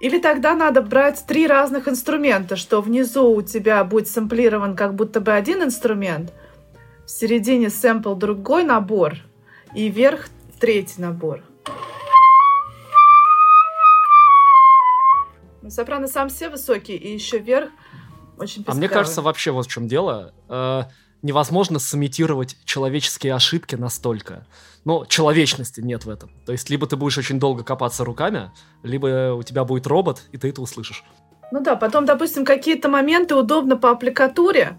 Или 0.00 0.18
тогда 0.18 0.54
надо 0.54 0.80
брать 0.80 1.24
три 1.26 1.46
разных 1.46 1.86
инструмента, 1.86 2.56
что 2.56 2.80
внизу 2.80 3.30
у 3.30 3.42
тебя 3.42 3.84
будет 3.84 4.08
сэмплирован 4.08 4.74
как 4.74 4.94
будто 4.94 5.20
бы 5.20 5.32
один 5.32 5.62
инструмент, 5.62 6.32
в 7.04 7.10
середине 7.10 7.68
сэмпл 7.68 8.14
другой 8.14 8.64
набор, 8.64 9.16
и 9.74 9.88
вверх 9.90 10.28
третий 10.58 11.02
набор. 11.02 11.42
Сопрано 15.68 16.08
сам 16.08 16.30
все 16.30 16.48
высокий, 16.48 16.96
и 16.96 17.12
еще 17.12 17.38
вверх 17.38 17.70
очень 18.38 18.64
А 18.66 18.74
мне 18.74 18.88
кажется, 18.88 19.20
вообще 19.20 19.50
вот 19.50 19.66
в 19.66 19.70
чем 19.70 19.86
дело. 19.86 20.32
Невозможно 21.22 21.78
сымитировать 21.78 22.56
человеческие 22.64 23.34
ошибки 23.34 23.74
настолько. 23.74 24.46
Но 24.84 25.04
человечности 25.04 25.80
нет 25.80 26.06
в 26.06 26.10
этом. 26.10 26.30
То 26.46 26.52
есть, 26.52 26.70
либо 26.70 26.86
ты 26.86 26.96
будешь 26.96 27.18
очень 27.18 27.38
долго 27.38 27.62
копаться 27.62 28.04
руками, 28.04 28.50
либо 28.82 29.34
у 29.34 29.42
тебя 29.42 29.64
будет 29.64 29.86
робот, 29.86 30.22
и 30.32 30.38
ты 30.38 30.48
это 30.48 30.62
услышишь. 30.62 31.04
Ну 31.52 31.60
да, 31.60 31.76
потом, 31.76 32.06
допустим, 32.06 32.44
какие-то 32.44 32.88
моменты 32.88 33.34
удобно 33.34 33.76
по 33.76 33.90
аппликатуре. 33.90 34.78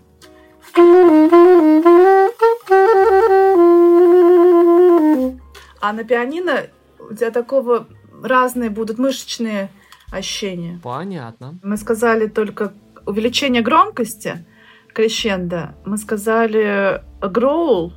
А 5.80 5.94
на 5.94 6.04
пианино 6.04 6.68
у 7.00 7.14
тебя 7.14 7.32
такого 7.32 7.88
разные 8.24 8.70
будут 8.70 8.98
мышечные 8.98 9.70
ощущения. 10.12 10.80
Понятно. 10.82 11.60
Мы 11.62 11.78
сказали 11.78 12.28
только 12.28 12.74
увеличение 13.06 13.62
громкости, 13.62 14.46
крещендо. 14.94 15.76
Мы 15.86 15.98
сказали 15.98 17.02
гроул, 17.22 17.94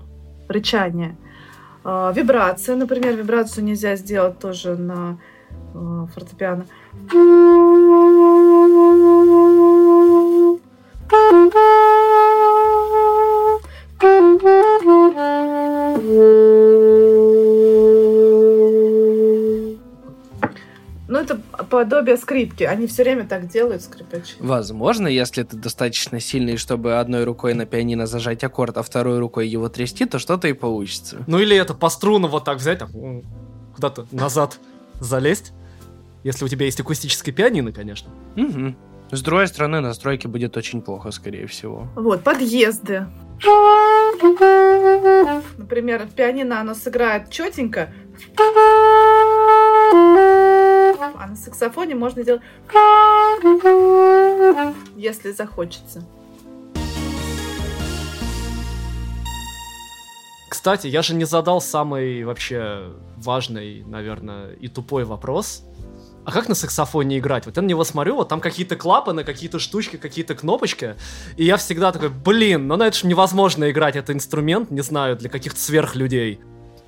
рычание. 0.48 1.16
А, 1.84 2.12
вибрация, 2.12 2.76
например, 2.76 3.14
вибрацию 3.14 3.64
нельзя 3.64 3.96
сделать 3.96 4.38
тоже 4.38 4.76
на 4.76 5.18
а, 5.74 6.06
фортепиано. 6.06 6.64
Подобие 21.84 22.16
скрипки. 22.16 22.64
Они 22.64 22.86
все 22.86 23.02
время 23.02 23.26
так 23.26 23.46
делают, 23.48 23.82
скрипачи. 23.82 24.34
Возможно, 24.40 25.06
если 25.06 25.42
ты 25.42 25.56
достаточно 25.56 26.18
сильный, 26.18 26.56
чтобы 26.56 26.98
одной 26.98 27.24
рукой 27.24 27.54
на 27.54 27.66
пианино 27.66 28.06
зажать 28.06 28.42
аккорд, 28.42 28.78
а 28.78 28.82
второй 28.82 29.18
рукой 29.18 29.46
его 29.48 29.68
трясти, 29.68 30.06
то 30.06 30.18
что-то 30.18 30.48
и 30.48 30.54
получится. 30.54 31.24
Ну 31.26 31.38
или 31.38 31.56
это 31.56 31.74
по 31.74 31.90
струну 31.90 32.28
вот 32.28 32.44
так 32.44 32.58
взять, 32.58 32.80
куда-то 33.74 34.06
назад 34.12 34.58
залезть. 35.00 35.52
Если 36.22 36.44
у 36.44 36.48
тебя 36.48 36.64
есть 36.64 36.80
акустическое 36.80 37.34
пианино, 37.34 37.70
конечно. 37.70 38.10
Угу. 38.36 38.74
С 39.10 39.20
другой 39.20 39.46
стороны, 39.46 39.80
настройки 39.80 40.26
будет 40.26 40.56
очень 40.56 40.80
плохо, 40.80 41.10
скорее 41.10 41.46
всего. 41.46 41.88
Вот, 41.94 42.24
подъезды. 42.24 43.06
Например, 45.58 46.08
пианино 46.16 46.60
оно 46.60 46.74
сыграет 46.74 47.28
четенько, 47.30 47.92
на 51.34 51.40
саксофоне 51.40 51.96
можно 51.96 52.22
сделать, 52.22 52.42
если 54.96 55.32
захочется. 55.32 56.04
Кстати, 60.48 60.86
я 60.86 61.02
же 61.02 61.14
не 61.14 61.24
задал 61.24 61.60
самый 61.60 62.22
вообще 62.24 62.92
важный, 63.16 63.82
наверное, 63.84 64.52
и 64.52 64.68
тупой 64.68 65.04
вопрос. 65.04 65.64
А 66.24 66.30
как 66.30 66.48
на 66.48 66.54
саксофоне 66.54 67.18
играть? 67.18 67.46
Вот 67.46 67.56
я 67.56 67.62
на 67.62 67.66
него 67.66 67.82
смотрю, 67.82 68.14
вот 68.14 68.28
там 68.28 68.40
какие-то 68.40 68.76
клапаны, 68.76 69.24
какие-то 69.24 69.58
штучки, 69.58 69.96
какие-то 69.96 70.36
кнопочки, 70.36 70.94
и 71.36 71.44
я 71.44 71.56
всегда 71.56 71.90
такой, 71.90 72.10
блин, 72.10 72.68
ну 72.68 72.76
на 72.76 72.86
это 72.86 72.96
же 72.96 73.08
невозможно 73.08 73.70
играть, 73.70 73.96
это 73.96 74.12
инструмент, 74.12 74.70
не 74.70 74.82
знаю, 74.82 75.16
для 75.16 75.28
каких-то 75.28 75.58
сверхлюдей. 75.58 76.40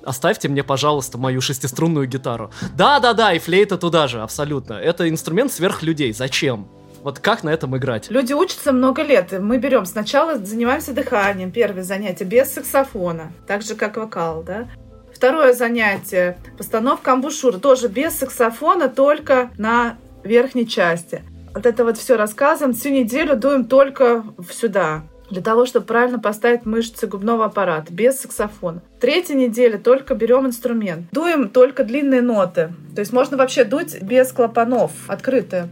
Оставьте 0.07 0.47
мне, 0.47 0.63
пожалуйста, 0.63 1.17
мою 1.17 1.41
шестиструнную 1.41 2.07
гитару. 2.07 2.49
Да-да-да, 2.77 3.33
и 3.33 3.39
флейта 3.39 3.77
туда 3.77 4.07
же, 4.07 4.21
абсолютно. 4.21 4.75
Это 4.75 5.09
инструмент 5.09 5.51
сверхлюдей. 5.51 6.13
Зачем? 6.13 6.69
Вот 7.03 7.19
как 7.19 7.43
на 7.43 7.49
этом 7.49 7.75
играть? 7.75 8.09
Люди 8.09 8.31
учатся 8.31 8.71
много 8.71 9.03
лет. 9.03 9.33
Мы 9.37 9.57
берем 9.57 9.85
сначала, 9.85 10.37
занимаемся 10.37 10.93
дыханием, 10.93 11.51
первое 11.51 11.83
занятие, 11.83 12.23
без 12.23 12.53
саксофона, 12.53 13.33
так 13.47 13.63
же, 13.63 13.75
как 13.75 13.97
вокал, 13.97 14.43
да. 14.43 14.69
Второе 15.13 15.53
занятие– 15.53 16.37
постановка 16.57 17.11
амбушюра, 17.11 17.57
тоже 17.57 17.89
без 17.89 18.17
саксофона, 18.17 18.87
только 18.87 19.49
на 19.57 19.97
верхней 20.23 20.67
части. 20.67 21.21
Вот 21.53 21.65
это 21.65 21.83
вот 21.83 21.97
все 21.97 22.15
рассказываем. 22.15 22.73
Всю 22.73 22.89
неделю 22.89 23.35
дуем 23.35 23.65
только 23.65 24.23
сюда 24.49 25.03
для 25.29 25.41
того, 25.41 25.65
чтобы 25.65 25.85
правильно 25.85 26.19
поставить 26.19 26.65
мышцы 26.65 27.07
губного 27.07 27.45
аппарата, 27.45 27.91
без 27.93 28.19
саксофона. 28.19 28.81
Третья 28.99 29.35
неделя 29.35 29.77
только 29.77 30.15
берем 30.15 30.45
инструмент. 30.45 31.07
Дуем 31.11 31.49
только 31.49 31.83
длинные 31.83 32.21
ноты. 32.21 32.73
То 32.95 33.01
есть 33.01 33.13
можно 33.13 33.37
вообще 33.37 33.63
дуть 33.63 34.01
без 34.01 34.31
клапанов, 34.31 34.91
открытые. 35.07 35.69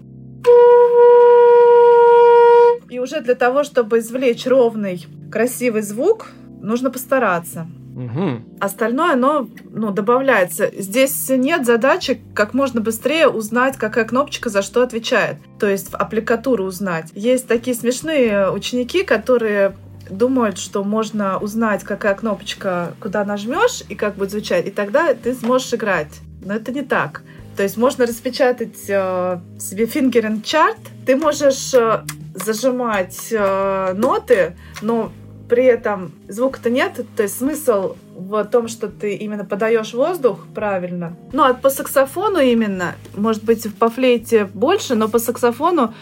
И 2.90 3.00
уже 3.00 3.22
для 3.22 3.36
того, 3.36 3.64
чтобы 3.64 4.00
извлечь 4.00 4.46
ровный, 4.46 5.06
красивый 5.32 5.82
звук, 5.82 6.28
нужно 6.62 6.92
постараться. 6.92 7.68
Угу. 7.96 8.60
Остальное, 8.60 9.14
оно 9.14 9.48
ну, 9.72 9.92
добавляется. 9.92 10.70
Здесь 10.78 11.30
нет 11.30 11.66
задачи 11.66 12.22
как 12.34 12.54
можно 12.54 12.82
быстрее 12.82 13.30
узнать, 13.30 13.78
какая 13.78 14.04
кнопочка 14.04 14.50
за 14.50 14.62
что 14.62 14.84
отвечает. 14.84 15.38
То 15.60 15.68
есть 15.68 15.94
аппликатуру 15.94 16.66
узнать. 16.66 17.12
Есть 17.14 17.48
такие 17.48 17.76
смешные 17.76 18.52
ученики, 18.52 19.04
которые 19.04 19.76
думают, 20.10 20.58
что 20.58 20.84
можно 20.84 21.38
узнать, 21.38 21.84
какая 21.84 22.16
кнопочка, 22.16 22.94
куда 23.00 23.24
нажмешь 23.24 23.84
и 23.88 23.96
как 23.96 24.16
будет 24.16 24.32
звучать, 24.32 24.68
и 24.68 24.72
тогда 24.72 25.14
ты 25.14 25.34
сможешь 25.34 25.74
играть. 25.74 26.20
Но 26.44 26.54
это 26.54 26.72
не 26.74 26.82
так. 26.82 27.24
То 27.56 27.64
есть 27.64 27.78
можно 27.78 28.06
распечатать 28.06 28.90
э, 28.90 29.40
себе 29.58 29.86
фингеринг 29.86 30.44
чарт. 30.44 30.78
Ты 31.06 31.16
можешь 31.16 31.74
э, 31.74 32.02
зажимать 32.34 33.30
э, 33.32 33.94
ноты, 33.96 34.58
но 34.82 35.14
при 35.50 35.66
этом 35.66 36.12
звука-то 36.28 36.70
нет, 36.70 37.06
то 37.16 37.24
есть 37.24 37.38
смысл 37.38 37.96
в 38.16 38.44
том, 38.46 38.68
что 38.68 38.88
ты 38.88 39.16
именно 39.16 39.46
подаешь 39.46 39.94
воздух 39.94 40.46
правильно. 40.54 41.16
Ну, 41.34 41.44
а 41.44 41.54
по 41.54 41.70
саксофону 41.70 42.40
именно, 42.40 42.96
может 43.16 43.44
быть, 43.44 43.74
по 43.76 43.90
флейте 43.90 44.46
больше, 44.54 44.96
но 44.96 45.08
по 45.08 45.20
саксофону 45.20 45.94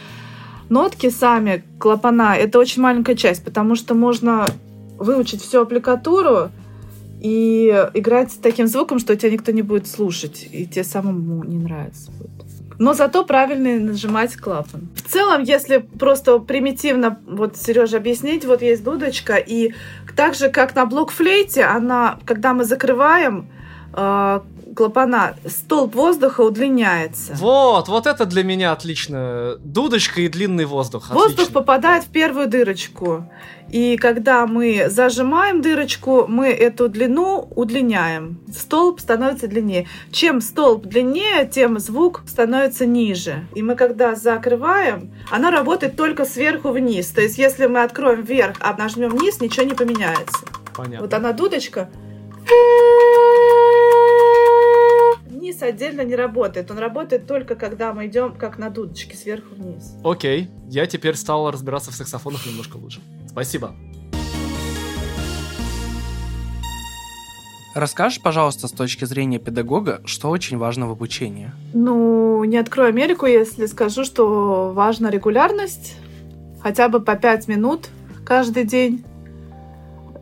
нотки 0.69 1.09
сами, 1.09 1.63
клапана, 1.79 2.35
это 2.35 2.59
очень 2.59 2.81
маленькая 2.81 3.15
часть, 3.15 3.43
потому 3.43 3.75
что 3.75 3.93
можно 3.93 4.45
выучить 4.97 5.41
всю 5.41 5.61
аппликатуру 5.61 6.49
и 7.21 7.67
играть 7.93 8.31
с 8.31 8.35
таким 8.35 8.67
звуком, 8.67 8.99
что 8.99 9.15
тебя 9.15 9.31
никто 9.31 9.51
не 9.51 9.61
будет 9.61 9.87
слушать, 9.87 10.47
и 10.51 10.65
тебе 10.65 10.83
самому 10.83 11.43
не 11.43 11.57
нравится 11.57 12.11
будет 12.11 12.32
но 12.83 12.93
зато 12.93 13.23
правильно 13.23 13.79
нажимать 13.79 14.35
клапан. 14.35 14.89
В 14.95 15.01
целом, 15.09 15.43
если 15.43 15.77
просто 15.77 16.39
примитивно, 16.39 17.17
вот 17.25 17.55
Сережа 17.55 17.97
объяснить, 17.97 18.43
вот 18.45 18.61
есть 18.61 18.83
дудочка, 18.83 19.35
и 19.35 19.73
так 20.17 20.35
же, 20.35 20.49
как 20.49 20.75
на 20.75 20.85
блокфлейте, 20.85 21.63
она, 21.63 22.19
когда 22.25 22.53
мы 22.53 22.65
закрываем 22.65 23.47
э, 23.95 24.39
клапана, 24.75 25.35
столб 25.45 25.95
воздуха 25.95 26.41
удлиняется. 26.41 27.33
Вот, 27.35 27.87
вот 27.87 28.07
это 28.07 28.25
для 28.25 28.43
меня 28.43 28.71
отлично. 28.71 29.55
Дудочка 29.59 30.21
и 30.21 30.27
длинный 30.27 30.65
воздух. 30.65 31.09
Воздух 31.09 31.33
отлично. 31.33 31.53
попадает 31.53 32.03
в 32.03 32.09
первую 32.09 32.47
дырочку. 32.47 33.29
И 33.69 33.97
когда 33.97 34.45
мы 34.45 34.85
зажимаем 34.89 35.61
дырочку, 35.61 36.25
мы 36.27 36.49
эту 36.49 36.89
длину 36.89 37.47
удлиняем. 37.55 38.39
Столб 38.55 38.99
становится 38.99 39.47
длиннее. 39.47 39.87
Чем 40.11 40.41
столб 40.41 40.85
длиннее, 40.85 41.47
тем 41.47 41.79
звук 41.79 42.23
становится 42.27 42.85
ниже. 42.85 43.47
И 43.55 43.63
мы 43.63 43.75
когда 43.75 44.15
закрываем, 44.15 45.11
она 45.31 45.49
работает 45.49 45.95
только 45.95 46.25
сверху 46.25 46.69
вниз. 46.69 47.07
То 47.07 47.21
есть 47.21 47.37
если 47.37 47.65
мы 47.65 47.81
откроем 47.81 48.21
вверх, 48.21 48.57
а 48.59 48.75
нажмем 48.77 49.09
вниз, 49.09 49.41
ничего 49.41 49.65
не 49.65 49.73
поменяется. 49.73 50.45
Понятно. 50.75 51.01
Вот 51.01 51.13
она 51.13 51.31
дудочка. 51.33 51.89
Вниз 55.63 55.75
отдельно 55.75 56.01
не 56.01 56.15
работает. 56.15 56.69
Он 56.71 56.77
работает 56.77 57.25
только 57.25 57.55
когда 57.55 57.93
мы 57.93 58.07
идем 58.07 58.35
как 58.35 58.57
на 58.57 58.69
дудочке 58.69 59.15
сверху 59.15 59.55
вниз. 59.55 59.95
Окей, 60.03 60.49
я 60.67 60.85
теперь 60.87 61.15
стал 61.15 61.49
разбираться 61.51 61.91
в 61.91 61.95
саксофонах 61.95 62.45
немножко 62.45 62.77
лучше. 62.77 62.99
Спасибо. 63.27 63.73
Расскажешь, 67.75 68.21
пожалуйста, 68.21 68.67
с 68.67 68.71
точки 68.71 69.05
зрения 69.05 69.39
педагога, 69.39 70.01
что 70.05 70.29
очень 70.29 70.57
важно 70.57 70.87
в 70.87 70.91
обучении? 70.91 71.51
Ну, 71.73 72.43
не 72.43 72.57
открою 72.57 72.89
Америку, 72.89 73.25
если 73.25 73.65
скажу, 73.65 74.03
что 74.03 74.71
важна 74.73 75.09
регулярность, 75.09 75.95
хотя 76.61 76.87
бы 76.87 76.99
по 76.99 77.15
5 77.15 77.47
минут 77.47 77.87
каждый 78.25 78.65
день. 78.65 79.03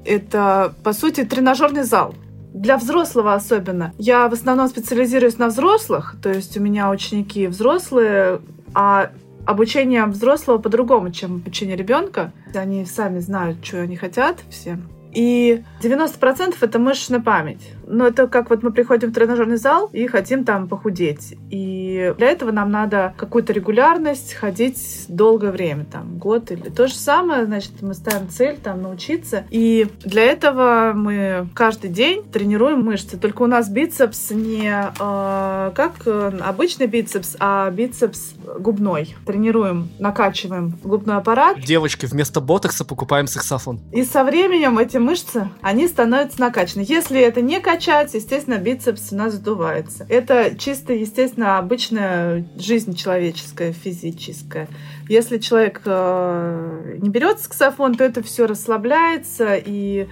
Это, 0.05 0.73
по 0.83 0.93
сути, 0.93 1.25
тренажерный 1.25 1.83
зал. 1.83 2.15
Для 2.53 2.77
взрослого 2.77 3.33
особенно. 3.33 3.93
Я 3.97 4.27
в 4.27 4.33
основном 4.33 4.67
специализируюсь 4.67 5.37
на 5.37 5.47
взрослых, 5.47 6.15
то 6.21 6.29
есть 6.29 6.57
у 6.57 6.61
меня 6.61 6.89
ученики 6.89 7.47
взрослые, 7.47 8.41
а 8.73 9.11
обучение 9.45 10.05
взрослого 10.05 10.57
по-другому, 10.57 11.11
чем 11.11 11.35
обучение 11.35 11.75
ребенка. 11.75 12.31
Они 12.53 12.85
сами 12.85 13.19
знают, 13.19 13.65
что 13.65 13.81
они 13.81 13.95
хотят 13.95 14.39
все. 14.49 14.77
И 15.13 15.63
90% 15.81 16.55
это 16.61 16.79
мышечная 16.79 17.19
память. 17.19 17.69
Но 17.91 18.07
это 18.07 18.27
как 18.27 18.49
вот 18.49 18.63
мы 18.63 18.71
приходим 18.71 19.09
в 19.09 19.13
тренажерный 19.13 19.57
зал 19.57 19.89
и 19.91 20.07
хотим 20.07 20.43
там 20.43 20.67
похудеть. 20.67 21.37
И 21.49 22.13
для 22.17 22.27
этого 22.27 22.51
нам 22.51 22.71
надо 22.71 23.13
какую-то 23.17 23.53
регулярность 23.53 24.33
ходить 24.33 25.05
долгое 25.07 25.51
время, 25.51 25.85
там, 25.85 26.17
год 26.17 26.51
или 26.51 26.69
то 26.69 26.87
же 26.87 26.95
самое, 26.95 27.45
значит, 27.45 27.81
мы 27.81 27.93
ставим 27.93 28.29
цель 28.29 28.57
там 28.57 28.81
научиться. 28.81 29.45
И 29.49 29.87
для 30.03 30.23
этого 30.23 30.93
мы 30.95 31.49
каждый 31.53 31.89
день 31.89 32.23
тренируем 32.23 32.83
мышцы. 32.83 33.17
Только 33.17 33.43
у 33.43 33.47
нас 33.47 33.69
бицепс 33.69 34.31
не 34.31 34.71
э, 34.71 35.71
как 35.75 36.07
обычный 36.41 36.87
бицепс, 36.87 37.35
а 37.39 37.69
бицепс 37.69 38.33
губной. 38.59 39.15
Тренируем, 39.25 39.89
накачиваем 39.99 40.77
губной 40.83 41.17
аппарат. 41.17 41.59
Девочки, 41.59 42.05
вместо 42.05 42.41
ботокса 42.41 42.85
покупаем 42.85 43.27
саксофон. 43.27 43.79
И 43.91 44.03
со 44.03 44.23
временем 44.23 44.77
эти 44.77 44.97
мышцы, 44.97 45.49
они 45.61 45.87
становятся 45.87 46.39
накачаны. 46.39 46.85
Если 46.87 47.19
это 47.19 47.41
не 47.41 47.59
качать, 47.81 48.13
естественно, 48.13 48.59
бицепс 48.59 49.11
у 49.11 49.15
нас 49.15 49.33
сдувается. 49.33 50.05
Это 50.07 50.55
чисто, 50.55 50.93
естественно, 50.93 51.57
обычная 51.57 52.45
жизнь 52.55 52.95
человеческая, 52.95 53.73
физическая. 53.73 54.67
Если 55.09 55.39
человек 55.39 55.81
э, 55.85 56.97
не 57.01 57.09
берет 57.09 57.39
саксофон, 57.39 57.95
то 57.95 58.03
это 58.03 58.21
все 58.21 58.45
расслабляется 58.45 59.55
и 59.55 60.07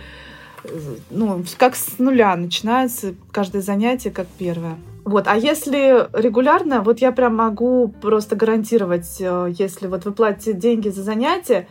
ну, 1.11 1.43
как 1.57 1.75
с 1.75 1.99
нуля 1.99 2.35
начинается 2.35 3.13
каждое 3.31 3.61
занятие 3.61 4.09
как 4.09 4.25
первое. 4.39 4.75
Вот, 5.05 5.27
а 5.27 5.37
если 5.37 6.09
регулярно, 6.19 6.81
вот 6.81 6.99
я 6.99 7.11
прям 7.11 7.35
могу 7.35 7.87
просто 8.01 8.35
гарантировать, 8.35 9.17
э, 9.19 9.53
если 9.55 9.85
вот 9.85 10.05
вы 10.05 10.11
платите 10.11 10.53
деньги 10.53 10.89
за 10.89 11.03
занятие, 11.03 11.67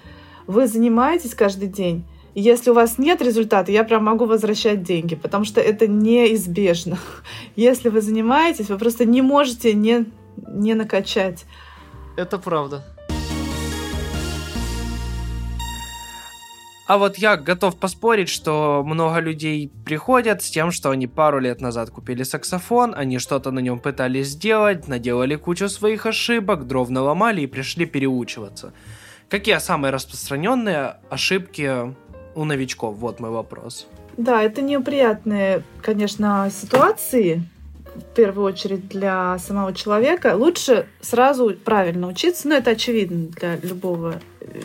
вы 0.46 0.68
занимаетесь 0.68 1.34
каждый 1.34 1.68
день, 1.68 2.04
если 2.40 2.70
у 2.70 2.74
вас 2.74 2.98
нет 2.98 3.20
результата, 3.20 3.72
я 3.72 3.84
прям 3.84 4.04
могу 4.04 4.26
возвращать 4.26 4.82
деньги, 4.82 5.14
потому 5.14 5.44
что 5.44 5.60
это 5.60 5.86
неизбежно. 5.86 6.98
Если 7.56 7.88
вы 7.88 8.00
занимаетесь, 8.00 8.68
вы 8.68 8.78
просто 8.78 9.04
не 9.04 9.22
можете 9.22 9.74
не, 9.74 10.06
не 10.36 10.74
накачать. 10.74 11.46
Это 12.16 12.38
правда. 12.38 12.84
А 16.86 16.96
вот 16.96 17.18
я 17.18 17.36
готов 17.36 17.76
поспорить, 17.76 18.30
что 18.30 18.82
много 18.82 19.18
людей 19.18 19.70
приходят 19.84 20.42
с 20.42 20.50
тем, 20.50 20.70
что 20.70 20.90
они 20.90 21.06
пару 21.06 21.38
лет 21.38 21.60
назад 21.60 21.90
купили 21.90 22.22
саксофон, 22.22 22.94
они 22.96 23.18
что-то 23.18 23.50
на 23.50 23.58
нем 23.58 23.78
пытались 23.78 24.28
сделать, 24.28 24.88
наделали 24.88 25.36
кучу 25.36 25.68
своих 25.68 26.06
ошибок, 26.06 26.66
дров 26.66 26.88
наломали 26.88 27.42
и 27.42 27.46
пришли 27.46 27.84
переучиваться. 27.84 28.72
Какие 29.28 29.58
самые 29.58 29.90
распространенные 29.90 30.96
ошибки 31.10 31.94
у 32.38 32.44
новичков? 32.44 32.96
Вот 32.96 33.20
мой 33.20 33.30
вопрос. 33.30 33.86
Да, 34.16 34.42
это 34.42 34.62
неприятные, 34.62 35.62
конечно, 35.82 36.50
ситуации, 36.50 37.42
в 37.94 38.14
первую 38.14 38.46
очередь 38.46 38.88
для 38.88 39.38
самого 39.38 39.74
человека. 39.74 40.34
Лучше 40.36 40.86
сразу 41.00 41.54
правильно 41.64 42.06
учиться, 42.06 42.48
но 42.48 42.54
это 42.54 42.70
очевидно 42.70 43.28
для 43.28 43.56
любого 43.56 44.14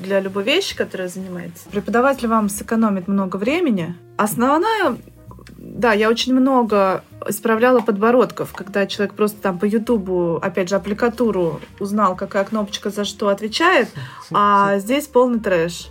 для 0.02 0.22
любой 0.22 0.44
вещи, 0.44 0.78
которая 0.78 1.10
занимается. 1.10 1.68
Преподаватель 1.70 2.28
вам 2.28 2.48
сэкономит 2.48 3.08
много 3.08 3.36
времени. 3.36 3.96
Основная 4.18 4.98
да, 5.58 5.94
я 5.94 6.10
очень 6.10 6.34
много 6.34 7.04
исправляла 7.28 7.80
подбородков, 7.80 8.52
когда 8.54 8.86
человек 8.86 9.14
просто 9.16 9.42
там 9.42 9.60
по 9.60 9.66
Ютубу, 9.66 10.36
опять 10.42 10.68
же, 10.68 10.76
аппликатуру 10.76 11.62
узнал, 11.80 12.18
какая 12.18 12.44
кнопочка 12.44 12.90
за 12.90 13.06
что 13.06 13.30
отвечает, 13.30 13.88
а 14.32 14.78
здесь 14.80 15.08
полный 15.08 15.40
трэш. 15.40 15.90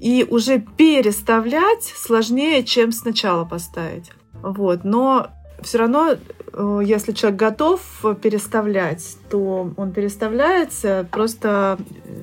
И 0.00 0.26
уже 0.28 0.58
переставлять 0.58 1.84
сложнее, 1.84 2.64
чем 2.64 2.92
сначала 2.92 3.44
поставить. 3.44 4.10
Вот. 4.42 4.84
Но 4.84 5.28
все 5.62 5.78
равно, 5.78 6.16
э, 6.52 6.80
если 6.84 7.12
человек 7.12 7.38
готов 7.38 7.80
переставлять, 8.20 9.16
то 9.30 9.72
он 9.76 9.92
переставляется. 9.92 11.06
Просто 11.10 11.78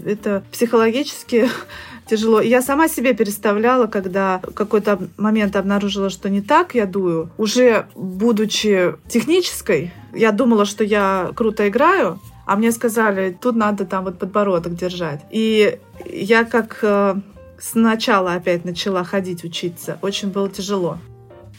это 0.06 0.44
психологически 0.52 1.50
тяжело. 2.06 2.42
Я 2.42 2.62
сама 2.62 2.88
себе 2.88 3.14
переставляла, 3.14 3.88
когда 3.88 4.42
какой-то 4.54 5.00
момент 5.18 5.56
обнаружила, 5.56 6.10
что 6.10 6.30
не 6.30 6.42
так 6.42 6.76
я 6.76 6.86
дую. 6.86 7.32
Уже 7.38 7.88
будучи 7.96 8.96
технической, 9.08 9.92
я 10.14 10.32
думала, 10.32 10.66
что 10.66 10.84
я 10.84 11.32
круто 11.36 11.68
играю, 11.68 12.20
а 12.46 12.56
мне 12.56 12.72
сказали, 12.72 13.38
тут 13.40 13.56
надо 13.56 13.86
там 13.86 14.04
вот 14.04 14.20
подбородок 14.20 14.76
держать. 14.76 15.22
И 15.32 15.80
я 16.06 16.44
как 16.44 16.80
э, 16.82 17.16
сначала 17.62 18.34
опять 18.34 18.66
начала 18.66 19.04
ходить 19.04 19.44
учиться. 19.44 19.98
Очень 20.02 20.30
было 20.30 20.50
тяжело 20.50 20.98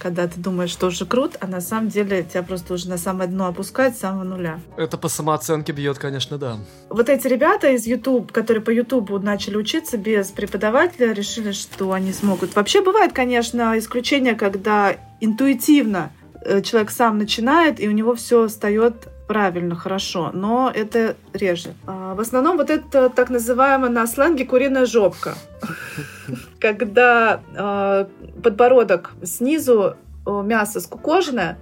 когда 0.02 0.26
ты 0.26 0.40
думаешь, 0.40 0.70
что 0.70 0.88
уже 0.88 1.06
крут, 1.06 1.36
а 1.40 1.46
на 1.46 1.60
самом 1.60 1.88
деле 1.88 2.24
тебя 2.24 2.42
просто 2.42 2.74
уже 2.74 2.88
на 2.88 2.98
самое 2.98 3.30
дно 3.30 3.46
опускают 3.46 3.94
с 3.94 4.00
самого 4.00 4.24
нуля. 4.24 4.58
Это 4.76 4.98
по 4.98 5.06
самооценке 5.06 5.70
бьет, 5.70 5.98
конечно, 5.98 6.38
да. 6.38 6.58
Вот 6.90 7.08
эти 7.08 7.28
ребята 7.28 7.68
из 7.68 7.86
YouTube, 7.86 8.32
которые 8.32 8.64
по 8.64 8.70
YouTube 8.70 9.10
начали 9.22 9.56
учиться 9.56 9.96
без 9.96 10.28
преподавателя, 10.28 11.12
решили, 11.12 11.52
что 11.52 11.92
они 11.92 12.12
смогут. 12.12 12.56
Вообще 12.56 12.82
бывает, 12.82 13.12
конечно, 13.12 13.78
исключение, 13.78 14.34
когда 14.34 14.96
интуитивно 15.20 16.10
э, 16.44 16.62
человек 16.62 16.90
сам 16.90 17.18
начинает, 17.18 17.78
и 17.78 17.86
у 17.86 17.92
него 17.92 18.16
все 18.16 18.48
встает 18.48 19.06
правильно, 19.32 19.74
хорошо, 19.74 20.30
но 20.34 20.70
это 20.74 21.16
реже. 21.32 21.72
А, 21.86 22.14
в 22.14 22.20
основном 22.20 22.58
вот 22.58 22.68
это 22.68 23.08
так 23.08 23.30
называемая 23.30 23.88
на 23.88 24.06
сленге 24.06 24.44
куриная 24.44 24.84
жопка. 24.84 25.36
Когда 26.60 27.40
а, 27.56 28.08
подбородок 28.42 29.12
снизу 29.22 29.96
мясо 30.26 30.80
скукоженное, 30.80 31.56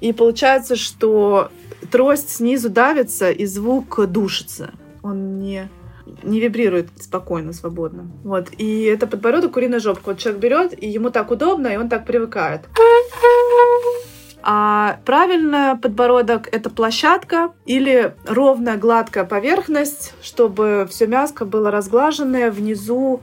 и 0.00 0.12
получается, 0.12 0.76
что 0.76 1.50
трость 1.90 2.30
снизу 2.30 2.68
давится, 2.70 3.32
и 3.32 3.44
звук 3.44 4.06
душится. 4.08 4.70
Он 5.02 5.40
не 5.40 5.68
не 6.22 6.38
вибрирует 6.38 6.90
спокойно, 7.00 7.52
свободно. 7.52 8.08
Вот. 8.22 8.50
И 8.56 8.82
это 8.84 9.08
подбородок 9.08 9.54
куриная 9.54 9.80
жопка. 9.80 10.10
Вот 10.10 10.18
человек 10.18 10.40
берет, 10.40 10.80
и 10.80 10.88
ему 10.88 11.10
так 11.10 11.32
удобно, 11.32 11.66
и 11.66 11.76
он 11.76 11.88
так 11.88 12.06
привыкает. 12.06 12.68
А 14.48 15.00
правильно 15.04 15.76
подбородок— 15.82 16.48
это 16.52 16.70
площадка 16.70 17.52
или 17.66 18.14
ровная 18.26 18.76
гладкая 18.76 19.24
поверхность, 19.24 20.14
чтобы 20.22 20.86
все 20.88 21.08
мяско 21.08 21.44
было 21.44 21.72
разглаженное 21.72 22.52
внизу. 22.52 23.20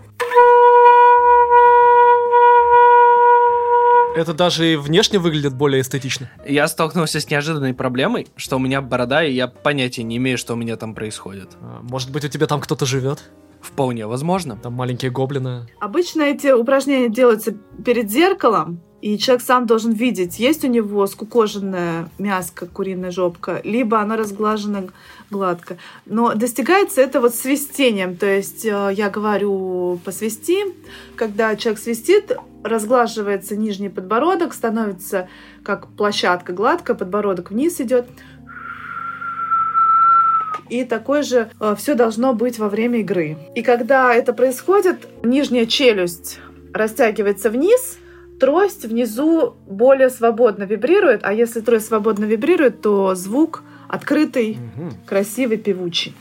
Это 4.18 4.34
даже 4.34 4.74
и 4.74 4.76
внешне 4.76 5.18
выглядит 5.18 5.56
более 5.56 5.80
эстетично. 5.80 6.30
Я 6.46 6.68
столкнулся 6.68 7.22
с 7.22 7.30
неожиданной 7.30 7.74
проблемой, 7.74 8.28
что 8.36 8.58
у 8.58 8.60
меня 8.60 8.82
борода, 8.82 9.24
и 9.24 9.32
я 9.32 9.48
понятия 9.48 10.04
не 10.04 10.18
имею, 10.18 10.38
что 10.38 10.56
у 10.56 10.58
меня 10.58 10.76
там 10.76 10.94
происходит. 10.94 11.52
А, 11.62 11.80
может 11.84 12.12
быть, 12.12 12.26
у 12.26 12.28
тебя 12.28 12.48
там 12.48 12.60
кто-то 12.60 12.86
живет? 12.86 13.32
Вполне 13.62 14.08
возможно. 14.08 14.58
Там 14.58 14.74
маленькие 14.74 15.10
гоблины. 15.10 15.68
Обычно 15.80 16.24
эти 16.24 16.52
упражнения 16.52 17.08
делаются 17.08 17.54
перед 17.86 18.12
зеркалом, 18.12 18.82
и 19.04 19.18
человек 19.18 19.44
сам 19.44 19.68
должен 19.68 19.92
видеть, 19.92 20.40
есть 20.40 20.64
у 20.64 20.70
него 20.70 21.06
скукоженная 21.08 22.08
мяско, 22.20 22.68
куриная 22.68 23.12
жопка, 23.12 23.60
либо 23.66 24.00
она 24.00 24.16
разглажена 24.16 24.86
гладко. 25.30 25.76
Но 26.06 26.34
достигается 26.36 27.02
это 27.02 27.20
вот 27.20 27.36
свистением, 27.36 28.16
то 28.16 28.26
есть 28.26 28.64
э, 28.64 28.92
я 28.94 29.10
говорю 29.10 30.00
посвисти, 30.06 30.58
когда 31.18 31.54
человек 31.58 31.82
свистит, 31.82 32.32
разглаживается 32.64 33.58
нижний 33.58 33.90
подбородок, 33.90 34.54
становится 34.54 35.28
как 35.64 35.90
площадка 35.90 36.54
гладко, 36.54 36.96
подбородок 36.96 37.52
вниз 37.52 37.82
идет. 37.82 38.08
И 40.70 40.86
такое 40.86 41.24
же 41.24 41.50
э, 41.60 41.76
все 41.78 41.96
должно 41.96 42.34
быть 42.34 42.58
во 42.58 42.70
время 42.70 43.02
игры. 43.02 43.36
И 43.54 43.64
когда 43.64 44.16
это 44.16 44.32
происходит, 44.32 45.10
нижняя 45.24 45.66
челюсть 45.66 46.40
растягивается 46.74 47.50
вниз, 47.50 47.98
трость 48.44 48.84
внизу 48.84 49.56
более 49.66 50.10
свободно 50.10 50.64
вибрирует, 50.66 51.22
а 51.24 51.32
если 51.32 51.62
трость 51.62 51.86
свободно 51.88 52.26
вибрирует, 52.26 52.82
то 52.82 53.16
звук 53.16 53.64
открытый, 53.88 54.58
Мгм. 54.76 54.98
красивый, 55.06 55.56
певучий. 55.58 56.14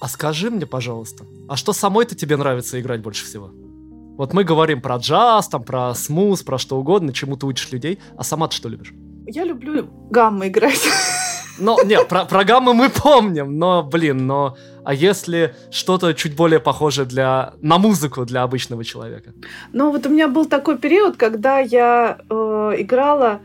А 0.00 0.08
скажи 0.08 0.50
мне, 0.50 0.64
пожалуйста, 0.64 1.26
а 1.46 1.56
что 1.56 1.74
самой-то 1.74 2.14
тебе 2.14 2.38
нравится 2.38 2.80
играть 2.80 3.02
больше 3.02 3.26
всего? 3.26 3.50
Вот 4.16 4.32
мы 4.32 4.44
говорим 4.44 4.80
про 4.80 4.96
джаз, 4.96 5.48
там, 5.48 5.62
про 5.62 5.94
смуз, 5.94 6.42
про 6.42 6.56
что 6.56 6.78
угодно, 6.78 7.12
чему 7.12 7.36
ты 7.36 7.44
учишь 7.44 7.70
людей, 7.70 7.98
а 8.16 8.24
сама 8.24 8.48
ты 8.48 8.56
что 8.56 8.70
любишь? 8.70 8.94
Я 9.26 9.44
люблю 9.44 9.90
гаммы 10.10 10.48
играть. 10.48 10.80
Ну, 11.58 11.78
нет, 11.84 12.08
про, 12.08 12.24
про 12.24 12.44
гаммы 12.44 12.74
мы 12.74 12.90
помним, 12.90 13.58
но, 13.58 13.82
блин, 13.82 14.26
но... 14.26 14.56
А 14.84 14.92
если 14.92 15.54
что-то 15.70 16.12
чуть 16.12 16.36
более 16.36 16.60
похожее 16.60 17.06
для, 17.06 17.54
на 17.62 17.78
музыку 17.78 18.26
для 18.26 18.42
обычного 18.42 18.84
человека? 18.84 19.32
Но 19.72 19.90
вот 19.90 20.04
у 20.04 20.10
меня 20.10 20.28
был 20.28 20.44
такой 20.44 20.76
период, 20.76 21.16
когда 21.16 21.58
я 21.58 22.18
э, 22.28 22.34
играла 22.78 23.40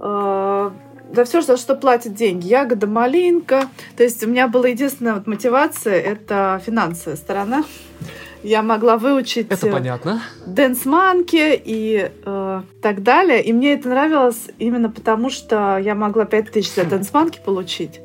э, 0.00 0.70
за 1.12 1.24
все, 1.24 1.42
за 1.42 1.56
что 1.56 1.74
платят 1.74 2.14
деньги. 2.14 2.46
Ягода, 2.46 2.86
малинка. 2.86 3.68
То 3.96 4.04
есть 4.04 4.22
у 4.22 4.28
меня 4.28 4.46
была 4.46 4.68
единственная 4.68 5.14
вот 5.14 5.26
мотивация— 5.26 6.00
это 6.00 6.62
финансовая 6.64 7.16
сторона. 7.16 7.64
Я 8.42 8.62
могла 8.62 8.96
выучить 8.96 9.48
Это 9.50 9.66
э, 9.66 9.72
понятно. 9.72 10.22
Dance 10.46 10.84
Monkey 10.84 11.60
и 11.64 12.10
э, 12.24 12.62
так 12.80 13.02
далее. 13.02 13.42
И 13.42 13.52
мне 13.52 13.74
это 13.74 13.88
нравилось 13.88 14.48
именно 14.58 14.90
потому, 14.90 15.30
что 15.30 15.78
я 15.78 15.94
могла 15.94 16.24
5000 16.24 16.74
за 16.74 16.84
Dance 16.84 17.12
Monkey 17.12 17.40
получить, 17.44 18.00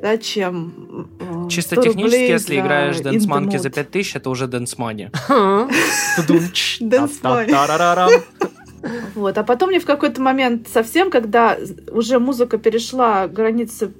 да, 0.00 0.16
чем 0.16 1.08
э, 1.20 1.48
Чисто 1.50 1.76
100 1.76 1.82
технически, 1.82 2.20
если 2.20 2.60
играешь 2.60 2.96
Dance 2.96 3.26
Monkey 3.28 3.58
за 3.58 3.68
Mood. 3.68 3.74
5000, 3.74 4.16
это 4.16 4.30
уже 4.30 4.46
Dance 4.46 4.76
Money. 4.78 5.10
Dance. 6.80 8.22
Вот. 9.14 9.38
А 9.38 9.44
потом 9.44 9.70
мне 9.70 9.80
в 9.80 9.86
какой-то 9.86 10.20
момент 10.20 10.68
совсем, 10.68 11.10
когда 11.10 11.56
уже 11.90 12.18
музыка 12.18 12.58
перешла 12.58 13.26
границы, 13.28 13.92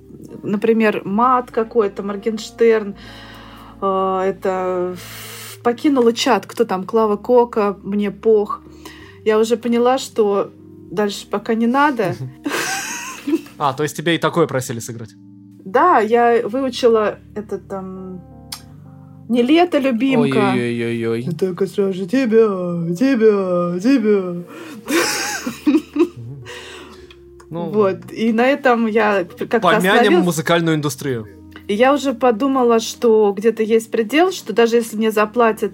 например, 0.43 1.03
мат 1.05 1.51
какой-то, 1.51 2.03
Моргенштерн, 2.03 2.95
э, 3.81 4.21
это 4.27 4.97
покинула 5.65 6.13
чат, 6.13 6.47
кто 6.47 6.65
там, 6.65 6.85
Клава 6.85 7.17
Кока, 7.17 7.77
мне 7.83 8.11
пох. 8.11 8.63
Я 9.25 9.39
уже 9.39 9.57
поняла, 9.57 9.99
что 9.99 10.53
дальше 10.91 11.27
пока 11.29 11.55
не 11.55 11.67
надо. 11.67 12.15
А, 13.57 13.73
то 13.73 13.85
есть 13.85 13.97
тебе 13.97 14.17
и 14.17 14.19
такое 14.19 14.49
просили 14.49 14.81
сыграть? 14.81 15.11
Да, 15.65 16.01
я 16.01 16.43
выучила 16.47 17.21
это 17.37 17.59
там 17.59 18.21
не 19.29 19.43
лето, 19.43 19.79
любимка. 19.79 20.53
Ой-ой-ой-ой. 20.53 21.29
только 21.39 21.67
сразу 21.67 22.05
тебя, 22.07 22.49
тебя, 22.95 23.79
тебя. 23.81 24.43
Ну, 27.49 27.71
Вот. 27.71 28.13
И 28.13 28.33
на 28.33 28.45
этом 28.45 28.87
я 28.87 29.25
как-то 29.25 29.61
помянем 29.61 29.93
остановилась. 29.93 30.25
музыкальную 30.25 30.77
индустрию. 30.77 31.29
И 31.67 31.75
я 31.75 31.95
уже 31.95 32.13
подумала, 32.13 32.81
что 32.81 33.33
где-то 33.37 33.63
есть 33.63 33.91
предел, 33.91 34.33
что 34.33 34.53
даже 34.53 34.77
если 34.77 34.97
мне 34.97 35.11
заплатят 35.11 35.73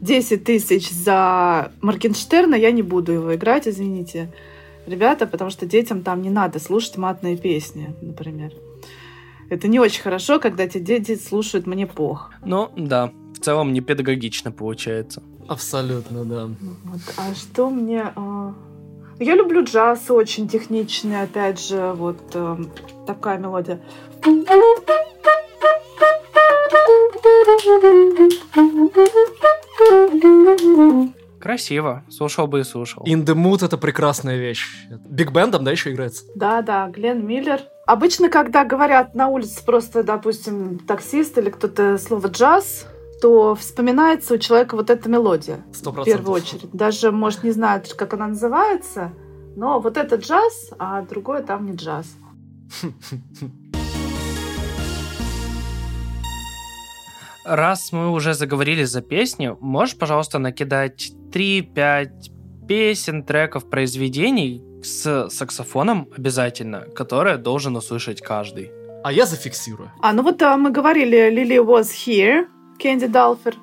10 0.00 0.44
тысяч 0.44 0.90
за 0.90 1.72
Моргенштерна, 1.82 2.54
я 2.54 2.70
не 2.70 2.82
буду 2.82 3.12
его 3.12 3.34
играть, 3.34 3.68
извините, 3.68 4.32
ребята, 4.86 5.26
потому 5.26 5.50
что 5.50 5.66
детям 5.66 6.02
там 6.02 6.22
не 6.22 6.30
надо 6.30 6.58
слушать 6.58 6.96
матные 6.96 7.36
песни, 7.36 7.94
например. 8.00 8.52
Это 9.48 9.68
не 9.68 9.78
очень 9.78 10.02
хорошо, 10.02 10.40
когда 10.40 10.66
те 10.66 10.80
дети 10.80 11.16
слушают 11.16 11.66
мне 11.66 11.86
пох. 11.86 12.30
Ну, 12.44 12.70
да, 12.76 13.12
в 13.34 13.38
целом 13.38 13.72
не 13.72 13.80
педагогично 13.80 14.50
получается. 14.50 15.22
Абсолютно, 15.48 16.24
да. 16.24 16.46
Вот. 16.84 17.00
А 17.16 17.34
что 17.34 17.70
мне... 17.70 18.10
а, 18.16 18.54
Я 19.20 19.34
люблю 19.36 19.62
джаз 19.62 20.10
очень 20.10 20.48
техничный, 20.48 21.22
опять 21.22 21.64
же, 21.68 21.92
вот 21.94 22.18
э, 22.34 22.56
такая 23.06 23.38
мелодия. 23.38 23.80
Красиво. 31.40 32.02
Слушал 32.10 32.46
бы 32.48 32.60
и 32.60 32.64
слушал. 32.64 33.04
In 33.04 33.24
the 33.24 33.34
Mood 33.34 33.64
это 33.64 33.78
прекрасная 33.78 34.36
вещь. 34.36 34.66
Биг 35.08 35.30
бендом, 35.30 35.64
да, 35.64 35.70
еще 35.70 35.92
играется? 35.92 36.24
Да-да, 36.34 36.88
Глен 36.88 37.24
Миллер. 37.26 37.60
Обычно, 37.86 38.28
когда 38.30 38.64
говорят 38.64 39.14
на 39.14 39.28
улице 39.28 39.64
просто, 39.64 40.02
допустим, 40.02 40.80
таксист 40.80 41.38
или 41.38 41.50
кто-то 41.50 41.98
слово 41.98 42.26
джаз, 42.26 42.86
то 43.22 43.54
вспоминается 43.54 44.34
у 44.34 44.38
человека 44.38 44.74
вот 44.74 44.90
эта 44.90 45.08
мелодия 45.08 45.64
Сто 45.72 45.92
в 45.92 46.04
первую 46.04 46.32
очередь. 46.32 46.68
Даже, 46.72 47.12
может, 47.12 47.44
не 47.44 47.52
знает, 47.52 47.92
как 47.94 48.14
она 48.14 48.26
называется, 48.26 49.12
но 49.54 49.78
вот 49.78 49.96
это 49.96 50.16
джаз, 50.16 50.70
а 50.78 51.02
другое 51.02 51.42
там 51.42 51.66
не 51.66 51.76
джаз. 51.76 52.06
Раз 57.46 57.92
мы 57.92 58.10
уже 58.10 58.34
заговорили 58.34 58.82
за 58.82 59.02
песню, 59.02 59.56
можешь, 59.60 59.96
пожалуйста, 59.96 60.40
накидать 60.40 61.12
3-5 61.32 62.08
песен, 62.66 63.22
треков, 63.22 63.70
произведений 63.70 64.64
с 64.82 65.28
саксофоном 65.30 66.08
обязательно, 66.16 66.80
которые 66.80 67.36
должен 67.36 67.76
услышать 67.76 68.20
каждый. 68.20 68.72
А 69.04 69.12
я 69.12 69.26
зафиксирую. 69.26 69.92
А, 70.02 70.12
ну 70.12 70.24
вот 70.24 70.42
а, 70.42 70.56
мы 70.56 70.70
говорили 70.70 71.30
Lily 71.30 71.64
was 71.64 71.90
here, 72.06 72.46
Кэнди 72.80 73.06
Далфер. 73.06 73.54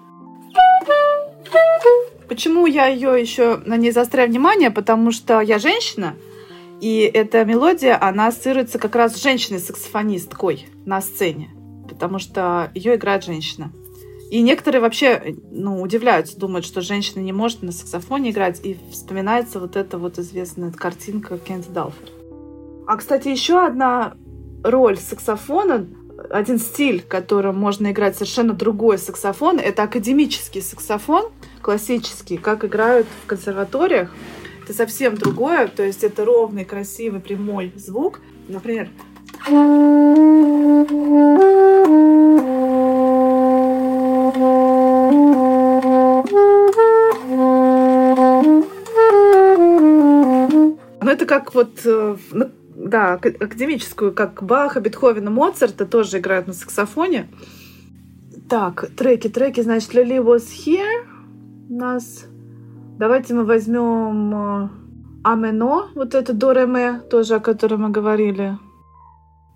Почему 2.30 2.66
я 2.66 2.88
ее 2.88 3.20
еще 3.20 3.58
на 3.66 3.76
ней 3.76 3.92
заостряю 3.92 4.30
внимание? 4.30 4.72
Потому 4.72 5.12
что 5.12 5.42
я 5.42 5.60
женщина, 5.60 6.16
и 6.80 7.00
эта 7.14 7.44
мелодия, 7.44 8.02
она 8.02 8.28
ассоциируется 8.28 8.80
как 8.80 8.96
раз 8.96 9.16
с 9.16 9.22
женщиной-саксофонисткой 9.22 10.68
на 10.86 11.02
сцене, 11.02 11.50
потому 11.88 12.20
что 12.20 12.72
ее 12.74 12.96
играет 12.96 13.24
женщина. 13.24 13.72
И 14.30 14.42
некоторые 14.42 14.82
вообще 14.82 15.36
ну, 15.52 15.82
удивляются, 15.82 16.40
думают, 16.40 16.66
что 16.66 16.82
женщина 16.82 17.20
не 17.20 17.32
может 17.32 17.62
на 17.62 17.72
саксофоне 17.72 18.32
играть, 18.32 18.60
и 18.66 18.78
вспоминается 18.92 19.60
вот 19.60 19.76
эта 19.76 20.00
вот 20.00 20.18
известная 20.18 20.72
картинка 20.72 21.38
Кенти 21.38 21.70
Далфер. 21.70 22.10
А, 22.88 22.98
кстати, 22.98 23.28
еще 23.28 23.64
одна 23.64 24.16
роль 24.64 24.98
саксофона, 24.98 25.88
один 26.30 26.58
стиль, 26.58 27.02
которым 27.02 27.58
можно 27.58 27.92
играть 27.92 28.16
совершенно 28.16 28.54
другой 28.54 28.98
саксофон, 28.98 29.60
это 29.60 29.84
академический 29.84 30.62
саксофон, 30.62 31.26
классический, 31.62 32.38
как 32.38 32.66
играют 32.66 33.08
в 33.24 33.28
консерваториях. 33.28 34.14
Это 34.64 34.74
совсем 34.74 35.16
другое, 35.16 35.68
то 35.68 35.84
есть 35.84 36.04
это 36.04 36.26
ровный, 36.26 36.66
красивый, 36.66 37.20
прямой 37.20 37.72
звук. 37.76 38.22
Например, 38.48 38.90
как 51.34 51.56
вот, 51.56 51.80
э, 51.84 52.16
да, 52.76 53.14
ак- 53.14 53.26
академическую, 53.26 54.14
как 54.14 54.44
Баха, 54.44 54.80
Бетховена, 54.80 55.32
Моцарта 55.32 55.88
тоже 55.88 56.20
играют 56.20 56.46
на 56.46 56.54
саксофоне. 56.54 57.28
Так, 58.48 58.92
треки, 58.96 59.30
треки, 59.30 59.62
значит, 59.62 59.96
Lily 59.96 60.24
was 60.24 60.44
here 60.66 61.08
у 61.70 61.76
нас. 61.76 62.26
Давайте 63.00 63.34
мы 63.34 63.46
возьмем 63.46 64.36
э, 64.36 64.70
Амено, 65.24 65.90
вот 65.96 66.14
это 66.14 66.34
до 66.34 66.54
ре 66.54 66.68
ме, 66.68 67.00
тоже 67.10 67.36
о 67.36 67.40
котором 67.40 67.82
мы 67.82 67.90
говорили. 67.90 68.60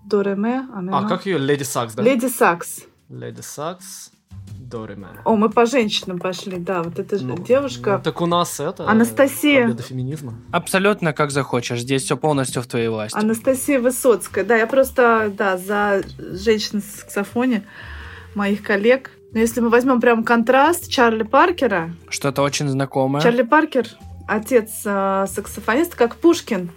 До 0.04 0.24
ре 0.24 0.34
ме, 0.34 0.66
Амено. 0.74 0.98
А, 0.98 1.08
как 1.08 1.26
ее? 1.26 1.38
Леди 1.38 1.62
Сакс, 1.62 1.94
да? 1.94 2.02
Леди 2.02 2.26
Сакс. 2.26 2.80
Леди 3.08 3.40
Сакс. 3.42 4.10
Дориме. 4.68 5.08
О, 5.24 5.36
мы 5.36 5.48
по 5.50 5.66
женщинам 5.66 6.18
пошли, 6.18 6.58
да, 6.58 6.82
вот 6.82 6.98
эта 6.98 7.18
же 7.18 7.24
Ну, 7.24 7.36
девушка. 7.38 7.96
ну, 7.98 8.02
так 8.02 8.20
у 8.20 8.26
нас 8.26 8.60
это... 8.60 8.88
Анастасия. 8.88 9.62
Победа 9.62 9.82
феминизма. 9.82 10.34
Абсолютно 10.52 11.12
как 11.12 11.30
захочешь. 11.30 11.80
Здесь 11.80 12.02
все 12.02 12.16
полностью 12.16 12.62
в 12.62 12.66
твоей 12.66 12.88
власти. 12.88 13.16
Анастасия 13.16 13.80
Высоцкая. 13.80 14.44
Да, 14.44 14.56
я 14.56 14.66
просто, 14.66 15.32
да, 15.36 15.56
за 15.56 16.02
женщин 16.18 16.80
в 16.82 16.84
саксофоне 16.84 17.64
моих 18.34 18.62
коллег. 18.62 19.10
Но 19.32 19.40
если 19.40 19.60
мы 19.60 19.68
возьмем 19.68 20.00
прям 20.00 20.24
контраст 20.24 20.88
Чарли 20.88 21.22
Паркера, 21.22 21.90
Что-то 22.08 22.42
очень 22.42 22.68
знакомое. 22.68 23.20
Чарли 23.22 23.42
Паркер, 23.42 23.86
отец 24.26 24.70
э, 24.84 25.26
саксофониста, 25.28 25.96
как 25.96 26.16
Пушкин 26.16 26.70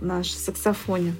наш 0.00 0.26
в 0.28 0.38
саксофоне. 0.38 1.14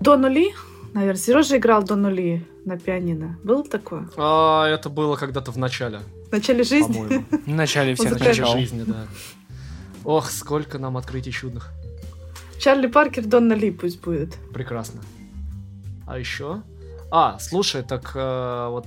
Дону 0.00 0.28
Ли, 0.28 0.52
наверное, 0.94 1.20
Сережа 1.20 1.58
играл 1.58 1.82
Дону 1.82 2.10
Ли 2.10 2.44
на 2.64 2.78
пианино. 2.78 3.38
Было 3.42 3.64
такое? 3.64 4.08
А, 4.16 4.66
это 4.66 4.90
было 4.90 5.16
когда-то 5.16 5.52
в 5.52 5.56
начале, 5.56 6.00
В 6.28 6.32
начале 6.32 6.64
жизни? 6.64 6.92
по-моему. 6.92 7.24
В 7.46 7.48
начале 7.48 7.94
всех 7.94 8.12
В 8.12 8.18
начале 8.18 8.46
жизни, 8.46 8.84
да. 8.86 9.06
Ох, 10.04 10.30
сколько 10.30 10.78
нам 10.78 10.96
открытий 10.96 11.32
чудных. 11.32 11.70
Чарли 12.58 12.86
Паркер, 12.86 13.24
Донна 13.24 13.54
Ли 13.54 13.70
пусть 13.70 14.00
будет. 14.00 14.36
Прекрасно. 14.52 15.00
А 16.06 16.18
еще? 16.18 16.62
А, 17.10 17.38
слушай, 17.38 17.82
так 17.82 18.12
э, 18.14 18.68
вот 18.70 18.86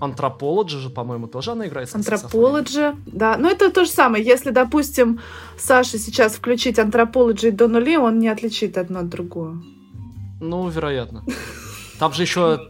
Антропологи 0.00 0.70
же, 0.70 0.88
по-моему, 0.88 1.26
тоже 1.26 1.52
она 1.52 1.66
играет. 1.66 1.94
Антропологи, 1.94 2.94
да. 3.06 3.36
Но 3.36 3.50
это 3.50 3.70
то 3.70 3.84
же 3.84 3.90
самое. 3.90 4.24
Если, 4.24 4.50
допустим, 4.50 5.20
Саша 5.58 5.98
сейчас 5.98 6.34
включить 6.34 6.78
антропологи 6.78 7.50
до 7.50 7.68
нули, 7.68 7.98
он 7.98 8.18
не 8.18 8.28
отличит 8.28 8.78
одно 8.78 9.00
от 9.00 9.10
другого. 9.10 9.62
Ну, 10.40 10.68
вероятно. 10.68 11.22
Там 11.98 12.14
же 12.14 12.22
еще 12.22 12.69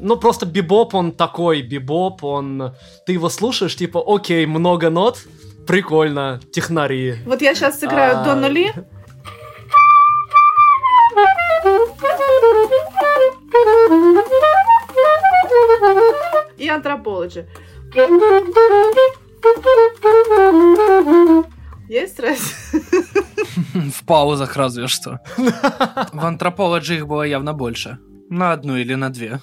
ну, 0.00 0.16
просто 0.16 0.46
бибоп, 0.46 0.94
он 0.94 1.12
такой, 1.12 1.62
бибоп, 1.62 2.24
он... 2.24 2.74
Ты 3.06 3.12
его 3.12 3.28
слушаешь, 3.28 3.76
типа, 3.76 4.02
окей, 4.06 4.46
много 4.46 4.90
нот, 4.90 5.18
прикольно, 5.66 6.40
технари. 6.52 7.16
Вот 7.26 7.42
я 7.42 7.54
сейчас 7.54 7.80
сыграю 7.80 8.20
а... 8.20 8.24
до 8.24 8.34
нули. 8.34 8.72
И 16.56 16.68
антропологи. 16.68 17.46
Есть 21.88 22.18
разница? 22.18 22.54
В 23.92 24.04
паузах 24.06 24.56
разве 24.56 24.86
что. 24.88 25.20
В 26.12 26.24
антропологии 26.24 26.96
их 26.96 27.06
было 27.06 27.22
явно 27.22 27.52
больше. 27.52 27.98
На 28.30 28.52
одну 28.52 28.76
или 28.76 28.94
на 28.94 29.10
две. 29.10 29.40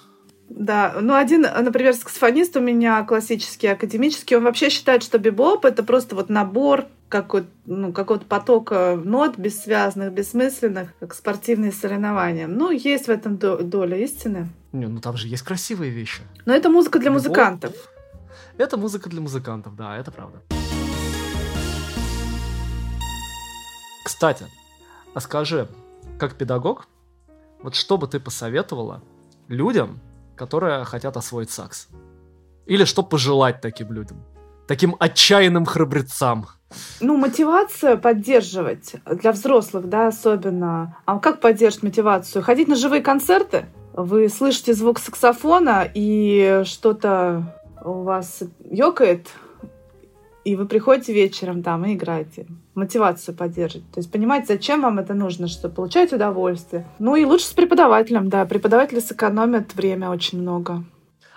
Да, 0.55 0.95
ну 0.99 1.15
один, 1.15 1.41
например, 1.41 1.93
саксофонист 1.93 2.57
у 2.57 2.59
меня 2.59 3.03
классический, 3.03 3.67
академический, 3.67 4.35
он 4.35 4.43
вообще 4.43 4.69
считает, 4.69 5.01
что 5.01 5.17
бибоп— 5.17 5.63
это 5.65 5.81
просто 5.81 6.15
вот 6.15 6.29
набор 6.29 6.87
какой 7.07 7.45
ну, 7.65 7.91
какого-то 7.91 8.25
потока 8.25 8.99
нот 9.01 9.37
бессвязных, 9.37 10.13
бессмысленных, 10.13 10.93
как 10.99 11.13
спортивные 11.13 11.71
соревнования. 11.71 12.47
Ну, 12.47 12.71
есть 12.71 13.07
в 13.07 13.09
этом 13.09 13.37
доля 13.37 13.97
истины. 13.97 14.49
Не, 14.71 14.87
ну 14.87 14.99
там 14.99 15.17
же 15.17 15.27
есть 15.27 15.43
красивые 15.43 15.91
вещи. 15.91 16.21
Но 16.45 16.53
это 16.53 16.69
музыка 16.69 16.99
для 16.99 17.11
бибоп... 17.11 17.27
музыкантов. 17.27 17.73
Это 18.57 18.77
музыка 18.77 19.09
для 19.09 19.21
музыкантов, 19.21 19.75
да, 19.75 19.97
это 19.97 20.11
правда. 20.11 20.41
Кстати, 24.03 24.45
а 25.13 25.19
скажи, 25.19 25.67
как 26.19 26.35
педагог, 26.35 26.87
вот 27.61 27.75
что 27.75 27.97
бы 27.97 28.07
ты 28.07 28.19
посоветовала 28.19 29.01
людям, 29.47 29.99
которые 30.41 30.85
хотят 30.85 31.17
освоить 31.17 31.51
сакс? 31.51 31.87
Или 32.65 32.85
что 32.85 33.03
пожелать 33.03 33.61
таким 33.61 33.93
людям? 33.93 34.23
Таким 34.67 34.95
отчаянным 34.99 35.65
храбрецам? 35.65 36.47
Ну, 36.99 37.15
мотивация 37.15 37.95
поддерживать 37.95 38.95
для 39.05 39.33
взрослых, 39.33 39.87
да, 39.87 40.07
особенно. 40.07 40.97
А 41.05 41.19
как 41.19 41.41
поддерживать 41.41 41.83
мотивацию? 41.83 42.41
Ходить 42.41 42.67
на 42.67 42.75
живые 42.75 43.03
концерты? 43.03 43.65
Вы 43.93 44.29
слышите 44.29 44.73
звук 44.73 44.97
саксофона, 44.97 45.87
и 45.93 46.63
что-то 46.65 47.43
у 47.83 48.01
вас 48.01 48.41
ёкает, 48.67 49.27
и 50.43 50.55
вы 50.55 50.65
приходите 50.65 51.13
вечером 51.13 51.61
там 51.63 51.85
и 51.85 51.93
играете. 51.93 52.47
Мотивацию 52.75 53.35
поддерживать. 53.35 53.89
То 53.91 53.99
есть 53.99 54.11
понимать, 54.11 54.47
зачем 54.47 54.81
вам 54.81 54.99
это 54.99 55.13
нужно, 55.13 55.47
чтобы 55.47 55.75
получать 55.75 56.13
удовольствие. 56.13 56.87
Ну 56.99 57.15
и 57.15 57.25
лучше 57.25 57.45
с 57.45 57.53
преподавателем, 57.53 58.29
да. 58.29 58.45
Преподаватели 58.45 58.99
сэкономят 58.99 59.75
время 59.75 60.09
очень 60.09 60.41
много. 60.41 60.83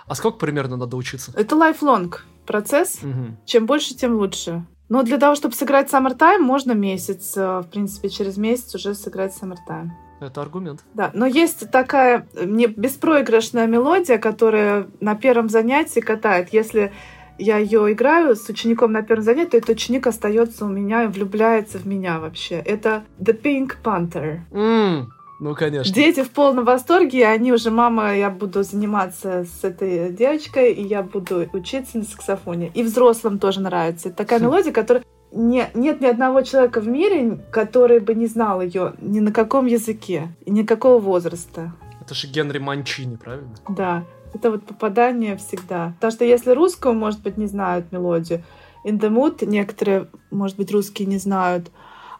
А 0.06 0.14
сколько 0.14 0.38
примерно 0.38 0.76
надо 0.76 0.96
учиться? 0.96 1.32
Это 1.36 1.56
lifelong 1.56 2.14
процесс. 2.46 2.98
Угу. 3.02 3.36
Чем 3.46 3.66
больше, 3.66 3.94
тем 3.94 4.16
лучше. 4.16 4.64
Но 4.88 5.02
для 5.02 5.18
того, 5.18 5.34
чтобы 5.34 5.54
сыграть 5.54 5.90
Summertime, 5.90 6.38
можно 6.38 6.72
месяц. 6.72 7.36
Э, 7.36 7.60
в 7.60 7.68
принципе, 7.70 8.10
через 8.10 8.36
месяц 8.36 8.74
уже 8.74 8.94
сыграть 8.94 9.34
Summertime. 9.34 9.88
Это 10.20 10.40
аргумент. 10.40 10.84
Да, 10.94 11.10
но 11.14 11.26
есть 11.26 11.70
такая 11.70 12.26
не 12.34 12.66
беспроигрышная 12.66 13.66
мелодия, 13.66 14.18
которая 14.18 14.86
на 15.00 15.14
первом 15.14 15.48
занятии 15.48 16.00
катает. 16.00 16.50
Если 16.52 16.92
я 17.38 17.58
ее 17.58 17.92
играю 17.92 18.36
с 18.36 18.48
учеником 18.48 18.92
на 18.92 19.02
первом 19.02 19.24
занятии, 19.24 19.50
то 19.50 19.56
этот 19.58 19.70
ученик 19.70 20.06
остается 20.06 20.64
у 20.64 20.68
меня 20.68 21.04
и 21.04 21.06
влюбляется 21.08 21.78
в 21.78 21.86
меня 21.86 22.18
вообще. 22.20 22.56
Это 22.56 23.04
The 23.18 23.40
Pink 23.40 23.76
Panther. 23.82 24.40
Mm, 24.50 25.06
ну, 25.40 25.54
конечно. 25.54 25.92
Дети 25.92 26.22
в 26.22 26.30
полном 26.30 26.64
восторге, 26.64 27.18
и 27.18 27.22
они 27.22 27.52
уже, 27.52 27.70
мама, 27.70 28.16
я 28.16 28.30
буду 28.30 28.62
заниматься 28.62 29.44
с 29.44 29.64
этой 29.64 30.10
девочкой, 30.10 30.72
и 30.72 30.82
я 30.82 31.02
буду 31.02 31.48
учиться 31.52 31.98
на 31.98 32.04
саксофоне. 32.04 32.70
И 32.74 32.82
взрослым 32.82 33.38
тоже 33.38 33.60
нравится. 33.60 34.08
Это 34.08 34.18
такая 34.18 34.40
мелодия, 34.40 34.72
которая 34.72 35.04
не, 35.32 35.68
нет 35.74 36.00
ни 36.00 36.06
одного 36.06 36.42
человека 36.42 36.80
в 36.80 36.86
мире, 36.86 37.40
который 37.50 37.98
бы 37.98 38.14
не 38.14 38.26
знал 38.26 38.62
ее 38.62 38.94
ни 39.00 39.20
на 39.20 39.32
каком 39.32 39.66
языке 39.66 40.28
и 40.44 40.50
никакого 40.50 41.00
возраста. 41.00 41.72
Это 42.00 42.14
же 42.14 42.28
Генри 42.28 42.58
Манчини, 42.58 43.16
правильно? 43.16 43.54
Да 43.68 44.04
это 44.34 44.50
вот 44.50 44.64
попадание 44.64 45.36
всегда. 45.36 45.92
Потому 45.94 46.12
что 46.12 46.24
если 46.24 46.50
русского, 46.50 46.92
может 46.92 47.22
быть, 47.22 47.36
не 47.36 47.46
знают 47.46 47.92
мелодию, 47.92 48.42
In 48.84 49.00
the 49.00 49.08
Mood 49.08 49.46
некоторые, 49.46 50.08
может 50.30 50.58
быть, 50.58 50.70
русские 50.70 51.08
не 51.08 51.16
знают, 51.16 51.70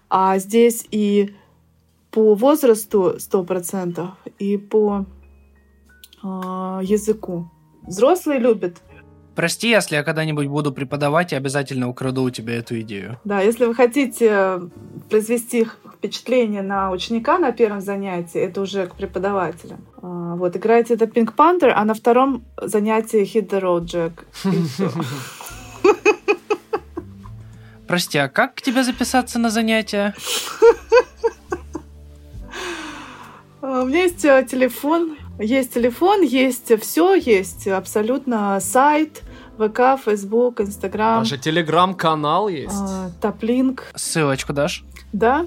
а 0.08 0.38
здесь 0.38 0.86
и 0.90 1.34
по 2.10 2.34
возрасту 2.34 3.16
сто 3.18 3.44
процентов, 3.44 4.10
и 4.38 4.56
по 4.56 5.04
э, 6.22 6.26
языку. 6.26 7.50
Взрослые 7.82 8.38
любят. 8.38 8.80
Прости, 9.34 9.68
если 9.68 9.96
я 9.96 10.04
когда-нибудь 10.04 10.46
буду 10.46 10.72
преподавать, 10.72 11.32
я 11.32 11.38
обязательно 11.38 11.88
украду 11.88 12.22
у 12.22 12.30
тебя 12.30 12.54
эту 12.54 12.80
идею. 12.80 13.18
Да, 13.24 13.40
если 13.40 13.66
вы 13.66 13.74
хотите 13.74 14.60
произвести 15.10 15.66
впечатление 16.04 16.62
на 16.62 16.90
ученика 16.90 17.38
на 17.38 17.50
первом 17.50 17.80
занятии, 17.80 18.40
это 18.40 18.60
уже 18.60 18.86
к 18.86 18.94
преподавателям. 18.94 19.84
А, 20.02 20.36
вот, 20.36 20.56
играете 20.56 20.94
это 20.94 21.06
Pink 21.06 21.34
Panther, 21.34 21.70
а 21.74 21.84
на 21.84 21.94
втором 21.94 22.44
занятии 22.60 23.22
Hit 23.22 23.48
the 23.48 23.60
Road 23.60 23.86
Jack. 23.86 24.24
Прости, 27.88 28.18
а 28.18 28.28
как 28.28 28.54
к 28.54 28.62
тебе 28.62 28.84
записаться 28.84 29.38
на 29.38 29.50
занятия? 29.50 30.14
А, 33.66 33.82
у 33.82 33.86
меня 33.86 34.02
есть 34.02 34.22
э, 34.26 34.46
телефон, 34.46 35.16
есть 35.38 35.74
телефон, 35.74 36.22
есть 36.22 36.72
все, 36.80 37.14
есть 37.14 37.66
абсолютно 37.66 38.58
сайт, 38.60 39.22
ВК, 39.58 40.00
Фейсбук, 40.04 40.60
Инстаграм. 40.60 41.22
Даже 41.22 41.38
телеграм-канал 41.38 42.48
есть. 42.48 42.74
А, 42.76 43.10
Топлинк. 43.20 43.84
Ссылочку 43.94 44.52
дашь? 44.52 44.84
Да. 45.12 45.46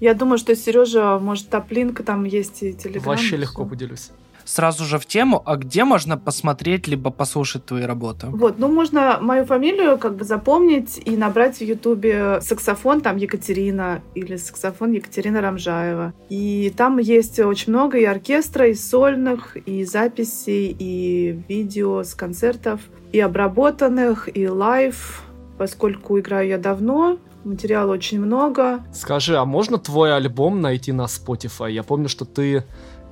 Я 0.00 0.14
думаю, 0.14 0.38
что 0.38 0.54
Сережа, 0.54 1.18
может, 1.18 1.48
топлинк 1.48 2.04
там 2.04 2.24
есть 2.24 2.62
и 2.62 2.74
телеграм. 2.74 3.04
Вообще 3.04 3.36
легко 3.36 3.64
поделюсь. 3.64 4.10
Сразу 4.46 4.84
же 4.84 4.98
в 5.00 5.06
тему, 5.06 5.42
а 5.44 5.56
где 5.56 5.84
можно 5.84 6.16
посмотреть 6.16 6.86
либо 6.86 7.10
послушать 7.10 7.66
твои 7.66 7.82
работы? 7.82 8.28
Вот, 8.28 8.58
ну 8.58 8.68
можно 8.68 9.18
мою 9.20 9.44
фамилию 9.44 9.98
как 9.98 10.14
бы 10.16 10.24
запомнить 10.24 11.02
и 11.04 11.16
набрать 11.16 11.58
в 11.58 11.62
Ютубе 11.62 12.40
саксофон, 12.40 13.00
там 13.00 13.16
Екатерина, 13.16 14.02
или 14.14 14.36
саксофон 14.36 14.92
Екатерина 14.92 15.40
Рамжаева. 15.40 16.14
И 16.28 16.72
там 16.76 16.98
есть 16.98 17.40
очень 17.40 17.72
много 17.72 17.98
и 17.98 18.04
оркестра, 18.04 18.68
и 18.68 18.74
сольных, 18.74 19.56
и 19.56 19.84
записей, 19.84 20.74
и 20.78 21.42
видео 21.48 22.04
с 22.04 22.14
концертов, 22.14 22.80
и 23.10 23.18
обработанных, 23.18 24.28
и 24.32 24.48
live, 24.48 25.22
поскольку 25.58 26.20
играю 26.20 26.48
я 26.48 26.58
давно, 26.58 27.18
материала 27.42 27.92
очень 27.92 28.20
много. 28.20 28.84
Скажи, 28.94 29.36
а 29.36 29.44
можно 29.44 29.78
твой 29.78 30.14
альбом 30.14 30.60
найти 30.60 30.92
на 30.92 31.06
Spotify? 31.06 31.72
Я 31.72 31.82
помню, 31.82 32.08
что 32.08 32.24
ты, 32.24 32.62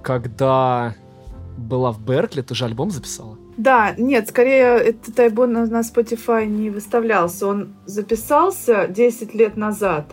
когда 0.03 0.95
была 1.57 1.92
в 1.92 2.00
Беркли, 2.00 2.42
ты 2.42 2.55
же 2.55 2.64
альбом 2.64 2.90
записала? 2.90 3.36
Да, 3.57 3.94
нет, 3.96 4.28
скорее 4.28 4.78
этот 4.78 5.18
альбом 5.18 5.52
на, 5.52 5.66
на 5.66 5.80
Spotify 5.80 6.46
не 6.46 6.70
выставлялся. 6.70 7.46
Он 7.46 7.74
записался 7.86 8.86
10 8.88 9.34
лет 9.34 9.57
назад. 9.57 10.07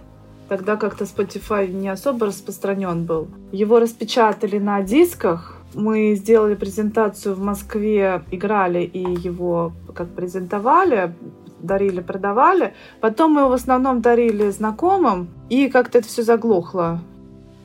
Тогда 0.48 0.76
как-то 0.76 1.06
Spotify 1.06 1.68
не 1.68 1.90
особо 1.90 2.28
распространен 2.28 3.06
был. 3.06 3.28
Его 3.52 3.80
распечатали 3.80 4.60
на 4.60 4.82
дисках. 4.84 5.58
Мы 5.74 6.16
сделали 6.16 6.56
презентацию 6.56 7.34
в 7.36 7.40
Москве, 7.40 8.24
играли 8.32 8.84
и 8.84 9.00
его 9.00 9.72
как 9.96 10.10
презентовали 10.10 11.16
дарили, 11.62 12.02
продавали. 12.02 12.74
Потом 13.00 13.34
мы 13.34 13.42
его 13.42 13.50
в 13.50 13.54
основном 13.54 14.02
дарили 14.02 14.50
знакомым, 14.50 15.30
и 15.50 15.68
как-то 15.70 16.00
это 16.00 16.08
все 16.08 16.24
заглохло. 16.24 17.02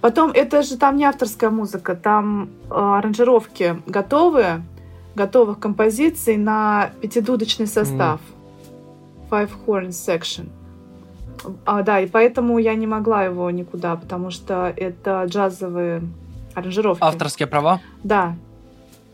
Потом 0.00 0.30
это 0.30 0.62
же 0.62 0.76
там 0.76 0.96
не 0.96 1.04
авторская 1.04 1.50
музыка, 1.50 1.94
там 1.94 2.50
э, 2.70 2.74
аранжировки 2.74 3.82
готовые, 3.86 4.62
готовых 5.14 5.58
композиций 5.58 6.36
на 6.36 6.90
пятидудочный 7.00 7.66
состав. 7.66 8.20
Mm. 9.30 9.30
Five 9.30 9.50
horn 9.66 9.88
section. 9.88 10.48
А, 11.64 11.82
да, 11.82 12.00
и 12.00 12.06
поэтому 12.06 12.58
я 12.58 12.74
не 12.74 12.86
могла 12.86 13.24
его 13.24 13.50
никуда, 13.50 13.96
потому 13.96 14.30
что 14.30 14.72
это 14.76 15.24
джазовые 15.26 16.02
аранжировки. 16.54 17.02
Авторские 17.02 17.46
права? 17.46 17.80
Да, 18.02 18.36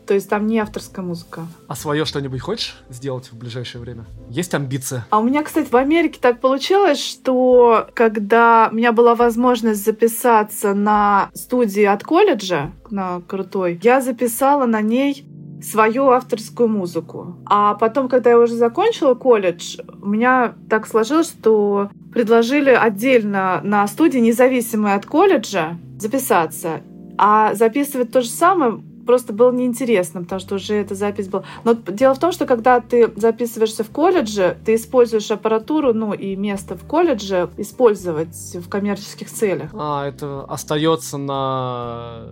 то 0.05 0.13
есть 0.13 0.29
там 0.29 0.47
не 0.47 0.59
авторская 0.59 1.03
музыка. 1.03 1.47
А 1.67 1.75
свое 1.75 2.05
что-нибудь 2.05 2.41
хочешь 2.41 2.75
сделать 2.89 3.31
в 3.31 3.37
ближайшее 3.37 3.81
время? 3.81 4.05
Есть 4.29 4.53
амбиция? 4.53 5.05
А 5.09 5.19
у 5.19 5.23
меня, 5.23 5.43
кстати, 5.43 5.69
в 5.69 5.75
Америке 5.75 6.19
так 6.21 6.39
получилось, 6.39 6.99
что 6.99 7.87
когда 7.93 8.69
у 8.71 8.75
меня 8.75 8.91
была 8.91 9.15
возможность 9.15 9.83
записаться 9.83 10.73
на 10.73 11.29
студии 11.33 11.83
от 11.83 12.03
колледжа, 12.03 12.71
на 12.89 13.21
крутой, 13.21 13.79
я 13.81 14.01
записала 14.01 14.65
на 14.65 14.81
ней 14.81 15.25
свою 15.63 16.09
авторскую 16.09 16.67
музыку. 16.67 17.37
А 17.45 17.75
потом, 17.75 18.09
когда 18.09 18.31
я 18.31 18.39
уже 18.39 18.53
закончила 18.55 19.15
колледж, 19.15 19.77
у 20.01 20.07
меня 20.07 20.55
так 20.69 20.87
сложилось, 20.87 21.29
что 21.29 21.89
предложили 22.11 22.69
отдельно 22.69 23.61
на 23.63 23.87
студии, 23.87 24.19
независимой 24.19 24.93
от 24.93 25.05
колледжа, 25.05 25.77
записаться. 25.99 26.81
А 27.17 27.53
записывать 27.53 28.11
то 28.11 28.21
же 28.21 28.29
самое 28.29 28.83
просто 29.05 29.33
было 29.33 29.51
неинтересно, 29.51 30.21
потому 30.21 30.39
что 30.39 30.55
уже 30.55 30.75
эта 30.75 30.95
запись 30.95 31.27
была. 31.27 31.43
Но 31.63 31.73
дело 31.73 32.13
в 32.15 32.19
том, 32.19 32.31
что 32.31 32.45
когда 32.45 32.79
ты 32.79 33.11
записываешься 33.15 33.83
в 33.83 33.89
колледже, 33.89 34.57
ты 34.65 34.75
используешь 34.75 35.29
аппаратуру, 35.31 35.93
ну 35.93 36.13
и 36.13 36.35
место 36.35 36.75
в 36.75 36.85
колледже 36.85 37.49
использовать 37.57 38.35
в 38.55 38.69
коммерческих 38.69 39.29
целях. 39.29 39.71
А, 39.73 40.07
это 40.07 40.43
остается 40.45 41.17
на 41.17 42.27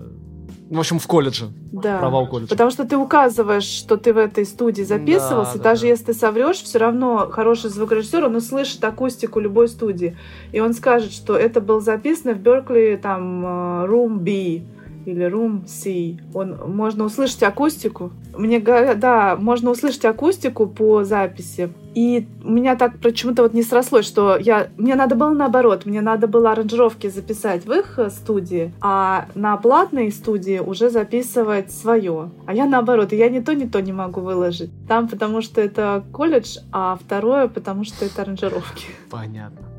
в 0.72 0.80
общем, 0.80 0.99
в 0.99 1.07
колледже. 1.07 1.49
Да. 1.74 1.97
Права 1.97 2.22
у 2.22 2.28
колледжа. 2.28 2.49
Потому 2.49 2.72
что 2.72 2.88
ты 2.88 2.95
указываешь, 2.95 3.65
что 3.65 3.97
ты 3.97 4.13
в 4.13 4.17
этой 4.17 4.45
студии 4.45 4.84
записывался, 4.84 5.57
Да, 5.57 5.63
да, 5.63 5.63
даже 5.72 5.82
да. 5.82 5.88
если 5.88 6.05
ты 6.05 6.13
соврешь, 6.13 6.61
все 6.61 6.80
равно 6.80 7.28
хороший 7.30 7.69
звукорежиссер, 7.69 8.24
он 8.24 8.38
услышит 8.38 8.82
акустику 8.86 9.41
любой 9.41 9.67
студии. 9.67 10.15
И 10.53 10.61
он 10.61 10.74
скажет, 10.74 11.11
что 11.11 11.36
это 11.36 11.59
было 11.59 11.82
записано 11.82 12.34
в 12.34 12.39
Беркли, 12.39 12.97
там, 13.03 13.45
э, 13.45 13.88
Room 13.88 14.19
B 14.19 14.63
или 15.06 15.26
Room 15.28 15.68
C. 15.68 16.18
Он, 16.34 16.58
можно 16.68 17.06
услышать 17.06 17.43
акустику. 17.43 18.12
Мне 18.38 18.60
говорят, 18.60 18.99
да, 18.99 19.36
можно 19.36 19.72
услышать 19.72 20.06
акустику 20.06 20.68
по 20.68 21.04
записи. 21.04 21.70
И 21.93 22.28
у 22.43 22.52
меня 22.52 22.76
так 22.76 22.99
почему-то 22.99 23.43
вот 23.43 23.54
не 23.54 23.64
срослось, 23.64 24.06
что 24.06 24.38
я, 24.38 24.70
мне 24.78 24.95
надо 24.95 25.16
было 25.16 25.32
наоборот, 25.32 25.86
мне 25.86 26.02
надо 26.02 26.28
было 26.28 26.52
аранжировки 26.54 27.10
записать 27.10 27.66
в 27.66 27.72
их 27.74 27.99
э, 27.99 28.10
студии, 28.10 28.72
а 28.80 29.26
на 29.36 29.58
платной 29.58 30.12
студии 30.12 30.60
уже 30.60 30.89
записывать 30.89 31.72
свое. 31.72 32.30
А 32.45 32.54
я 32.54 32.66
наоборот, 32.66 33.12
и 33.12 33.18
я 33.18 33.30
ни 33.30 33.39
то, 33.39 33.54
ни 33.54 33.66
то 33.66 33.82
не 33.82 33.91
могу 33.91 34.22
выложить. 34.22 34.72
Там 34.88 35.10
потому 35.10 35.41
что 35.41 35.60
это 35.60 36.04
колледж, 36.14 36.60
а 36.72 36.97
второе 37.04 37.47
потому 37.49 37.84
что 37.84 38.06
это 38.06 38.22
аранжировки. 38.22 38.86
Понятно. 39.10 39.70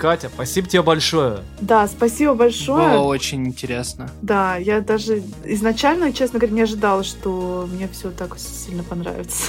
Катя, 0.00 0.30
спасибо 0.32 0.66
тебе 0.66 0.80
большое. 0.80 1.40
Да, 1.60 1.86
спасибо 1.86 2.32
большое. 2.34 2.88
Было 2.96 3.02
очень 3.04 3.46
интересно. 3.46 4.10
Да, 4.22 4.56
я 4.56 4.80
даже 4.80 5.22
изначально, 5.44 6.10
честно 6.14 6.38
говоря, 6.38 6.54
не 6.56 6.62
ожидала, 6.62 7.04
что 7.04 7.68
мне 7.70 7.86
все 7.86 8.10
так 8.10 8.38
сильно 8.38 8.82
понравится. 8.82 9.44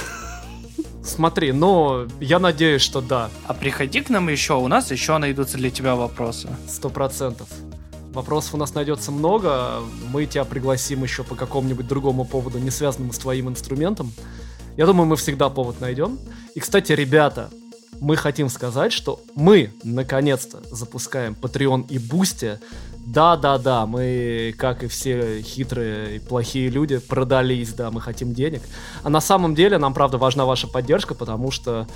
Смотри, 1.02 1.52
ну, 1.52 2.06
я 2.20 2.38
надеюсь, 2.38 2.82
что 2.82 3.00
да, 3.00 3.30
А 3.46 3.54
приходи 3.54 4.02
к 4.02 4.10
нам 4.10 4.28
еще, 4.28 4.54
у 4.54 4.68
нас 4.68 4.90
еще 4.90 5.16
найдутся 5.16 5.56
для 5.56 5.70
тебя 5.70 5.94
вопросы. 5.96 6.48
сто 6.68 6.90
процентов. 6.90 7.48
Вопросов 8.12 8.52
у 8.54 8.56
нас 8.58 8.74
найдется 8.74 9.10
много, 9.10 9.80
мы 10.12 10.26
тебя 10.26 10.44
пригласим 10.44 11.02
еще 11.02 11.24
по 11.24 11.34
какому-нибудь 11.34 11.88
другому 11.88 12.26
поводу, 12.26 12.58
не 12.58 12.70
связанному 12.70 13.14
с 13.14 13.18
твоим 13.18 13.48
инструментом. 13.48 14.12
Я 14.76 14.84
думаю, 14.84 15.06
мы 15.06 15.16
всегда 15.16 15.48
повод 15.48 15.80
найдем. 15.80 16.18
И, 16.54 16.60
кстати, 16.60 16.92
ребята, 16.92 17.48
мы 18.00 18.16
хотим 18.16 18.48
сказать, 18.48 18.92
что 18.92 19.20
мы 19.34 19.72
наконец-то 19.84 20.62
запускаем 20.70 21.36
Patreon 21.40 21.86
и 21.88 21.98
Boosty. 21.98 22.58
Да-да-да, 23.04 23.86
мы, 23.86 24.54
как 24.56 24.84
и 24.84 24.88
все 24.88 25.42
хитрые 25.42 26.16
и 26.16 26.18
плохие 26.18 26.68
люди, 26.68 26.98
продались, 26.98 27.72
да, 27.72 27.90
мы 27.90 28.00
хотим 28.00 28.32
денег. 28.32 28.62
А 29.02 29.10
на 29.10 29.20
самом 29.20 29.54
деле 29.54 29.78
нам, 29.78 29.92
правда, 29.92 30.18
важна 30.18 30.44
ваша 30.44 30.68
поддержка, 30.68 31.14
потому 31.14 31.50
что 31.50 31.86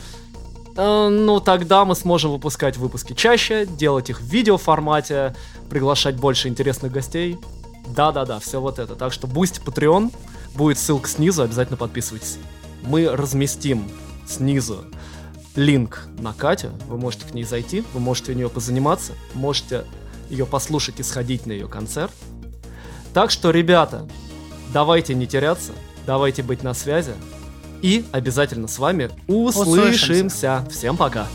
э, 0.76 1.08
ну, 1.08 1.40
тогда 1.40 1.84
мы 1.84 1.94
сможем 1.94 2.32
выпускать 2.32 2.76
выпуски 2.76 3.12
чаще, 3.12 3.66
делать 3.66 4.10
их 4.10 4.20
в 4.20 4.24
видеоформате, 4.24 5.34
приглашать 5.70 6.16
больше 6.16 6.48
интересных 6.48 6.92
гостей. 6.92 7.38
Да-да-да, 7.88 8.40
все 8.40 8.60
вот 8.60 8.80
это. 8.80 8.96
Так 8.96 9.12
что 9.12 9.28
Boosty 9.28 9.62
Patreon, 9.64 10.12
будет 10.56 10.78
ссылка 10.78 11.08
снизу, 11.08 11.42
обязательно 11.42 11.76
подписывайтесь. 11.76 12.38
Мы 12.82 13.08
разместим 13.08 13.88
снизу 14.26 14.84
линк 15.56 16.06
на 16.18 16.32
Катю, 16.32 16.70
вы 16.86 16.98
можете 16.98 17.26
к 17.26 17.34
ней 17.34 17.44
зайти, 17.44 17.82
вы 17.92 18.00
можете 18.00 18.32
у 18.32 18.34
нее 18.34 18.48
позаниматься, 18.48 19.12
можете 19.34 19.84
ее 20.30 20.46
послушать 20.46 21.00
и 21.00 21.02
сходить 21.02 21.46
на 21.46 21.52
ее 21.52 21.68
концерт. 21.68 22.12
Так 23.14 23.30
что, 23.30 23.50
ребята, 23.50 24.06
давайте 24.72 25.14
не 25.14 25.26
теряться, 25.26 25.72
давайте 26.06 26.42
быть 26.42 26.62
на 26.62 26.74
связи 26.74 27.12
и 27.82 28.04
обязательно 28.12 28.68
с 28.68 28.78
вами 28.78 29.10
услышимся. 29.26 29.70
Услышимся. 29.70 30.66
Всем 30.70 30.96
пока! 30.96 31.26